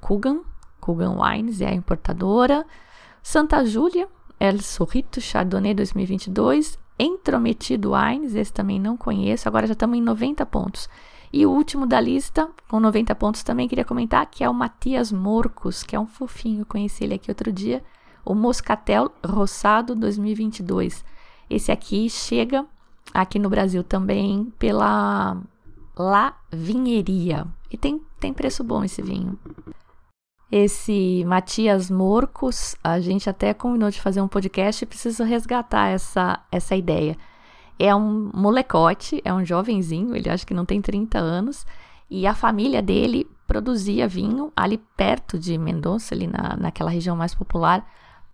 Kugan, 0.00 0.40
Kugan 0.80 1.16
Wines 1.20 1.60
é 1.60 1.68
a 1.68 1.74
importadora, 1.74 2.64
Santa 3.22 3.64
Júlia, 3.64 4.08
El 4.38 4.60
Sorrito 4.60 5.20
Chardonnay 5.20 5.74
2022, 5.74 6.78
Entrometido 7.02 7.92
Wines, 7.94 8.34
esse 8.34 8.52
também 8.52 8.78
não 8.78 8.94
conheço, 8.94 9.48
agora 9.48 9.66
já 9.66 9.72
estamos 9.72 9.96
em 9.96 10.02
90 10.02 10.44
pontos. 10.44 10.86
E 11.32 11.46
o 11.46 11.50
último 11.50 11.86
da 11.86 11.98
lista, 11.98 12.50
com 12.68 12.78
90 12.78 13.14
pontos, 13.14 13.42
também 13.42 13.66
queria 13.66 13.86
comentar, 13.86 14.26
que 14.26 14.44
é 14.44 14.50
o 14.50 14.52
Matias 14.52 15.10
Morcos, 15.10 15.82
que 15.82 15.96
é 15.96 16.00
um 16.00 16.06
fofinho, 16.06 16.66
conheci 16.66 17.04
ele 17.04 17.14
aqui 17.14 17.30
outro 17.30 17.50
dia, 17.50 17.82
o 18.22 18.34
Moscatel 18.34 19.10
Roçado 19.24 19.94
2022. 19.94 21.02
Esse 21.48 21.72
aqui 21.72 22.10
chega 22.10 22.66
aqui 23.14 23.38
no 23.38 23.48
Brasil 23.48 23.82
também 23.82 24.52
pela 24.58 25.40
La 25.96 26.36
Vinheria. 26.52 27.46
E 27.70 27.78
tem, 27.78 28.02
tem 28.18 28.34
preço 28.34 28.62
bom 28.62 28.84
esse 28.84 29.00
vinho. 29.00 29.38
Esse 30.50 31.24
Matias 31.26 31.88
Morcos, 31.88 32.74
a 32.82 32.98
gente 32.98 33.30
até 33.30 33.54
combinou 33.54 33.88
de 33.88 34.00
fazer 34.00 34.20
um 34.20 34.26
podcast 34.26 34.82
e 34.82 34.86
preciso 34.86 35.22
resgatar 35.22 35.88
essa, 35.88 36.40
essa 36.50 36.74
ideia. 36.74 37.16
É 37.78 37.94
um 37.94 38.30
molecote, 38.34 39.22
é 39.24 39.32
um 39.32 39.44
jovenzinho, 39.44 40.16
ele 40.16 40.28
acho 40.28 40.44
que 40.44 40.52
não 40.52 40.64
tem 40.64 40.82
30 40.82 41.18
anos, 41.18 41.64
e 42.10 42.26
a 42.26 42.34
família 42.34 42.82
dele 42.82 43.30
produzia 43.46 44.08
vinho 44.08 44.52
ali 44.56 44.78
perto 44.96 45.38
de 45.38 45.56
Mendonça, 45.56 46.14
ali 46.14 46.26
na, 46.26 46.56
naquela 46.56 46.90
região 46.90 47.14
mais 47.14 47.32
popular, 47.32 47.88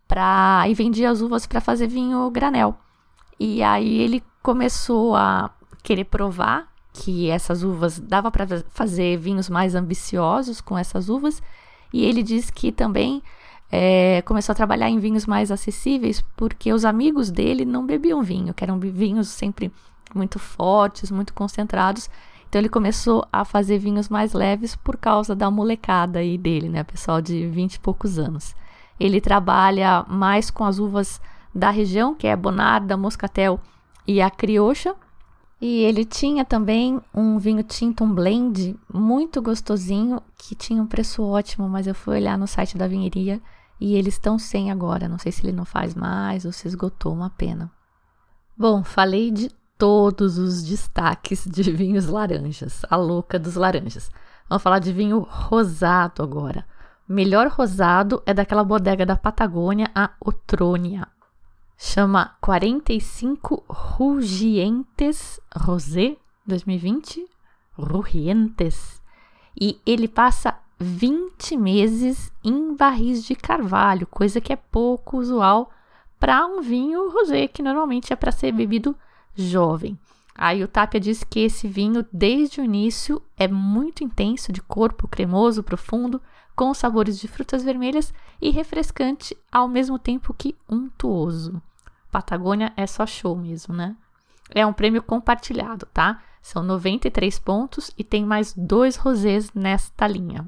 pra, 0.09 0.65
e 0.67 0.73
vendia 0.73 1.11
as 1.11 1.21
uvas 1.21 1.47
para 1.47 1.61
fazer 1.61 1.87
vinho 1.87 2.31
granel. 2.31 2.79
E 3.39 3.63
aí 3.63 4.01
ele 4.01 4.23
começou 4.43 5.15
a 5.15 5.51
querer 5.83 6.05
provar 6.05 6.73
que 6.95 7.29
essas 7.29 7.63
uvas 7.63 7.99
dava 7.99 8.31
para 8.31 8.47
fazer 8.71 9.19
vinhos 9.19 9.51
mais 9.51 9.75
ambiciosos 9.75 10.63
com 10.63 10.79
essas 10.79 11.11
uvas 11.11 11.43
e 11.97 12.05
ele 12.05 12.23
diz 12.23 12.51
que 12.51 12.71
também 12.71 13.23
é, 13.73 14.21
começou 14.27 14.53
a 14.53 14.57
trabalhar 14.57 14.91
em 14.91 14.99
vinhos 14.99 15.25
mais 15.25 15.51
acessíveis 15.51 16.23
porque 16.37 16.71
os 16.71 16.85
amigos 16.85 17.31
dele 17.31 17.65
não 17.65 17.87
bebiam 17.87 18.23
vinho, 18.23 18.53
que 18.53 18.63
eram 18.63 18.79
vinhos 18.79 19.29
sempre 19.29 19.73
muito 20.15 20.39
fortes, 20.39 21.11
muito 21.11 21.33
concentrados. 21.33 22.11
Então 22.47 22.61
ele 22.61 22.69
começou 22.69 23.27
a 23.33 23.47
fazer 23.47 23.79
vinhos 23.79 24.11
mais 24.11 24.35
leves 24.35 24.77
por 24.77 24.99
causa 24.99 25.35
da 25.35 25.51
molecada 25.51 26.19
aí 26.19 26.37
dele, 26.37 26.69
né, 26.69 26.85
pessoal 26.85 27.23
de 27.23 27.47
20 27.47 27.77
e 27.77 27.81
poucos 27.81 28.19
anos. 28.19 28.55
Ele 29.01 29.19
trabalha 29.19 30.05
mais 30.07 30.51
com 30.51 30.65
as 30.65 30.79
uvas 30.79 31.19
da 31.55 31.71
região, 31.71 32.15
que 32.15 32.27
é 32.27 32.37
Bonarda, 32.37 32.95
Moscatel 32.95 33.59
e 34.07 34.21
a 34.21 34.29
Criocha, 34.29 34.95
e 35.61 35.79
ele 35.79 36.05
tinha 36.05 36.45
também 36.45 37.01
um 37.15 37.39
vinho 37.39 37.63
tinto, 37.63 38.05
um 38.05 38.15
blend 38.15 38.79
muito 38.93 39.41
gostosinho, 39.41 40.21
que 40.39 40.55
tinha 40.55 40.83
um 40.83 40.87
preço 40.87 41.23
ótimo, 41.23 41.69
mas 41.69 41.87
eu 41.87 41.95
fui 41.95 42.17
olhar 42.17 42.37
no 42.37 42.47
site 42.47 42.77
da 42.77 42.87
vinheria 42.87 43.41
e 43.81 43.95
eles 43.95 44.15
estão 44.15 44.39
sem 44.39 44.71
agora. 44.71 45.09
Não 45.09 45.19
sei 45.19 45.33
se 45.33 45.43
ele 45.43 45.57
não 45.57 45.65
faz 45.65 45.95
mais 45.95 46.45
ou 46.45 46.53
se 46.53 46.69
esgotou, 46.69 47.13
uma 47.13 47.31
pena. 47.31 47.71
Bom, 48.57 48.85
falei 48.85 49.31
de 49.31 49.51
todos 49.79 50.37
os 50.37 50.63
destaques 50.63 51.47
de 51.47 51.63
vinhos 51.73 52.07
laranjas, 52.07 52.83
a 52.91 52.97
louca 52.97 53.39
dos 53.39 53.55
laranjas. 53.55 54.11
Vamos 54.49 54.63
falar 54.63 54.79
de 54.79 54.93
vinho 54.93 55.27
rosado 55.29 56.23
agora. 56.23 56.67
Melhor 57.09 57.49
rosado 57.49 58.23
é 58.27 58.35
daquela 58.35 58.65
bodega 58.65 59.07
da 59.07 59.17
Patagônia, 59.17 59.91
a 59.95 60.11
Otrônia. 60.21 61.09
Chama 61.79 62.35
45 62.41 63.63
Rugientes 63.69 65.39
Rosé 65.55 66.17
2020. 66.47 67.29
Rugientes. 67.79 69.03
E 69.61 69.79
ele 69.85 70.09
passa 70.09 70.59
20 70.81 71.55
meses 71.59 72.33
em 72.43 72.75
barris 72.75 73.23
de 73.23 73.35
carvalho, 73.35 74.07
coisa 74.07 74.41
que 74.41 74.55
é 74.55 74.57
pouco 74.57 75.19
usual 75.19 75.71
para 76.19 76.47
um 76.47 76.63
vinho 76.63 77.11
rosé, 77.11 77.47
que 77.47 77.63
normalmente 77.63 78.11
é 78.11 78.17
para 78.17 78.33
ser 78.33 78.53
bebido 78.53 78.97
jovem. 79.35 79.99
Aí 80.35 80.65
o 80.65 80.69
Tapia 80.69 80.99
diz 80.99 81.23
que 81.25 81.41
esse 81.41 81.69
vinho, 81.69 82.07
desde 82.11 82.59
o 82.59 82.65
início, 82.65 83.21
é 83.37 83.47
muito 83.47 84.03
intenso, 84.03 84.51
de 84.51 84.63
corpo 84.63 85.07
cremoso, 85.07 85.63
profundo, 85.63 86.23
com 86.57 86.73
sabores 86.73 87.19
de 87.21 87.29
frutas 87.29 87.63
vermelhas 87.63 88.13
e 88.41 88.51
refrescante, 88.51 89.37
ao 89.53 89.69
mesmo 89.69 89.99
tempo 89.99 90.33
que 90.33 90.57
untuoso. 90.69 91.63
Patagônia 92.11 92.73
é 92.77 92.87
só 92.87 93.07
show 93.07 93.37
mesmo, 93.37 93.75
né? 93.75 93.95
É 94.51 94.65
um 94.65 94.73
prêmio 94.73 95.03
compartilhado, 95.03 95.87
tá? 95.93 96.23
São 96.41 96.63
93 96.63 97.39
pontos 97.41 97.91
e 97.99 98.03
tem 98.03 98.25
mais 98.25 98.55
dois 98.57 98.97
rosés 98.97 99.53
nesta 99.53 100.07
linha. 100.07 100.47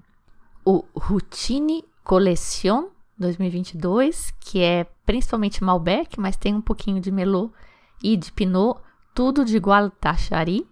O 0.65 0.85
Routine 0.95 1.85
Collection 2.03 2.89
2022, 3.19 4.33
que 4.41 4.63
é 4.63 4.85
principalmente 5.05 5.63
Malbec, 5.63 6.19
mas 6.19 6.37
tem 6.37 6.55
um 6.55 6.61
pouquinho 6.61 7.01
de 7.01 7.11
Merlot 7.11 7.53
e 8.03 8.17
de 8.17 8.33
Pinot, 8.33 8.81
tudo 9.15 9.45
de 9.45 9.59
Gualtachari. 9.59 10.67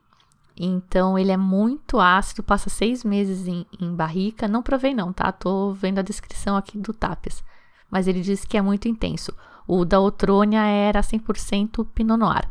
Então 0.56 1.18
ele 1.18 1.30
é 1.30 1.36
muito 1.36 2.00
ácido, 2.00 2.42
passa 2.42 2.70
seis 2.70 3.04
meses 3.04 3.46
em, 3.46 3.66
em, 3.80 3.94
barrica. 3.94 4.48
Não 4.48 4.62
provei 4.62 4.94
não, 4.94 5.12
tá? 5.12 5.30
Tô 5.30 5.72
vendo 5.72 5.98
a 5.98 6.02
descrição 6.02 6.56
aqui 6.56 6.78
do 6.78 6.94
Tapes. 6.94 7.44
Mas 7.90 8.08
ele 8.08 8.20
diz 8.22 8.44
que 8.44 8.56
é 8.56 8.62
muito 8.62 8.88
intenso. 8.88 9.34
O 9.66 9.84
da 9.84 10.00
Outrônia 10.00 10.62
era 10.62 11.00
100% 11.00 11.86
Pinot 11.94 12.18
Noir. 12.18 12.48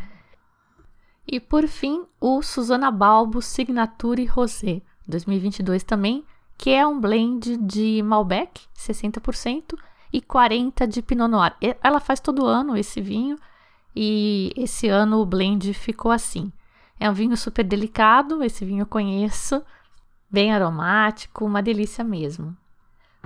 E 1.27 1.39
por 1.39 1.67
fim, 1.67 2.05
o 2.21 2.41
Susana 2.43 2.91
Balbo 2.91 3.41
Signature 3.41 4.25
Rosé 4.25 4.81
2022 5.07 5.83
também, 5.83 6.23
que 6.57 6.69
é 6.69 6.85
um 6.85 6.99
blend 6.99 7.57
de 7.57 8.01
Malbec, 8.03 8.61
60%, 8.77 9.75
e 10.13 10.21
40% 10.21 10.87
de 10.87 11.01
Pinot 11.01 11.27
Noir. 11.27 11.55
Ela 11.81 11.99
faz 11.99 12.19
todo 12.19 12.45
ano 12.45 12.77
esse 12.77 13.01
vinho 13.01 13.37
e 13.95 14.53
esse 14.55 14.87
ano 14.87 15.19
o 15.19 15.25
blend 15.25 15.73
ficou 15.73 16.11
assim. 16.11 16.51
É 16.99 17.09
um 17.09 17.13
vinho 17.13 17.35
super 17.35 17.63
delicado, 17.63 18.43
esse 18.43 18.63
vinho 18.63 18.83
eu 18.83 18.85
conheço, 18.85 19.63
bem 20.29 20.53
aromático, 20.53 21.45
uma 21.45 21.61
delícia 21.61 22.03
mesmo. 22.03 22.55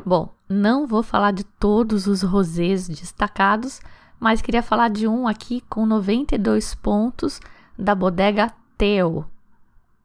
Bom, 0.05 0.33
não 0.47 0.87
vou 0.87 1.03
falar 1.03 1.31
de 1.31 1.43
todos 1.43 2.07
os 2.07 2.21
rosés 2.21 2.87
destacados, 2.87 3.81
mas 4.19 4.41
queria 4.41 4.63
falar 4.63 4.89
de 4.89 5.07
um 5.07 5.27
aqui 5.27 5.61
com 5.69 5.85
92 5.85 6.73
pontos 6.75 7.39
da 7.77 7.93
bodega 7.93 8.51
Teo. 8.77 9.25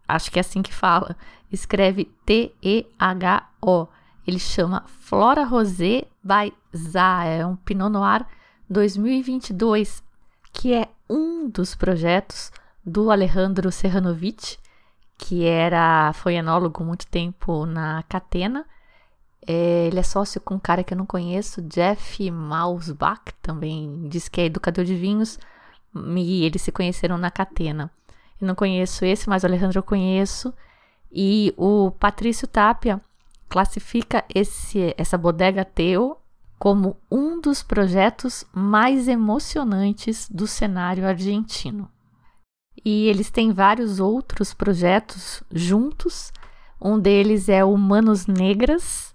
Acho 0.06 0.30
que 0.30 0.38
é 0.38 0.40
assim 0.40 0.62
que 0.62 0.74
fala. 0.74 1.16
Escreve 1.50 2.04
T-E-H-O. 2.26 3.88
Ele 4.26 4.38
chama 4.38 4.84
Flora 5.00 5.44
Rosé 5.44 6.04
by. 6.22 6.52
É 7.24 7.46
um 7.46 7.56
Pinot 7.56 7.90
Noir 7.90 8.26
2022 8.68 10.02
que 10.52 10.72
é 10.72 10.88
um 11.08 11.48
dos 11.48 11.74
projetos 11.74 12.50
do 12.84 13.10
Alejandro 13.10 13.70
Serranovic, 13.72 14.58
que 15.16 15.44
era 15.44 16.12
foi 16.14 16.34
enólogo 16.34 16.84
muito 16.84 17.06
tempo 17.06 17.66
na 17.66 18.02
Catena. 18.08 18.66
É, 19.46 19.86
ele 19.86 20.00
é 20.00 20.02
sócio 20.02 20.40
com 20.40 20.54
um 20.54 20.58
cara 20.58 20.82
que 20.82 20.94
eu 20.94 20.98
não 20.98 21.06
conheço, 21.06 21.62
Jeff 21.62 22.30
Mausbach, 22.30 23.32
também 23.42 24.08
diz 24.08 24.28
que 24.28 24.40
é 24.40 24.46
educador 24.46 24.84
de 24.84 24.96
vinhos, 24.96 25.38
e 25.94 26.44
eles 26.44 26.62
se 26.62 26.72
conheceram 26.72 27.18
na 27.18 27.30
Catena. 27.30 27.90
Eu 28.40 28.46
não 28.46 28.54
conheço 28.54 29.04
esse, 29.04 29.28
mas 29.28 29.42
o 29.42 29.46
Alejandro 29.46 29.78
eu 29.78 29.82
conheço. 29.82 30.52
E 31.12 31.54
o 31.56 31.92
Patrício 31.92 32.48
Tapia 32.48 33.00
classifica 33.48 34.24
esse, 34.34 34.94
essa 34.98 35.16
bodega 35.16 35.64
Teo 35.64 36.16
como 36.58 36.96
um 37.10 37.40
dos 37.40 37.62
projetos 37.62 38.44
mais 38.52 39.06
emocionantes 39.06 40.28
do 40.28 40.46
cenário 40.46 41.06
argentino. 41.06 41.88
E 42.84 43.06
eles 43.06 43.30
têm 43.30 43.52
vários 43.52 43.98
outros 43.98 44.52
projetos 44.52 45.42
juntos. 45.50 46.32
Um 46.80 46.98
deles 46.98 47.48
é 47.48 47.64
o 47.64 47.76
Manos 47.76 48.26
Negras, 48.26 49.14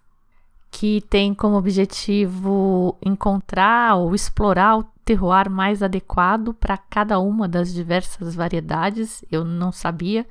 que 0.72 1.02
tem 1.10 1.34
como 1.34 1.56
objetivo 1.56 2.98
encontrar 3.06 3.96
ou 3.96 4.16
explorar 4.16 4.78
o 4.78 4.84
terroir 5.06 5.50
mais 5.50 5.84
adequado 5.84 6.54
para 6.54 6.78
cada 6.78 7.20
uma 7.20 7.48
das 7.48 7.74
diversas 7.74 8.34
variedades. 8.34 9.24
Eu 9.32 9.44
não 9.44 9.72
sabia 9.72 10.26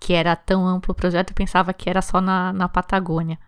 que 0.00 0.12
era 0.12 0.34
tão 0.34 0.66
amplo 0.66 0.92
o 0.92 0.94
projeto, 0.94 1.30
eu 1.30 1.34
pensava 1.36 1.72
que 1.72 1.88
era 1.88 2.02
só 2.02 2.20
na, 2.20 2.52
na 2.52 2.68
Patagônia 2.68 3.38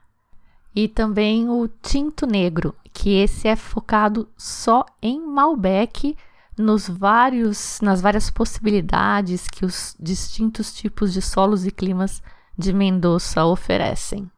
e 0.74 0.88
também 0.88 1.48
o 1.48 1.68
tinto 1.68 2.26
negro, 2.26 2.74
que 2.92 3.10
esse 3.14 3.46
é 3.46 3.56
focado 3.56 4.28
só 4.36 4.86
em 5.02 5.20
Malbec, 5.20 6.16
nos 6.62 6.88
vários, 6.88 7.80
nas 7.82 8.00
várias 8.00 8.30
possibilidades 8.30 9.48
que 9.48 9.64
os 9.64 9.96
distintos 9.98 10.72
tipos 10.72 11.12
de 11.12 11.20
solos 11.20 11.66
e 11.66 11.70
climas 11.70 12.22
de 12.56 12.72
Mendoza 12.72 13.44
oferecem. 13.44 14.30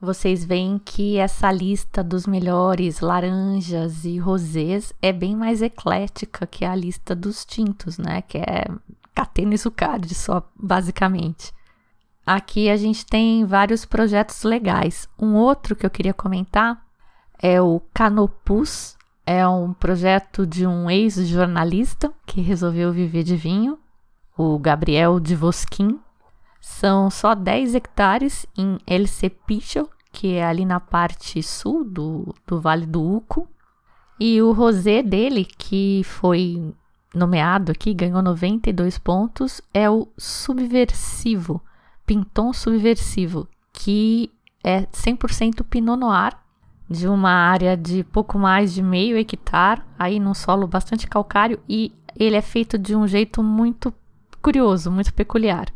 Vocês 0.00 0.44
veem 0.44 0.78
que 0.78 1.18
essa 1.18 1.50
lista 1.50 2.04
dos 2.04 2.26
melhores 2.26 3.00
laranjas 3.00 4.04
e 4.04 4.16
rosés 4.16 4.92
é 5.02 5.12
bem 5.12 5.36
mais 5.36 5.60
eclética 5.60 6.46
que 6.46 6.64
a 6.64 6.74
lista 6.74 7.16
dos 7.16 7.44
tintos, 7.44 7.98
né? 7.98 8.22
Que 8.22 8.38
é 8.38 8.64
catena 9.12 9.54
e 9.54 9.58
sucade 9.58 10.14
só, 10.14 10.48
basicamente. 10.54 11.52
Aqui 12.24 12.70
a 12.70 12.76
gente 12.76 13.04
tem 13.04 13.44
vários 13.44 13.84
projetos 13.84 14.44
legais. 14.44 15.08
Um 15.18 15.34
outro 15.34 15.74
que 15.74 15.84
eu 15.84 15.90
queria 15.90 16.14
comentar 16.14 16.80
é 17.42 17.60
o 17.60 17.80
Canopus, 17.92 18.97
é 19.28 19.46
um 19.46 19.74
projeto 19.74 20.46
de 20.46 20.66
um 20.66 20.90
ex-jornalista 20.90 22.10
que 22.24 22.40
resolveu 22.40 22.90
viver 22.90 23.22
de 23.22 23.36
vinho, 23.36 23.78
o 24.34 24.58
Gabriel 24.58 25.20
de 25.20 25.36
Vosquim. 25.36 26.00
São 26.62 27.10
só 27.10 27.34
10 27.34 27.74
hectares 27.74 28.46
em 28.56 28.78
El 28.86 29.06
Cepicho, 29.06 29.86
que 30.10 30.32
é 30.32 30.46
ali 30.46 30.64
na 30.64 30.80
parte 30.80 31.42
sul 31.42 31.84
do, 31.84 32.34
do 32.46 32.58
Vale 32.58 32.86
do 32.86 33.02
Uco. 33.02 33.46
E 34.18 34.40
o 34.40 34.52
rosé 34.52 35.02
dele, 35.02 35.44
que 35.44 36.00
foi 36.04 36.74
nomeado 37.14 37.70
aqui, 37.70 37.92
ganhou 37.92 38.22
92 38.22 38.96
pontos, 38.96 39.60
é 39.74 39.90
o 39.90 40.08
Subversivo 40.16 41.62
Pinton 42.06 42.54
Subversivo, 42.54 43.46
que 43.74 44.32
é 44.64 44.86
100% 44.86 45.64
Pinot 45.64 46.00
Noir, 46.00 46.34
de 46.88 47.06
uma 47.06 47.30
área 47.30 47.76
de 47.76 48.02
pouco 48.02 48.38
mais 48.38 48.72
de 48.72 48.82
meio 48.82 49.18
hectare, 49.18 49.82
aí 49.98 50.18
num 50.18 50.34
solo 50.34 50.66
bastante 50.66 51.06
calcário, 51.06 51.60
e 51.68 51.92
ele 52.16 52.36
é 52.36 52.42
feito 52.42 52.78
de 52.78 52.96
um 52.96 53.06
jeito 53.06 53.42
muito 53.42 53.92
curioso, 54.40 54.90
muito 54.90 55.12
peculiar. 55.12 55.66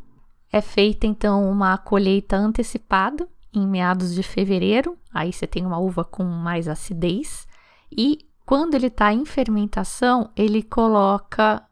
É 0.51 0.61
feita 0.61 1.07
então 1.07 1.51
uma 1.51 1.77
colheita 1.77 2.37
antecipada 2.37 3.29
em 3.53 3.67
meados 3.67 4.15
de 4.15 4.23
fevereiro, 4.23 4.97
aí 5.13 5.33
você 5.33 5.47
tem 5.47 5.67
uma 5.67 5.79
uva 5.79 6.05
com 6.05 6.25
mais 6.25 6.69
acidez, 6.69 7.47
e 7.91 8.27
quando 8.47 8.75
ele 8.75 8.87
está 8.87 9.13
em 9.13 9.25
fermentação, 9.25 10.31
ele 10.35 10.63
coloca 10.63 11.63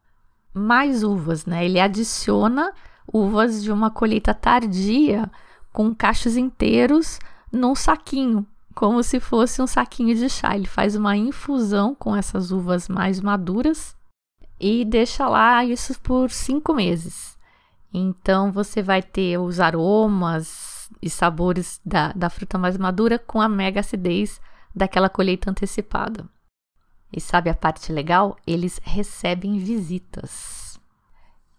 mais 0.52 1.02
uvas, 1.02 1.46
né? 1.46 1.64
Ele 1.64 1.80
adiciona 1.80 2.72
uvas 3.12 3.62
de 3.62 3.72
uma 3.72 3.90
colheita 3.90 4.34
tardia 4.34 5.30
com 5.72 5.94
cachos 5.94 6.36
inteiros 6.36 7.18
num 7.52 7.74
saquinho, 7.74 8.46
como 8.74 9.02
se 9.02 9.20
fosse 9.20 9.60
um 9.60 9.66
saquinho 9.66 10.14
de 10.14 10.28
chá. 10.28 10.54
Ele 10.54 10.66
faz 10.66 10.96
uma 10.96 11.16
infusão 11.16 11.94
com 11.94 12.14
essas 12.14 12.52
uvas 12.52 12.88
mais 12.88 13.20
maduras 13.20 13.96
e 14.58 14.84
deixa 14.84 15.28
lá 15.28 15.64
isso 15.64 15.98
por 16.00 16.30
cinco 16.30 16.74
meses. 16.74 17.38
Então 17.92 18.52
você 18.52 18.82
vai 18.82 19.02
ter 19.02 19.38
os 19.38 19.58
aromas 19.58 20.88
e 21.02 21.08
sabores 21.08 21.80
da, 21.84 22.12
da 22.12 22.30
fruta 22.30 22.58
mais 22.58 22.76
madura 22.76 23.18
com 23.18 23.40
a 23.40 23.48
mega 23.48 23.80
acidez 23.80 24.40
daquela 24.74 25.08
colheita 25.08 25.50
antecipada. 25.50 26.28
E 27.12 27.20
sabe 27.20 27.50
a 27.50 27.54
parte 27.54 27.92
legal? 27.92 28.36
Eles 28.46 28.80
recebem 28.82 29.58
visitas. 29.58 30.78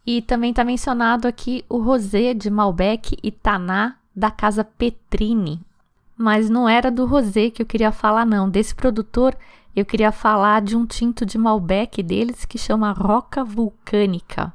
E 0.06 0.22
também 0.22 0.52
está 0.52 0.64
mencionado 0.64 1.28
aqui 1.28 1.66
o 1.68 1.80
rosé 1.80 2.34
de 2.34 2.50
Malbec 2.50 3.18
e 3.22 3.32
Taná 3.32 3.98
da 4.16 4.32
casa 4.32 4.64
Petrini. 4.64 5.62
Mas 6.22 6.50
não 6.50 6.70
era 6.70 6.92
do 6.92 7.06
rosé 7.06 7.50
que 7.50 7.62
eu 7.62 7.66
queria 7.66 7.92
falar 7.92 8.26
não, 8.26 8.50
desse 8.50 8.76
produtor 8.76 9.36
eu 9.76 9.86
queria 9.86 10.12
falar 10.12 10.62
de 10.62 10.76
um 10.76 10.86
tinto 10.86 11.26
de 11.26 11.38
Malbec 11.38 12.04
deles 12.04 12.44
que 12.46 12.58
chama 12.58 12.92
Roca 12.92 13.44
Vulcânica. 13.44 14.54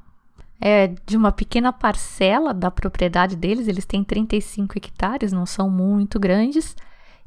é 0.60 0.88
de 1.06 1.16
uma 1.16 1.32
pequena 1.32 1.72
parcela 1.72 2.54
da 2.54 2.70
propriedade 2.70 3.36
deles, 3.36 3.68
eles 3.68 3.84
têm 3.84 4.02
35 4.02 4.78
hectares, 4.78 5.32
não 5.32 5.44
são 5.44 5.68
muito 5.68 6.18
grandes, 6.18 6.74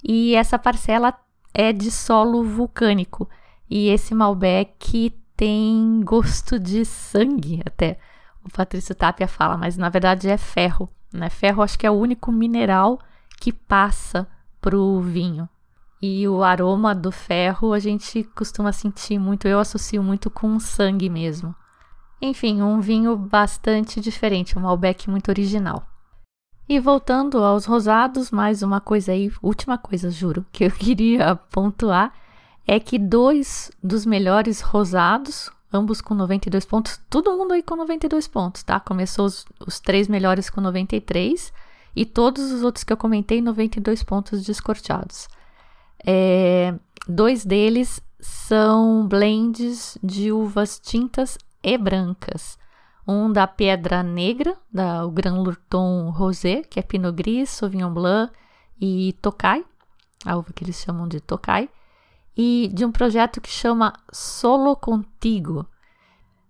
e 0.04 0.36
essa 0.36 0.58
parcela 0.58 1.14
é 1.54 1.72
de 1.72 1.92
solo 1.92 2.44
vulcânico. 2.44 3.30
E 3.70 3.90
esse 3.90 4.16
Malbec 4.16 5.14
tem 5.36 6.02
gosto 6.04 6.60
de 6.60 6.86
sangue 6.86 7.62
até. 7.66 8.00
O 8.44 8.50
Patrício 8.52 8.96
Tapia 8.96 9.28
fala, 9.28 9.58
mas 9.58 9.78
na 9.78 9.90
verdade 9.90 10.28
é 10.30 10.38
ferro. 10.38 10.90
Né? 11.14 11.30
Ferro 11.30 11.62
acho 11.62 11.78
que 11.78 11.86
é 11.86 11.92
o 11.92 11.96
único 11.96 12.32
mineral 12.32 13.00
que 13.40 13.54
passa 13.54 14.28
pro 14.60 15.00
vinho. 15.00 15.48
E 16.02 16.28
o 16.28 16.44
aroma 16.44 16.96
do 16.96 17.12
ferro 17.12 17.74
a 17.74 17.80
gente 17.80 18.24
costuma 18.36 18.72
sentir 18.72 19.20
muito, 19.20 19.48
eu 19.48 19.60
associo 19.60 20.02
muito 20.02 20.30
com 20.30 20.60
sangue 20.60 21.10
mesmo. 21.10 21.54
Enfim, 22.22 22.62
um 22.62 22.80
vinho 22.80 23.16
bastante 23.16 24.00
diferente, 24.00 24.58
um 24.58 24.62
Malbec 24.62 25.10
muito 25.10 25.30
original. 25.30 25.86
E 26.68 26.80
voltando 26.80 27.44
aos 27.44 27.66
rosados, 27.66 28.30
mais 28.30 28.62
uma 28.62 28.80
coisa 28.80 29.12
aí, 29.12 29.32
última 29.42 29.78
coisa, 29.78 30.10
juro, 30.10 30.46
que 30.52 30.66
eu 30.66 30.72
queria 30.72 31.36
pontuar 31.36 32.14
é 32.68 32.80
que 32.80 33.00
dois 33.00 33.72
dos 33.82 34.06
melhores 34.06 34.62
rosados, 34.62 35.50
ambos 35.74 36.02
com 36.02 36.14
92 36.14 36.66
pontos, 36.66 37.00
todo 37.10 37.36
mundo 37.36 37.54
aí 37.54 37.64
com 37.64 37.76
92 37.76 38.28
pontos, 38.28 38.62
tá? 38.62 38.80
Começou 38.80 39.26
os, 39.26 39.46
os 39.66 39.80
três 39.80 40.08
melhores 40.08 40.50
com 40.50 40.62
93 40.62 41.52
e 41.96 42.06
todos 42.06 42.52
os 42.52 42.64
outros 42.64 42.84
que 42.84 42.94
eu 42.94 42.98
comentei, 42.98 43.42
92 43.42 44.04
pontos 44.04 44.44
descorteados. 44.44 45.28
É, 46.06 46.74
dois 47.08 47.44
deles 47.46 48.02
são 48.20 49.08
blends 49.08 49.98
de 50.04 50.32
uvas 50.32 50.80
tintas 50.80 51.38
e 51.64 51.78
brancas. 51.78 52.58
Um 53.08 53.32
da 53.32 53.48
Pedra 53.48 54.04
Negra, 54.04 54.56
da 54.72 55.06
o 55.06 55.12
Grand 55.12 55.42
Lurton 55.42 56.10
Rosé, 56.12 56.62
que 56.62 56.80
é 56.80 56.84
Pinot 56.84 57.16
Gris, 57.16 57.50
Sauvignon 57.50 57.94
Blanc 57.94 58.32
e 58.80 59.14
Tokai, 59.22 59.66
a 60.26 60.38
uva 60.38 60.54
que 60.54 60.64
eles 60.64 60.76
chamam 60.76 61.08
de 61.08 61.20
Tokai, 61.20 61.70
e 62.38 62.70
de 62.74 62.86
um 62.86 62.92
projeto 62.92 63.42
que 63.42 63.50
chama 63.50 63.94
Solo 64.14 64.76
Contigo. 64.76 65.66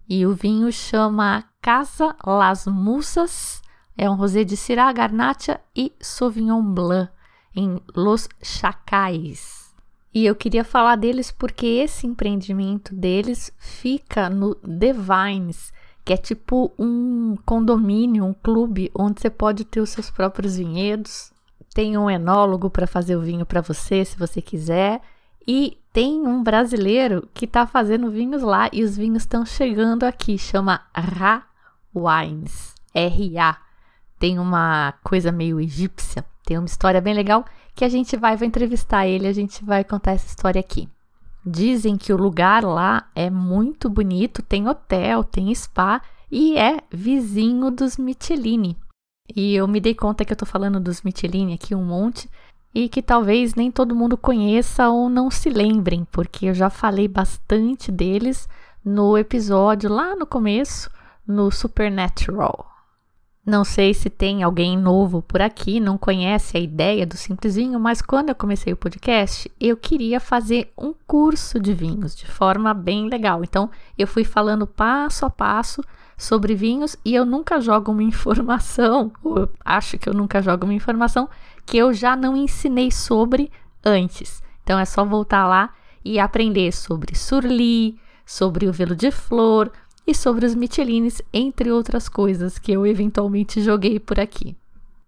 E 0.08 0.26
o 0.26 0.34
vinho 0.34 0.72
chama 0.72 1.46
Casa 1.62 2.16
Las 2.26 2.66
Musas, 2.66 3.62
é 4.00 4.10
um 4.10 4.16
rosé 4.16 4.46
de 4.46 4.56
Syrah, 4.56 4.94
Garnacha 4.94 5.60
e 5.76 5.92
Sauvignon 6.00 6.64
Blanc, 6.64 7.12
em 7.54 7.82
Los 7.94 8.30
Chacais. 8.42 9.76
E 10.14 10.26
eu 10.26 10.34
queria 10.34 10.64
falar 10.64 10.96
deles 10.96 11.32
porque 11.32 11.66
esse 11.66 12.08
empreendimento 12.08 12.96
deles 12.96 13.52
fica 13.58 14.30
no 14.30 14.56
The 14.56 14.94
Vines, 14.94 15.74
que 16.06 16.14
é 16.14 16.18
tipo 16.18 16.72
um 16.80 17.36
condomínio, 17.46 18.24
um 18.24 18.34
clube 18.34 18.90
onde 18.98 19.20
você 19.20 19.30
pode 19.30 19.66
ter 19.66 19.82
os 19.82 19.90
seus 19.90 20.10
próprios 20.10 20.56
vinhedos. 20.56 21.34
Tem 21.74 21.98
um 21.98 22.10
enólogo 22.10 22.70
para 22.70 22.88
fazer 22.88 23.18
o 23.18 23.22
vinho 23.22 23.46
para 23.46 23.60
você, 23.60 24.06
se 24.06 24.18
você 24.18 24.42
quiser. 24.42 25.02
E 25.46 25.78
tem 25.92 26.26
um 26.26 26.42
brasileiro 26.42 27.28
que 27.34 27.44
está 27.44 27.68
fazendo 27.68 28.10
vinhos 28.10 28.44
lá 28.44 28.70
e 28.72 28.82
os 28.82 28.96
vinhos 28.96 29.24
estão 29.24 29.46
chegando 29.46 30.06
aqui. 30.06 30.38
Chama 30.38 30.86
Ra 30.96 31.44
Wines. 31.94 32.74
R-A. 32.94 33.69
Tem 34.20 34.38
uma 34.38 34.94
coisa 35.04 35.32
meio 35.32 35.60
egípcia. 35.60 36.26
Tem 36.46 36.58
uma 36.58 36.68
história 36.68 37.00
bem 37.00 37.14
legal 37.14 37.46
que 37.74 37.86
a 37.86 37.90
gente 37.90 38.18
vai, 38.18 38.36
vai 38.36 38.48
entrevistar 38.48 39.08
ele, 39.08 39.28
a 39.28 39.34
gente 39.34 39.64
vai 39.64 39.84
contar 39.84 40.12
essa 40.12 40.28
história 40.28 40.60
aqui. 40.60 40.90
Dizem 41.46 41.96
que 41.96 42.12
o 42.12 42.18
lugar 42.18 42.64
lá 42.64 43.08
é 43.16 43.30
muito 43.30 43.90
bonito, 43.90 44.44
tem 44.44 44.68
hotel, 44.68 45.24
tem 45.24 45.54
spa 45.56 46.02
e 46.30 46.58
é 46.58 46.82
vizinho 46.92 47.72
dos 47.72 47.98
Michelini. 47.98 48.76
E 49.34 49.56
eu 49.56 49.68
me 49.68 49.80
dei 49.80 49.96
conta 49.96 50.26
que 50.26 50.34
eu 50.34 50.38
tô 50.38 50.46
falando 50.46 50.80
dos 50.80 51.02
Michelini 51.02 51.54
aqui 51.54 51.74
um 51.74 51.86
monte 51.86 52.30
e 52.74 52.90
que 52.90 53.02
talvez 53.02 53.56
nem 53.56 53.72
todo 53.72 53.96
mundo 53.96 54.18
conheça 54.18 54.90
ou 54.90 55.10
não 55.10 55.32
se 55.32 55.50
lembrem, 55.50 56.06
porque 56.12 56.48
eu 56.48 56.54
já 56.54 56.70
falei 56.70 57.08
bastante 57.08 57.92
deles 57.92 58.48
no 58.84 59.18
episódio 59.18 59.90
lá 59.90 60.16
no 60.16 60.26
começo, 60.26 60.90
no 61.26 61.50
Supernatural. 61.52 62.70
Não 63.50 63.64
sei 63.64 63.96
se 63.96 64.12
tem 64.12 64.44
alguém 64.44 64.78
novo 64.78 65.24
por 65.24 65.42
aqui, 65.42 65.80
não 65.80 65.98
conhece 65.98 66.56
a 66.56 66.60
ideia 66.60 67.04
do 67.04 67.18
simplesinho, 67.18 67.80
mas 67.80 68.00
quando 68.00 68.30
eu 68.30 68.36
comecei 68.36 68.72
o 68.72 68.78
podcast, 68.78 69.52
eu 69.60 69.76
queria 69.76 70.20
fazer 70.20 70.72
um 70.78 70.94
curso 71.08 71.60
de 71.60 71.74
vinhos 71.74 72.16
de 72.16 72.28
forma 72.28 72.76
bem 72.76 73.10
legal. 73.10 73.44
Então, 73.44 73.72
eu 73.98 74.06
fui 74.06 74.24
falando 74.24 74.68
passo 74.68 75.26
a 75.26 75.32
passo 75.32 75.84
sobre 76.16 76.54
vinhos 76.54 76.96
e 77.04 77.16
eu 77.16 77.26
nunca 77.26 77.60
jogo 77.60 77.92
uma 77.92 78.04
informação, 78.06 79.12
ou 79.24 79.40
eu 79.40 79.50
acho 79.66 79.98
que 79.98 80.08
eu 80.08 80.14
nunca 80.14 80.44
jogo 80.44 80.66
uma 80.66 80.74
informação 80.76 81.28
que 81.66 81.76
eu 81.76 81.92
já 81.92 82.16
não 82.16 82.38
ensinei 82.38 82.92
sobre 82.92 83.52
antes. 83.84 84.44
Então, 84.64 84.78
é 84.78 84.86
só 84.86 85.04
voltar 85.04 85.48
lá 85.48 85.74
e 86.06 86.20
aprender 86.20 86.72
sobre 86.72 87.16
surli, 87.18 87.98
sobre 88.24 88.68
o 88.68 88.72
velo 88.72 88.96
de 88.96 89.10
flor, 89.10 89.72
e 90.10 90.16
sobre 90.16 90.44
os 90.44 90.56
Michelines, 90.56 91.22
entre 91.32 91.72
outras 91.72 92.10
coisas 92.10 92.58
que 92.58 92.72
eu 92.72 92.84
eventualmente 92.84 93.62
joguei 93.62 94.00
por 94.00 94.20
aqui. 94.20 94.58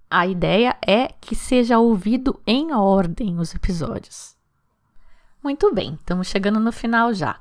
A 0.08 0.28
ideia 0.28 0.78
é 0.86 1.08
que 1.20 1.36
seja 1.36 1.80
ouvido 1.80 2.39
em 2.45 2.72
ordem 2.72 3.39
os 3.39 3.56
episódios. 3.56 4.36
Muito 5.43 5.74
bem, 5.74 5.95
estamos 5.95 6.28
chegando 6.28 6.60
no 6.60 6.72
final 6.72 7.16
já. 7.16 7.39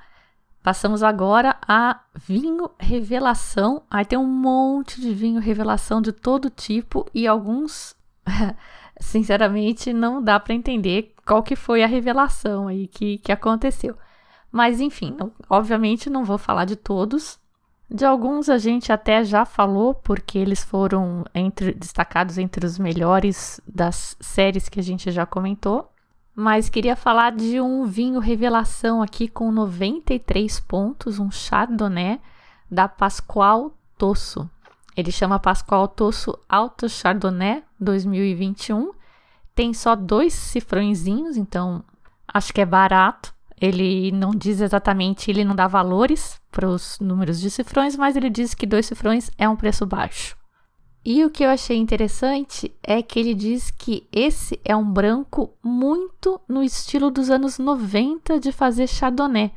Passamos 0.62 1.02
agora 1.02 1.54
a 1.68 2.00
vinho 2.14 2.70
revelação. 2.78 3.82
Aí 3.90 4.06
tem 4.06 4.18
um 4.18 4.26
monte 4.26 4.98
de 4.98 5.12
vinho 5.12 5.38
revelação 5.38 6.00
de 6.00 6.12
todo 6.12 6.48
tipo 6.48 7.04
e 7.12 7.26
alguns, 7.26 7.94
sinceramente, 8.98 9.92
não 9.92 10.22
dá 10.22 10.40
para 10.40 10.54
entender 10.54 11.14
qual 11.26 11.42
que 11.42 11.54
foi 11.54 11.82
a 11.82 11.86
revelação 11.86 12.68
aí 12.68 12.88
que, 12.88 13.18
que 13.18 13.30
aconteceu. 13.30 13.98
Mas 14.50 14.80
enfim, 14.80 15.14
não, 15.18 15.30
obviamente 15.46 16.08
não 16.08 16.24
vou 16.24 16.38
falar 16.38 16.64
de 16.64 16.74
todos, 16.74 17.38
de 17.92 18.04
alguns 18.04 18.48
a 18.48 18.56
gente 18.56 18.92
até 18.92 19.24
já 19.24 19.44
falou, 19.44 19.94
porque 19.94 20.38
eles 20.38 20.62
foram 20.62 21.24
entre, 21.34 21.72
destacados 21.74 22.38
entre 22.38 22.64
os 22.64 22.78
melhores 22.78 23.60
das 23.66 24.16
séries 24.20 24.68
que 24.68 24.78
a 24.78 24.82
gente 24.82 25.10
já 25.10 25.26
comentou. 25.26 25.90
Mas 26.32 26.68
queria 26.68 26.94
falar 26.94 27.32
de 27.32 27.60
um 27.60 27.84
vinho 27.84 28.20
revelação 28.20 29.02
aqui 29.02 29.26
com 29.26 29.50
93 29.50 30.60
pontos, 30.60 31.18
um 31.18 31.32
Chardonnay 31.32 32.20
da 32.70 32.86
Pascoal 32.86 33.76
Tosso. 33.98 34.48
Ele 34.96 35.10
chama 35.10 35.40
Pascoal 35.40 35.88
Tosso 35.88 36.38
Alto 36.48 36.88
Chardonnay 36.88 37.64
2021. 37.80 38.92
Tem 39.52 39.74
só 39.74 39.96
dois 39.96 40.32
cifrõezinhos, 40.32 41.36
então 41.36 41.82
acho 42.32 42.52
que 42.52 42.60
é 42.60 42.66
barato. 42.66 43.34
Ele 43.60 44.10
não 44.10 44.30
diz 44.30 44.60
exatamente, 44.60 45.30
ele 45.30 45.44
não 45.44 45.54
dá 45.54 45.66
valores 45.66 46.40
para 46.50 46.68
os 46.68 46.98
números 46.98 47.40
de 47.40 47.50
cifrões, 47.50 47.94
mas 47.94 48.16
ele 48.16 48.30
diz 48.30 48.54
que 48.54 48.66
dois 48.66 48.86
cifrões 48.86 49.30
é 49.36 49.48
um 49.48 49.56
preço 49.56 49.84
baixo. 49.84 50.36
E 51.04 51.24
o 51.24 51.30
que 51.30 51.44
eu 51.44 51.48
achei 51.48 51.76
interessante 51.76 52.74
é 52.82 53.02
que 53.02 53.18
ele 53.18 53.34
diz 53.34 53.70
que 53.70 54.06
esse 54.12 54.60
é 54.64 54.76
um 54.76 54.90
branco 54.90 55.54
muito 55.62 56.40
no 56.48 56.62
estilo 56.62 57.10
dos 57.10 57.30
anos 57.30 57.58
90 57.58 58.38
de 58.38 58.52
fazer 58.52 58.86
chardonnay. 58.86 59.50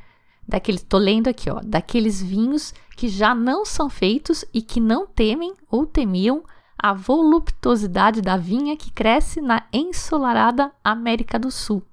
Daqueles, 0.48 0.84
tô 0.84 0.98
lendo 0.98 1.28
aqui, 1.28 1.50
ó, 1.50 1.62
daqueles 1.64 2.22
vinhos 2.22 2.74
que 2.96 3.08
já 3.08 3.34
não 3.34 3.66
são 3.66 3.90
feitos 3.90 4.44
e 4.54 4.62
que 4.62 4.80
não 4.80 5.06
temem 5.06 5.54
ou 5.70 5.86
temiam 5.86 6.44
a 6.78 6.94
voluptuosidade 6.94 8.22
da 8.22 8.36
vinha 8.36 8.76
que 8.76 8.92
cresce 8.92 9.42
na 9.42 9.66
ensolarada 9.72 10.72
América 10.84 11.40
do 11.40 11.50
Sul. 11.50 11.84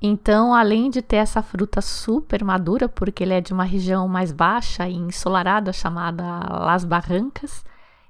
Então, 0.00 0.54
além 0.54 0.90
de 0.90 1.02
ter 1.02 1.16
essa 1.16 1.42
fruta 1.42 1.80
super 1.80 2.44
madura, 2.44 2.88
porque 2.88 3.24
ele 3.24 3.34
é 3.34 3.40
de 3.40 3.52
uma 3.52 3.64
região 3.64 4.06
mais 4.06 4.30
baixa 4.30 4.88
e 4.88 4.94
ensolarada 4.94 5.72
chamada 5.72 6.22
Las 6.64 6.84
Barrancas, 6.84 7.64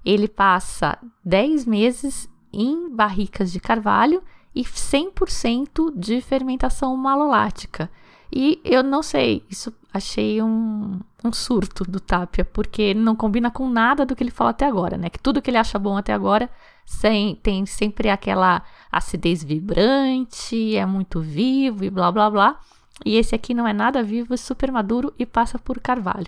ele 0.04 0.28
passa 0.28 0.98
10 1.24 1.64
meses 1.64 2.28
em 2.52 2.94
barricas 2.94 3.50
de 3.50 3.58
carvalho 3.58 4.22
e 4.54 4.62
100% 4.62 5.92
de 5.96 6.20
fermentação 6.20 6.94
malolática. 6.96 7.90
E 8.30 8.60
eu 8.64 8.82
não 8.82 9.02
sei, 9.02 9.42
isso 9.48 9.72
achei 9.92 10.42
um, 10.42 11.00
um 11.24 11.32
surto 11.32 11.84
do 11.84 11.98
Tapia, 11.98 12.44
porque 12.44 12.92
não 12.92 13.16
combina 13.16 13.50
com 13.50 13.68
nada 13.68 14.04
do 14.04 14.14
que 14.14 14.22
ele 14.22 14.30
falou 14.30 14.50
até 14.50 14.66
agora, 14.66 14.98
né? 14.98 15.08
Que 15.08 15.18
tudo 15.18 15.40
que 15.40 15.50
ele 15.50 15.56
acha 15.56 15.78
bom 15.78 15.96
até 15.96 16.12
agora 16.12 16.50
sem, 16.88 17.34
tem 17.36 17.66
sempre 17.66 18.08
aquela 18.08 18.62
acidez 18.90 19.44
vibrante, 19.44 20.74
é 20.74 20.86
muito 20.86 21.20
vivo 21.20 21.84
e 21.84 21.90
blá 21.90 22.10
blá 22.10 22.30
blá. 22.30 22.60
E 23.04 23.16
esse 23.16 23.34
aqui 23.34 23.52
não 23.52 23.68
é 23.68 23.74
nada 23.74 24.02
vivo, 24.02 24.32
é 24.32 24.36
super 24.38 24.72
maduro 24.72 25.12
e 25.18 25.26
passa 25.26 25.58
por 25.58 25.78
carvalho. 25.80 26.26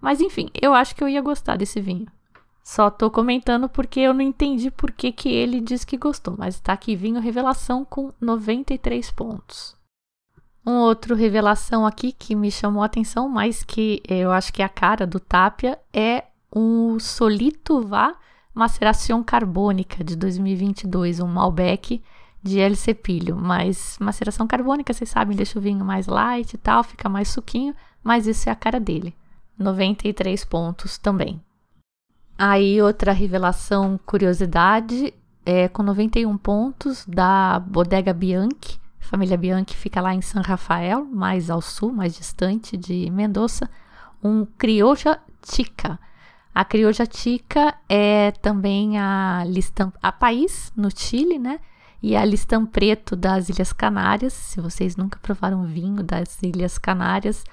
Mas 0.00 0.20
enfim, 0.20 0.50
eu 0.60 0.74
acho 0.74 0.96
que 0.96 1.04
eu 1.04 1.08
ia 1.08 1.22
gostar 1.22 1.56
desse 1.56 1.80
vinho. 1.80 2.08
Só 2.62 2.90
tô 2.90 3.08
comentando 3.08 3.68
porque 3.68 4.00
eu 4.00 4.12
não 4.12 4.20
entendi 4.20 4.68
por 4.68 4.90
que, 4.90 5.12
que 5.12 5.28
ele 5.28 5.60
diz 5.60 5.84
que 5.84 5.96
gostou, 5.96 6.34
mas 6.36 6.58
tá 6.58 6.72
aqui 6.72 6.96
vinho 6.96 7.20
revelação 7.20 7.84
com 7.84 8.12
93 8.20 9.12
pontos. 9.12 9.76
Um 10.66 10.72
outro 10.72 11.14
revelação 11.14 11.86
aqui 11.86 12.10
que 12.10 12.34
me 12.34 12.50
chamou 12.50 12.82
a 12.82 12.86
atenção, 12.86 13.28
mas 13.28 13.62
que 13.62 14.02
eu 14.06 14.32
acho 14.32 14.52
que 14.52 14.60
é 14.60 14.64
a 14.64 14.68
cara 14.68 15.06
do 15.06 15.20
Tapia, 15.20 15.78
é 15.92 16.24
um 16.54 16.98
Solito 16.98 17.80
Vá 17.80 18.16
Maceração 18.54 19.22
Carbônica 19.22 20.02
de 20.02 20.16
2022, 20.16 21.20
um 21.20 21.26
Malbec 21.26 22.02
de 22.42 22.58
El 22.58 22.74
Cepilho. 22.74 23.36
Mas 23.36 23.96
maceração 24.00 24.46
carbônica, 24.46 24.92
vocês 24.92 25.10
sabem, 25.10 25.36
deixa 25.36 25.58
o 25.58 25.62
vinho 25.62 25.84
mais 25.84 26.06
light 26.06 26.54
e 26.54 26.58
tal, 26.58 26.82
fica 26.82 27.08
mais 27.08 27.28
suquinho, 27.28 27.74
mas 28.02 28.26
isso 28.26 28.48
é 28.48 28.52
a 28.52 28.56
cara 28.56 28.80
dele. 28.80 29.14
93 29.58 30.44
pontos 30.44 30.96
também. 30.98 31.40
Aí 32.38 32.80
outra 32.80 33.12
revelação, 33.12 34.00
curiosidade, 34.06 35.12
é 35.44 35.68
com 35.68 35.82
91 35.82 36.36
pontos 36.38 37.04
da 37.06 37.60
Bodega 37.60 38.14
Bianchi. 38.14 38.80
Família 38.98 39.36
Bianchi 39.36 39.76
fica 39.76 40.00
lá 40.00 40.14
em 40.14 40.22
San 40.22 40.40
Rafael, 40.40 41.04
mais 41.04 41.50
ao 41.50 41.60
sul, 41.60 41.92
mais 41.92 42.16
distante 42.16 42.76
de 42.76 43.10
Mendoza. 43.10 43.68
Um 44.22 44.46
Crioja 44.46 45.18
Chica. 45.44 45.98
A 46.54 46.64
Crioja 46.64 47.04
Chica 47.10 47.74
é 47.88 48.32
também 48.32 48.98
a 48.98 49.44
Listam, 49.46 49.92
a 50.02 50.10
país 50.10 50.72
no 50.76 50.90
Chile, 50.90 51.38
né? 51.38 51.60
E 52.02 52.16
a 52.16 52.24
Listam 52.24 52.66
Preto 52.66 53.14
das 53.14 53.48
Ilhas 53.48 53.72
Canárias. 53.72 54.32
Se 54.32 54.60
vocês 54.60 54.96
nunca 54.96 55.18
provaram 55.20 55.64
vinho 55.64 56.02
das 56.02 56.42
Ilhas 56.42 56.76
Canárias, 56.76 57.44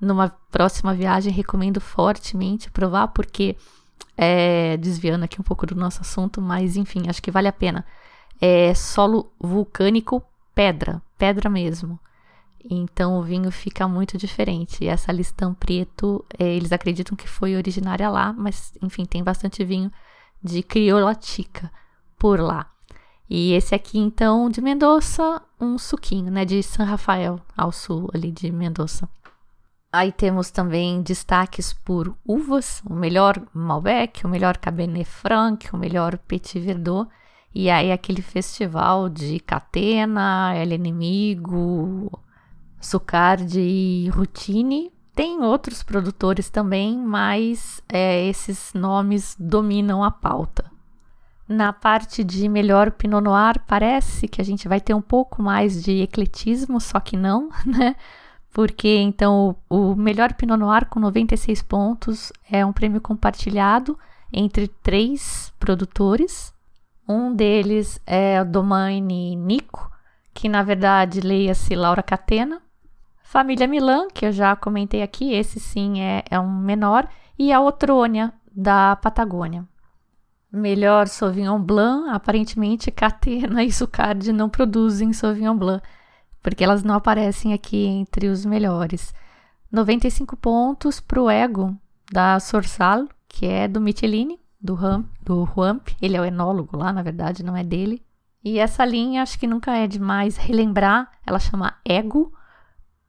numa 0.00 0.28
próxima 0.50 0.94
viagem 0.94 1.32
recomendo 1.32 1.80
fortemente 1.80 2.70
provar, 2.70 3.08
porque 3.08 3.56
é, 4.16 4.76
desviando 4.76 5.24
aqui 5.24 5.40
um 5.40 5.44
pouco 5.44 5.66
do 5.66 5.74
nosso 5.74 6.02
assunto, 6.02 6.40
mas 6.40 6.76
enfim, 6.76 7.08
acho 7.08 7.22
que 7.22 7.30
vale 7.30 7.48
a 7.48 7.52
pena. 7.52 7.84
É 8.40 8.72
solo 8.74 9.32
vulcânico 9.40 10.22
pedra, 10.54 11.02
pedra 11.18 11.50
mesmo. 11.50 11.98
Então 12.68 13.18
o 13.18 13.22
vinho 13.22 13.50
fica 13.50 13.86
muito 13.86 14.16
diferente. 14.16 14.84
E 14.84 14.88
essa 14.88 15.12
listão 15.12 15.52
preto, 15.52 16.24
é, 16.38 16.44
eles 16.44 16.72
acreditam 16.72 17.16
que 17.16 17.28
foi 17.28 17.56
originária 17.56 18.08
lá, 18.08 18.32
mas 18.32 18.72
enfim, 18.82 19.04
tem 19.04 19.22
bastante 19.22 19.64
vinho 19.64 19.92
de 20.42 20.62
crioula 20.62 21.14
tica 21.14 21.70
por 22.18 22.40
lá. 22.40 22.70
E 23.28 23.52
esse 23.52 23.74
aqui, 23.74 23.98
então, 23.98 24.50
de 24.50 24.60
Mendoza, 24.60 25.42
um 25.58 25.78
suquinho, 25.78 26.30
né? 26.30 26.44
De 26.44 26.62
San 26.62 26.84
Rafael, 26.84 27.40
ao 27.56 27.72
sul 27.72 28.10
ali 28.14 28.30
de 28.30 28.50
Mendoza. 28.52 29.08
Aí 29.92 30.10
temos 30.10 30.50
também 30.50 31.02
destaques 31.02 31.72
por 31.72 32.16
uvas, 32.26 32.82
o 32.84 32.92
melhor 32.92 33.40
Malbec, 33.54 34.26
o 34.26 34.28
melhor 34.28 34.56
Cabernet 34.58 35.04
Franc, 35.04 35.68
o 35.72 35.78
melhor 35.78 36.18
Petit 36.18 36.58
Verdot. 36.58 37.08
E 37.54 37.70
aí 37.70 37.92
aquele 37.92 38.20
festival 38.20 39.08
de 39.08 39.38
Catena, 39.38 40.52
El 40.56 40.72
Inimigo, 40.72 42.10
Sucard 42.84 43.58
e 43.58 44.08
Routine. 44.10 44.92
Tem 45.14 45.40
outros 45.42 45.82
produtores 45.82 46.50
também, 46.50 46.98
mas 46.98 47.82
é, 47.88 48.26
esses 48.26 48.72
nomes 48.74 49.36
dominam 49.38 50.02
a 50.02 50.10
pauta. 50.10 50.70
Na 51.48 51.72
parte 51.72 52.24
de 52.24 52.48
melhor 52.48 52.90
Pinot 52.90 53.22
Noir, 53.22 53.60
parece 53.66 54.26
que 54.26 54.40
a 54.40 54.44
gente 54.44 54.66
vai 54.66 54.80
ter 54.80 54.94
um 54.94 55.02
pouco 55.02 55.42
mais 55.42 55.82
de 55.82 56.02
ecletismo, 56.02 56.80
só 56.80 56.98
que 56.98 57.16
não, 57.16 57.50
né? 57.64 57.94
porque 58.54 58.88
então 58.98 59.56
o, 59.68 59.96
melhor 59.96 60.32
Pinot 60.34 60.56
Noir 60.56 60.86
com 60.86 61.00
96 61.00 61.60
pontos 61.62 62.32
é 62.48 62.64
um 62.64 62.72
prêmio 62.72 63.00
compartilhado 63.00 63.98
entre 64.32 64.68
três 64.68 65.52
produtores. 65.58 66.54
Um 67.06 67.34
deles 67.34 68.00
é 68.06 68.40
o 68.40 68.44
Domaine 68.44 69.34
Nico, 69.34 69.90
que 70.32 70.48
na 70.48 70.62
verdade 70.62 71.20
leia-se 71.20 71.74
Laura 71.74 72.02
Catena. 72.02 72.62
Família 73.24 73.66
Milan, 73.66 74.06
que 74.14 74.24
eu 74.24 74.30
já 74.30 74.54
comentei 74.54 75.02
aqui, 75.02 75.32
esse 75.32 75.58
sim 75.58 76.00
é, 76.00 76.22
é 76.30 76.38
um 76.38 76.48
menor. 76.48 77.08
E 77.36 77.52
a 77.52 77.60
Otrônia, 77.60 78.32
da 78.54 78.94
Patagônia. 78.94 79.66
Melhor 80.52 81.08
Sauvignon 81.08 81.60
Blanc, 81.60 82.10
aparentemente 82.10 82.92
Catena 82.92 83.64
e 83.64 83.72
Sucardi 83.72 84.32
não 84.32 84.48
produzem 84.48 85.12
Sauvignon 85.12 85.56
Blanc 85.56 85.82
porque 86.44 86.62
elas 86.62 86.84
não 86.84 86.94
aparecem 86.94 87.54
aqui 87.54 87.86
entre 87.86 88.28
os 88.28 88.44
melhores. 88.44 89.14
95 89.72 90.36
pontos 90.36 91.00
para 91.00 91.20
o 91.20 91.30
Ego, 91.30 91.74
da 92.12 92.38
Sorsal, 92.38 93.08
que 93.26 93.46
é 93.46 93.66
do 93.66 93.80
Michelini, 93.80 94.38
do, 94.60 94.74
Ram, 94.74 95.06
do 95.22 95.42
Ruamp. 95.44 95.88
Ele 96.02 96.18
é 96.18 96.20
o 96.20 96.24
enólogo 96.24 96.76
lá, 96.76 96.92
na 96.92 97.02
verdade, 97.02 97.42
não 97.42 97.56
é 97.56 97.64
dele. 97.64 98.04
E 98.44 98.58
essa 98.58 98.84
linha, 98.84 99.22
acho 99.22 99.38
que 99.38 99.46
nunca 99.46 99.74
é 99.74 99.86
demais 99.86 100.36
relembrar, 100.36 101.10
ela 101.26 101.38
chama 101.38 101.76
Ego, 101.82 102.30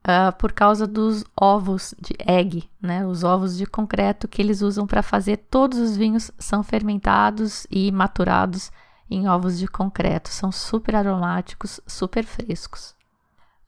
uh, 0.05 0.31
por 0.37 0.53
causa 0.53 0.85
dos 0.85 1.25
ovos 1.35 1.95
de 1.99 2.15
egg, 2.25 2.69
né? 2.81 3.05
Os 3.05 3.23
ovos 3.23 3.57
de 3.57 3.65
concreto 3.65 4.27
que 4.27 4.41
eles 4.41 4.61
usam 4.61 4.85
para 4.85 5.01
fazer 5.01 5.37
todos 5.37 5.79
os 5.79 5.97
vinhos 5.97 6.31
são 6.37 6.63
fermentados 6.63 7.65
e 7.69 7.91
maturados 7.91 8.71
em 9.09 9.27
ovos 9.27 9.57
de 9.57 9.67
concreto. 9.67 10.29
São 10.29 10.51
super 10.51 10.95
aromáticos, 10.95 11.81
super 11.87 12.23
frescos. 12.23 12.95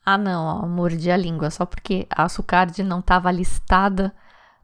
Ah, 0.05 0.17
não, 0.17 0.45
ó, 0.45 0.67
mordi 0.67 1.11
a 1.11 1.17
língua, 1.17 1.49
só 1.49 1.65
porque 1.65 2.07
a 2.09 2.23
Açucardi 2.23 2.81
não 2.81 2.99
estava 2.99 3.29
listada 3.29 4.13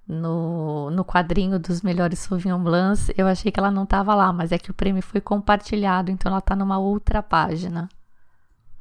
no, 0.08 0.90
no 0.90 1.04
quadrinho 1.04 1.60
dos 1.60 1.82
melhores 1.82 2.20
Sauvignon 2.20 2.64
Blancs. 2.64 3.12
Eu 3.18 3.28
achei 3.28 3.52
que 3.52 3.60
ela 3.60 3.72
não 3.72 3.84
estava 3.84 4.16
lá, 4.16 4.32
mas 4.32 4.52
é 4.54 4.58
que 4.58 4.72
o 4.72 4.74
prêmio 4.74 5.02
foi 5.02 5.20
compartilhado, 5.20 6.12
então 6.12 6.30
ela 6.30 6.40
está 6.40 6.56
numa 6.56 6.78
outra 6.78 7.22
página. 7.22 7.90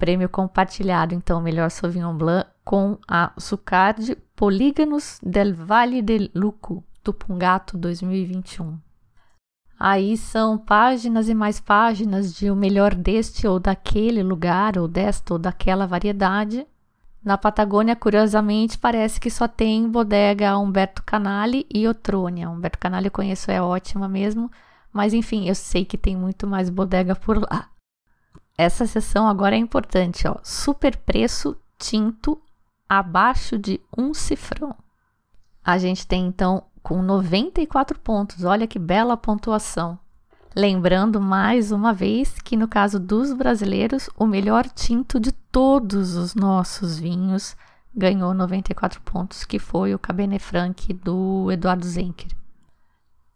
Prêmio 0.02 0.28
compartilhado, 0.28 1.14
então, 1.14 1.40
melhor 1.40 1.70
Sauvignon 1.70 2.12
Blanc 2.12 2.50
com 2.64 2.98
a 3.06 3.32
Sucardi 3.38 4.16
Polígonos 4.34 5.20
del 5.22 5.54
Valle 5.54 6.02
del 6.02 6.28
Luco, 6.34 6.82
Tupungato 7.04 7.78
2021. 7.78 8.80
Aí 9.78 10.16
são 10.16 10.58
páginas 10.58 11.28
e 11.28 11.34
mais 11.34 11.60
páginas 11.60 12.34
de 12.34 12.50
o 12.50 12.56
melhor 12.56 12.96
deste 12.96 13.46
ou 13.46 13.60
daquele 13.60 14.24
lugar, 14.24 14.76
ou 14.76 14.88
desta 14.88 15.34
ou 15.34 15.38
daquela 15.38 15.86
variedade. 15.86 16.66
Na 17.24 17.38
Patagônia, 17.38 17.94
curiosamente, 17.94 18.78
parece 18.78 19.20
que 19.20 19.30
só 19.30 19.46
tem 19.46 19.88
bodega 19.88 20.58
Humberto 20.58 21.00
Canali 21.04 21.64
e 21.72 21.86
Otrônia. 21.86 22.50
Humberto 22.50 22.80
Canali 22.80 23.06
eu 23.06 23.12
conheço, 23.12 23.52
é 23.52 23.62
ótima 23.62 24.08
mesmo, 24.08 24.50
mas 24.92 25.14
enfim, 25.14 25.48
eu 25.48 25.54
sei 25.54 25.84
que 25.84 25.96
tem 25.96 26.16
muito 26.16 26.44
mais 26.44 26.68
bodega 26.68 27.14
por 27.14 27.38
lá. 27.38 27.68
Essa 28.56 28.86
sessão 28.86 29.26
agora 29.26 29.56
é 29.56 29.58
importante, 29.58 30.26
ó. 30.28 30.36
Super 30.42 30.96
preço 30.96 31.56
tinto 31.78 32.40
abaixo 32.88 33.58
de 33.58 33.80
um 33.96 34.12
cifrão. 34.12 34.74
A 35.64 35.78
gente 35.78 36.06
tem 36.06 36.26
então 36.26 36.64
com 36.82 37.00
94 37.00 37.98
pontos. 38.00 38.44
Olha 38.44 38.66
que 38.66 38.78
bela 38.78 39.16
pontuação. 39.16 39.98
Lembrando 40.54 41.18
mais 41.20 41.72
uma 41.72 41.94
vez 41.94 42.38
que 42.38 42.56
no 42.56 42.68
caso 42.68 43.00
dos 43.00 43.32
brasileiros, 43.32 44.10
o 44.16 44.26
melhor 44.26 44.68
tinto 44.68 45.18
de 45.18 45.32
todos 45.32 46.14
os 46.14 46.34
nossos 46.34 46.98
vinhos 46.98 47.56
ganhou 47.94 48.34
94 48.34 49.00
pontos, 49.00 49.44
que 49.44 49.58
foi 49.58 49.94
o 49.94 49.98
Cabernet 49.98 50.42
Franc 50.42 50.92
do 50.92 51.50
Eduardo 51.50 51.86
Zenker. 51.86 52.28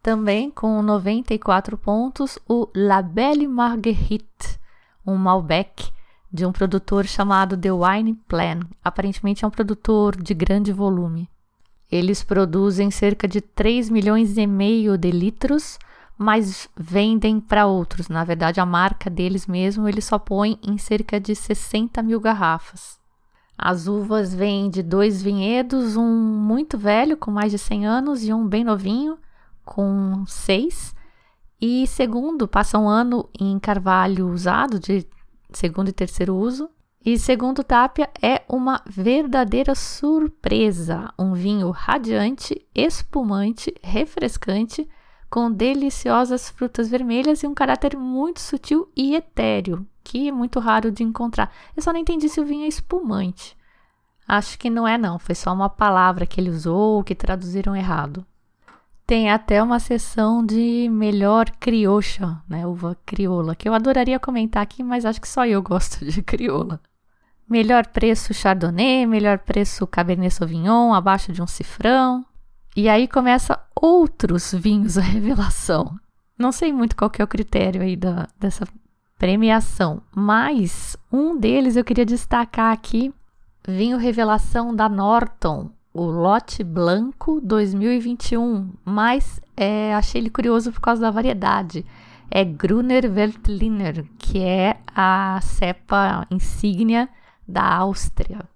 Também 0.03 0.51
com 0.51 0.83
94 0.83 1.79
pontos, 1.79 2.39
o 2.49 2.69
La 2.75 3.01
Belle 3.01 3.49
Marguerite, 3.49 4.61
um 5.07 5.17
Malbec 5.17 5.91
de 6.33 6.45
um 6.45 6.53
produtor 6.53 7.07
chamado 7.07 7.57
The 7.57 7.71
Wine 7.73 8.15
Plan. 8.29 8.61
Aparentemente 8.85 9.45
é 9.45 9.49
um 9.49 9.51
produtor 9.51 10.21
de 10.21 10.35
grande 10.35 10.73
volume. 10.73 11.29
Eles 11.91 12.23
produzem 12.23 12.91
cerca 12.91 13.29
de 13.29 13.41
3 13.41 13.89
milhões 13.89 14.37
e 14.37 14.47
meio 14.47 14.99
de 14.99 15.11
litros, 15.11 15.79
mas 16.19 16.69
vendem 16.77 17.41
para 17.41 17.67
outros. 17.67 18.09
Na 18.09 18.25
verdade, 18.25 18.61
a 18.61 18.67
marca 18.67 19.09
deles 19.09 19.47
mesmo 19.47 19.89
eles 19.89 20.05
só 20.05 20.19
põem 20.19 20.59
em 20.63 20.77
cerca 20.79 21.21
de 21.21 21.35
60 21.35 22.03
mil 22.03 22.21
garrafas. 22.21 22.99
As 23.57 23.87
uvas 23.87 24.35
vêm 24.35 24.69
de 24.69 24.83
dois 24.83 25.23
vinhedos, 25.23 25.97
um 25.97 26.07
muito 26.07 26.77
velho, 26.77 27.17
com 27.17 27.31
mais 27.31 27.53
de 27.53 27.59
100 27.59 27.87
anos, 27.87 28.25
e 28.25 28.33
um 28.33 28.47
bem 28.47 28.63
novinho, 28.63 29.17
com 29.65 30.25
6. 30.27 30.95
E 31.61 31.87
segundo, 31.87 32.47
passa 32.47 32.79
um 32.79 32.89
ano 32.89 33.29
em 33.39 33.59
carvalho 33.59 34.29
usado, 34.29 34.79
de 34.79 35.07
segundo 35.51 35.89
e 35.89 35.93
terceiro 35.93 36.37
uso. 36.37 36.69
E 37.05 37.19
segundo 37.19 37.63
Tapia, 37.63 38.11
é 38.21 38.43
uma 38.49 38.83
verdadeira 38.85 39.75
surpresa. 39.75 41.13
Um 41.19 41.35
vinho 41.35 41.71
radiante, 41.71 42.67
espumante, 42.75 43.73
refrescante, 43.83 44.89
com 45.31 45.51
deliciosas 45.51 46.51
frutas 46.51 46.89
vermelhas 46.89 47.43
e 47.43 47.47
um 47.47 47.55
caráter 47.55 47.97
muito 47.97 48.41
sutil 48.41 48.91
e 48.97 49.15
etéreo, 49.15 49.87
que 50.03 50.29
é 50.29 50.33
muito 50.33 50.59
raro 50.59 50.91
de 50.91 51.03
encontrar. 51.03 51.53
Eu 51.77 51.83
só 51.83 51.93
não 51.93 52.01
entendi 52.01 52.29
se 52.29 52.41
o 52.41 52.45
vinho 52.45 52.65
é 52.65 52.69
espumante. 52.69 53.57
Acho 54.27 54.59
que 54.59 54.69
não 54.69 54.87
é 54.87 54.99
não, 54.99 55.19
foi 55.19 55.35
só 55.35 55.53
uma 55.53 55.71
palavra 55.71 56.27
que 56.27 56.41
ele 56.41 56.51
usou 56.51 57.05
que 57.05 57.15
traduziram 57.15 57.77
errado. 57.77 58.27
Tem 59.07 59.31
até 59.31 59.63
uma 59.63 59.79
seção 59.79 60.45
de 60.45 60.89
melhor 60.91 61.49
criocha, 61.61 62.43
né, 62.49 62.67
uva 62.67 62.97
crioula, 63.07 63.55
que 63.55 63.69
eu 63.69 63.75
adoraria 63.75 64.19
comentar 64.19 64.63
aqui, 64.63 64.83
mas 64.83 65.05
acho 65.05 65.21
que 65.21 65.29
só 65.29 65.47
eu 65.47 65.63
gosto 65.63 66.05
de 66.05 66.21
crioula. 66.23 66.81
Melhor 67.49 67.87
preço 67.87 68.35
Chardonnay, 68.35 69.07
melhor 69.07 69.39
preço 69.39 69.87
Cabernet 69.87 70.35
Sauvignon, 70.35 70.93
abaixo 70.93 71.33
de 71.33 71.41
um 71.41 71.47
cifrão. 71.47 72.27
E 72.75 72.89
aí 72.89 73.07
começa 73.07 73.59
outros 73.81 74.53
vinhos 74.53 74.99
a 74.99 75.03
revelação. 75.03 75.95
Não 76.37 76.51
sei 76.51 76.73
muito 76.73 76.97
qual 76.97 77.09
que 77.09 77.23
é 77.23 77.25
o 77.25 77.29
critério 77.29 77.83
aí 77.83 77.95
da, 77.95 78.29
dessa 78.39 78.67
premiação, 79.17 80.03
mas 80.15 80.97
um 81.11 81.39
deles 81.39 81.77
eu 81.77 81.85
queria 81.85 82.05
destacar 82.05 82.73
aqui, 82.73 83.15
vinho 83.67 83.97
revelação 83.97 84.75
da 84.75 84.89
Norton, 84.89 85.71
o 85.97 86.11
lote 86.11 86.63
Blanco 86.63 87.41
2021, 87.41 88.71
mas 88.85 89.41
é, 89.57 89.95
achei 89.95 90.21
ele 90.21 90.29
curioso 90.29 90.71
por 90.71 90.81
causa 90.81 91.01
da 91.01 91.11
variedade. 91.11 91.87
É 92.31 92.45
Gruner 92.45 93.11
Veltliner, 93.11 94.07
que 94.19 94.41
é 94.41 94.77
a 94.95 95.41
cepa 95.43 96.27
insígnia 96.31 97.09
da 97.49 97.65
Áustria. 97.77 98.47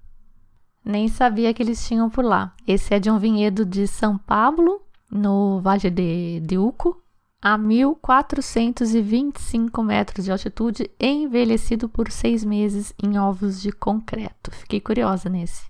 Nem 0.84 1.09
sabia 1.09 1.55
que 1.55 1.62
eles 1.62 1.88
tinham 1.88 2.11
por 2.11 2.22
lá. 2.22 2.55
Esse 2.66 2.93
é 2.95 3.01
de 3.01 3.11
um 3.11 3.18
vinhedo 3.18 3.64
de 3.64 3.86
São 3.86 4.18
Paulo, 4.18 4.82
no 5.11 5.61
Vale 5.61 5.88
de, 5.88 6.41
de 6.41 6.59
Uco, 6.59 7.03
a 7.41 7.57
1.425 7.57 9.82
metros 9.82 10.26
de 10.26 10.32
altitude, 10.32 10.91
envelhecido 11.01 11.88
por 11.88 12.11
seis 12.11 12.45
meses 12.45 12.93
em 13.03 13.18
ovos 13.18 13.62
de 13.62 13.72
concreto. 13.72 14.51
Fiquei 14.51 14.78
curiosa 14.78 15.30
nesse. 15.30 15.70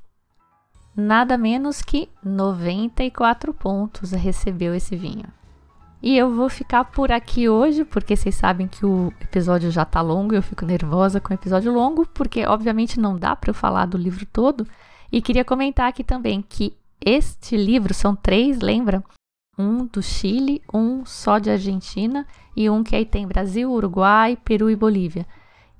Nada 0.97 1.39
menos 1.39 1.83
que 1.83 2.09
94 2.23 3.55
pontos 3.55 4.13
recebeu 4.13 4.75
esse 4.75 4.97
vinho. 4.97 5.27
E 6.03 6.17
eu 6.17 6.35
vou 6.35 6.49
ficar 6.49 6.85
por 6.85 7.13
aqui 7.13 7.49
hoje, 7.49 7.85
porque 7.85 8.17
vocês 8.17 8.35
sabem 8.35 8.67
que 8.67 8.87
o 8.87 9.13
episódio 9.21 9.71
já 9.71 9.85
tá 9.85 10.01
longo, 10.01 10.35
eu 10.35 10.43
fico 10.43 10.65
nervosa 10.65 11.21
com 11.21 11.33
o 11.33 11.37
episódio 11.37 11.73
longo, 11.73 12.07
porque 12.07 12.47
obviamente 12.47 12.99
não 12.99 13.17
dá 13.17 13.37
para 13.37 13.51
eu 13.51 13.55
falar 13.55 13.87
do 13.87 13.99
livro 13.99 14.25
todo. 14.27 14.67
E 15.13 15.21
queria 15.21 15.45
comentar 15.45 15.89
aqui 15.89 16.03
também 16.03 16.43
que 16.43 16.75
este 17.05 17.57
livro 17.57 17.93
são 17.93 18.17
três, 18.17 18.61
lembra? 18.61 19.05
Um 19.59 19.85
do 19.85 20.03
Chile, 20.03 20.63
um 20.73 21.05
só 21.05 21.39
de 21.39 21.51
Argentina 21.51 22.27
e 22.57 22.71
um 22.71 22.83
que 22.83 22.97
aí 22.97 23.05
tem 23.05 23.27
Brasil, 23.27 23.71
Uruguai, 23.71 24.39
Peru 24.43 24.71
e 24.71 24.77
Bolívia. 24.77 25.27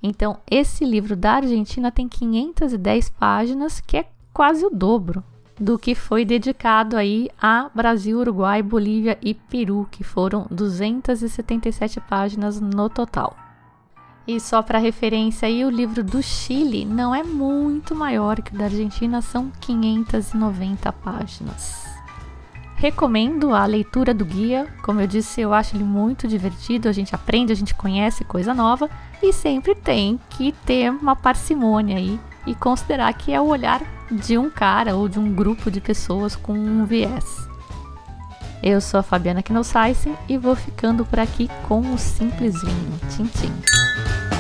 Então, 0.03 0.39
esse 0.51 0.85
livro 0.85 1.17
da 1.17 1.35
Argentina 1.35 1.91
tem 1.91 2.09
510 2.09 3.09
páginas, 3.11 3.81
que 3.81 3.97
é 3.99 4.07
quase 4.41 4.65
o 4.65 4.71
dobro 4.71 5.23
do 5.61 5.79
que 5.79 5.95
foi 5.95 6.25
dedicado 6.25 6.97
aí 6.97 7.29
a 7.39 7.71
Brasil, 7.75 8.21
Uruguai, 8.21 8.63
Bolívia 8.63 9.19
e 9.21 9.35
Peru, 9.35 9.87
que 9.91 10.03
foram 10.03 10.47
277 10.51 12.01
páginas 12.01 12.59
no 12.59 12.89
total. 12.89 13.37
E 14.27 14.41
só 14.41 14.63
para 14.63 14.79
referência 14.79 15.47
aí, 15.47 15.63
o 15.63 15.69
livro 15.69 16.03
do 16.03 16.23
Chile 16.23 16.87
não 16.87 17.15
é 17.15 17.23
muito 17.23 17.95
maior 17.95 18.41
que 18.41 18.55
o 18.55 18.57
da 18.57 18.65
Argentina, 18.65 19.21
são 19.21 19.53
590 19.61 20.91
páginas. 20.91 21.85
Recomendo 22.77 23.55
a 23.55 23.67
leitura 23.67 24.15
do 24.15 24.25
guia, 24.25 24.73
como 24.83 25.03
eu 25.03 25.07
disse, 25.07 25.43
eu 25.43 25.53
acho 25.53 25.77
ele 25.77 25.85
muito 25.85 26.27
divertido, 26.27 26.89
a 26.89 26.93
gente 26.93 27.15
aprende, 27.15 27.53
a 27.53 27.57
gente 27.57 27.75
conhece 27.75 28.25
coisa 28.25 28.55
nova 28.55 28.89
e 29.23 29.35
sempre 29.35 29.75
tem 29.75 30.19
que 30.31 30.53
ter 30.65 30.91
uma 30.91 31.15
parcimônia 31.15 31.99
aí 31.99 32.19
e 32.47 32.55
considerar 32.55 33.13
que 33.13 33.35
é 33.35 33.39
o 33.39 33.45
olhar 33.45 34.00
de 34.11 34.37
um 34.37 34.51
cara 34.51 34.97
ou 34.97 35.09
de 35.09 35.19
um 35.19 35.33
grupo 35.33 35.71
de 35.71 35.81
pessoas 35.81 36.35
com 36.35 36.53
um 36.53 36.85
viés. 36.85 37.49
Eu 38.63 38.81
sou 38.81 39.01
a 39.01 39.03
Fabiana 39.03 39.43
Knossaisen 39.43 40.15
e 40.29 40.37
vou 40.37 40.55
ficando 40.55 41.05
por 41.05 41.19
aqui 41.19 41.49
com 41.67 41.81
o 41.81 41.99
simples 41.99 42.61
vinho. 42.61 43.01
Tchim, 43.09 43.27
tchim. 43.27 44.40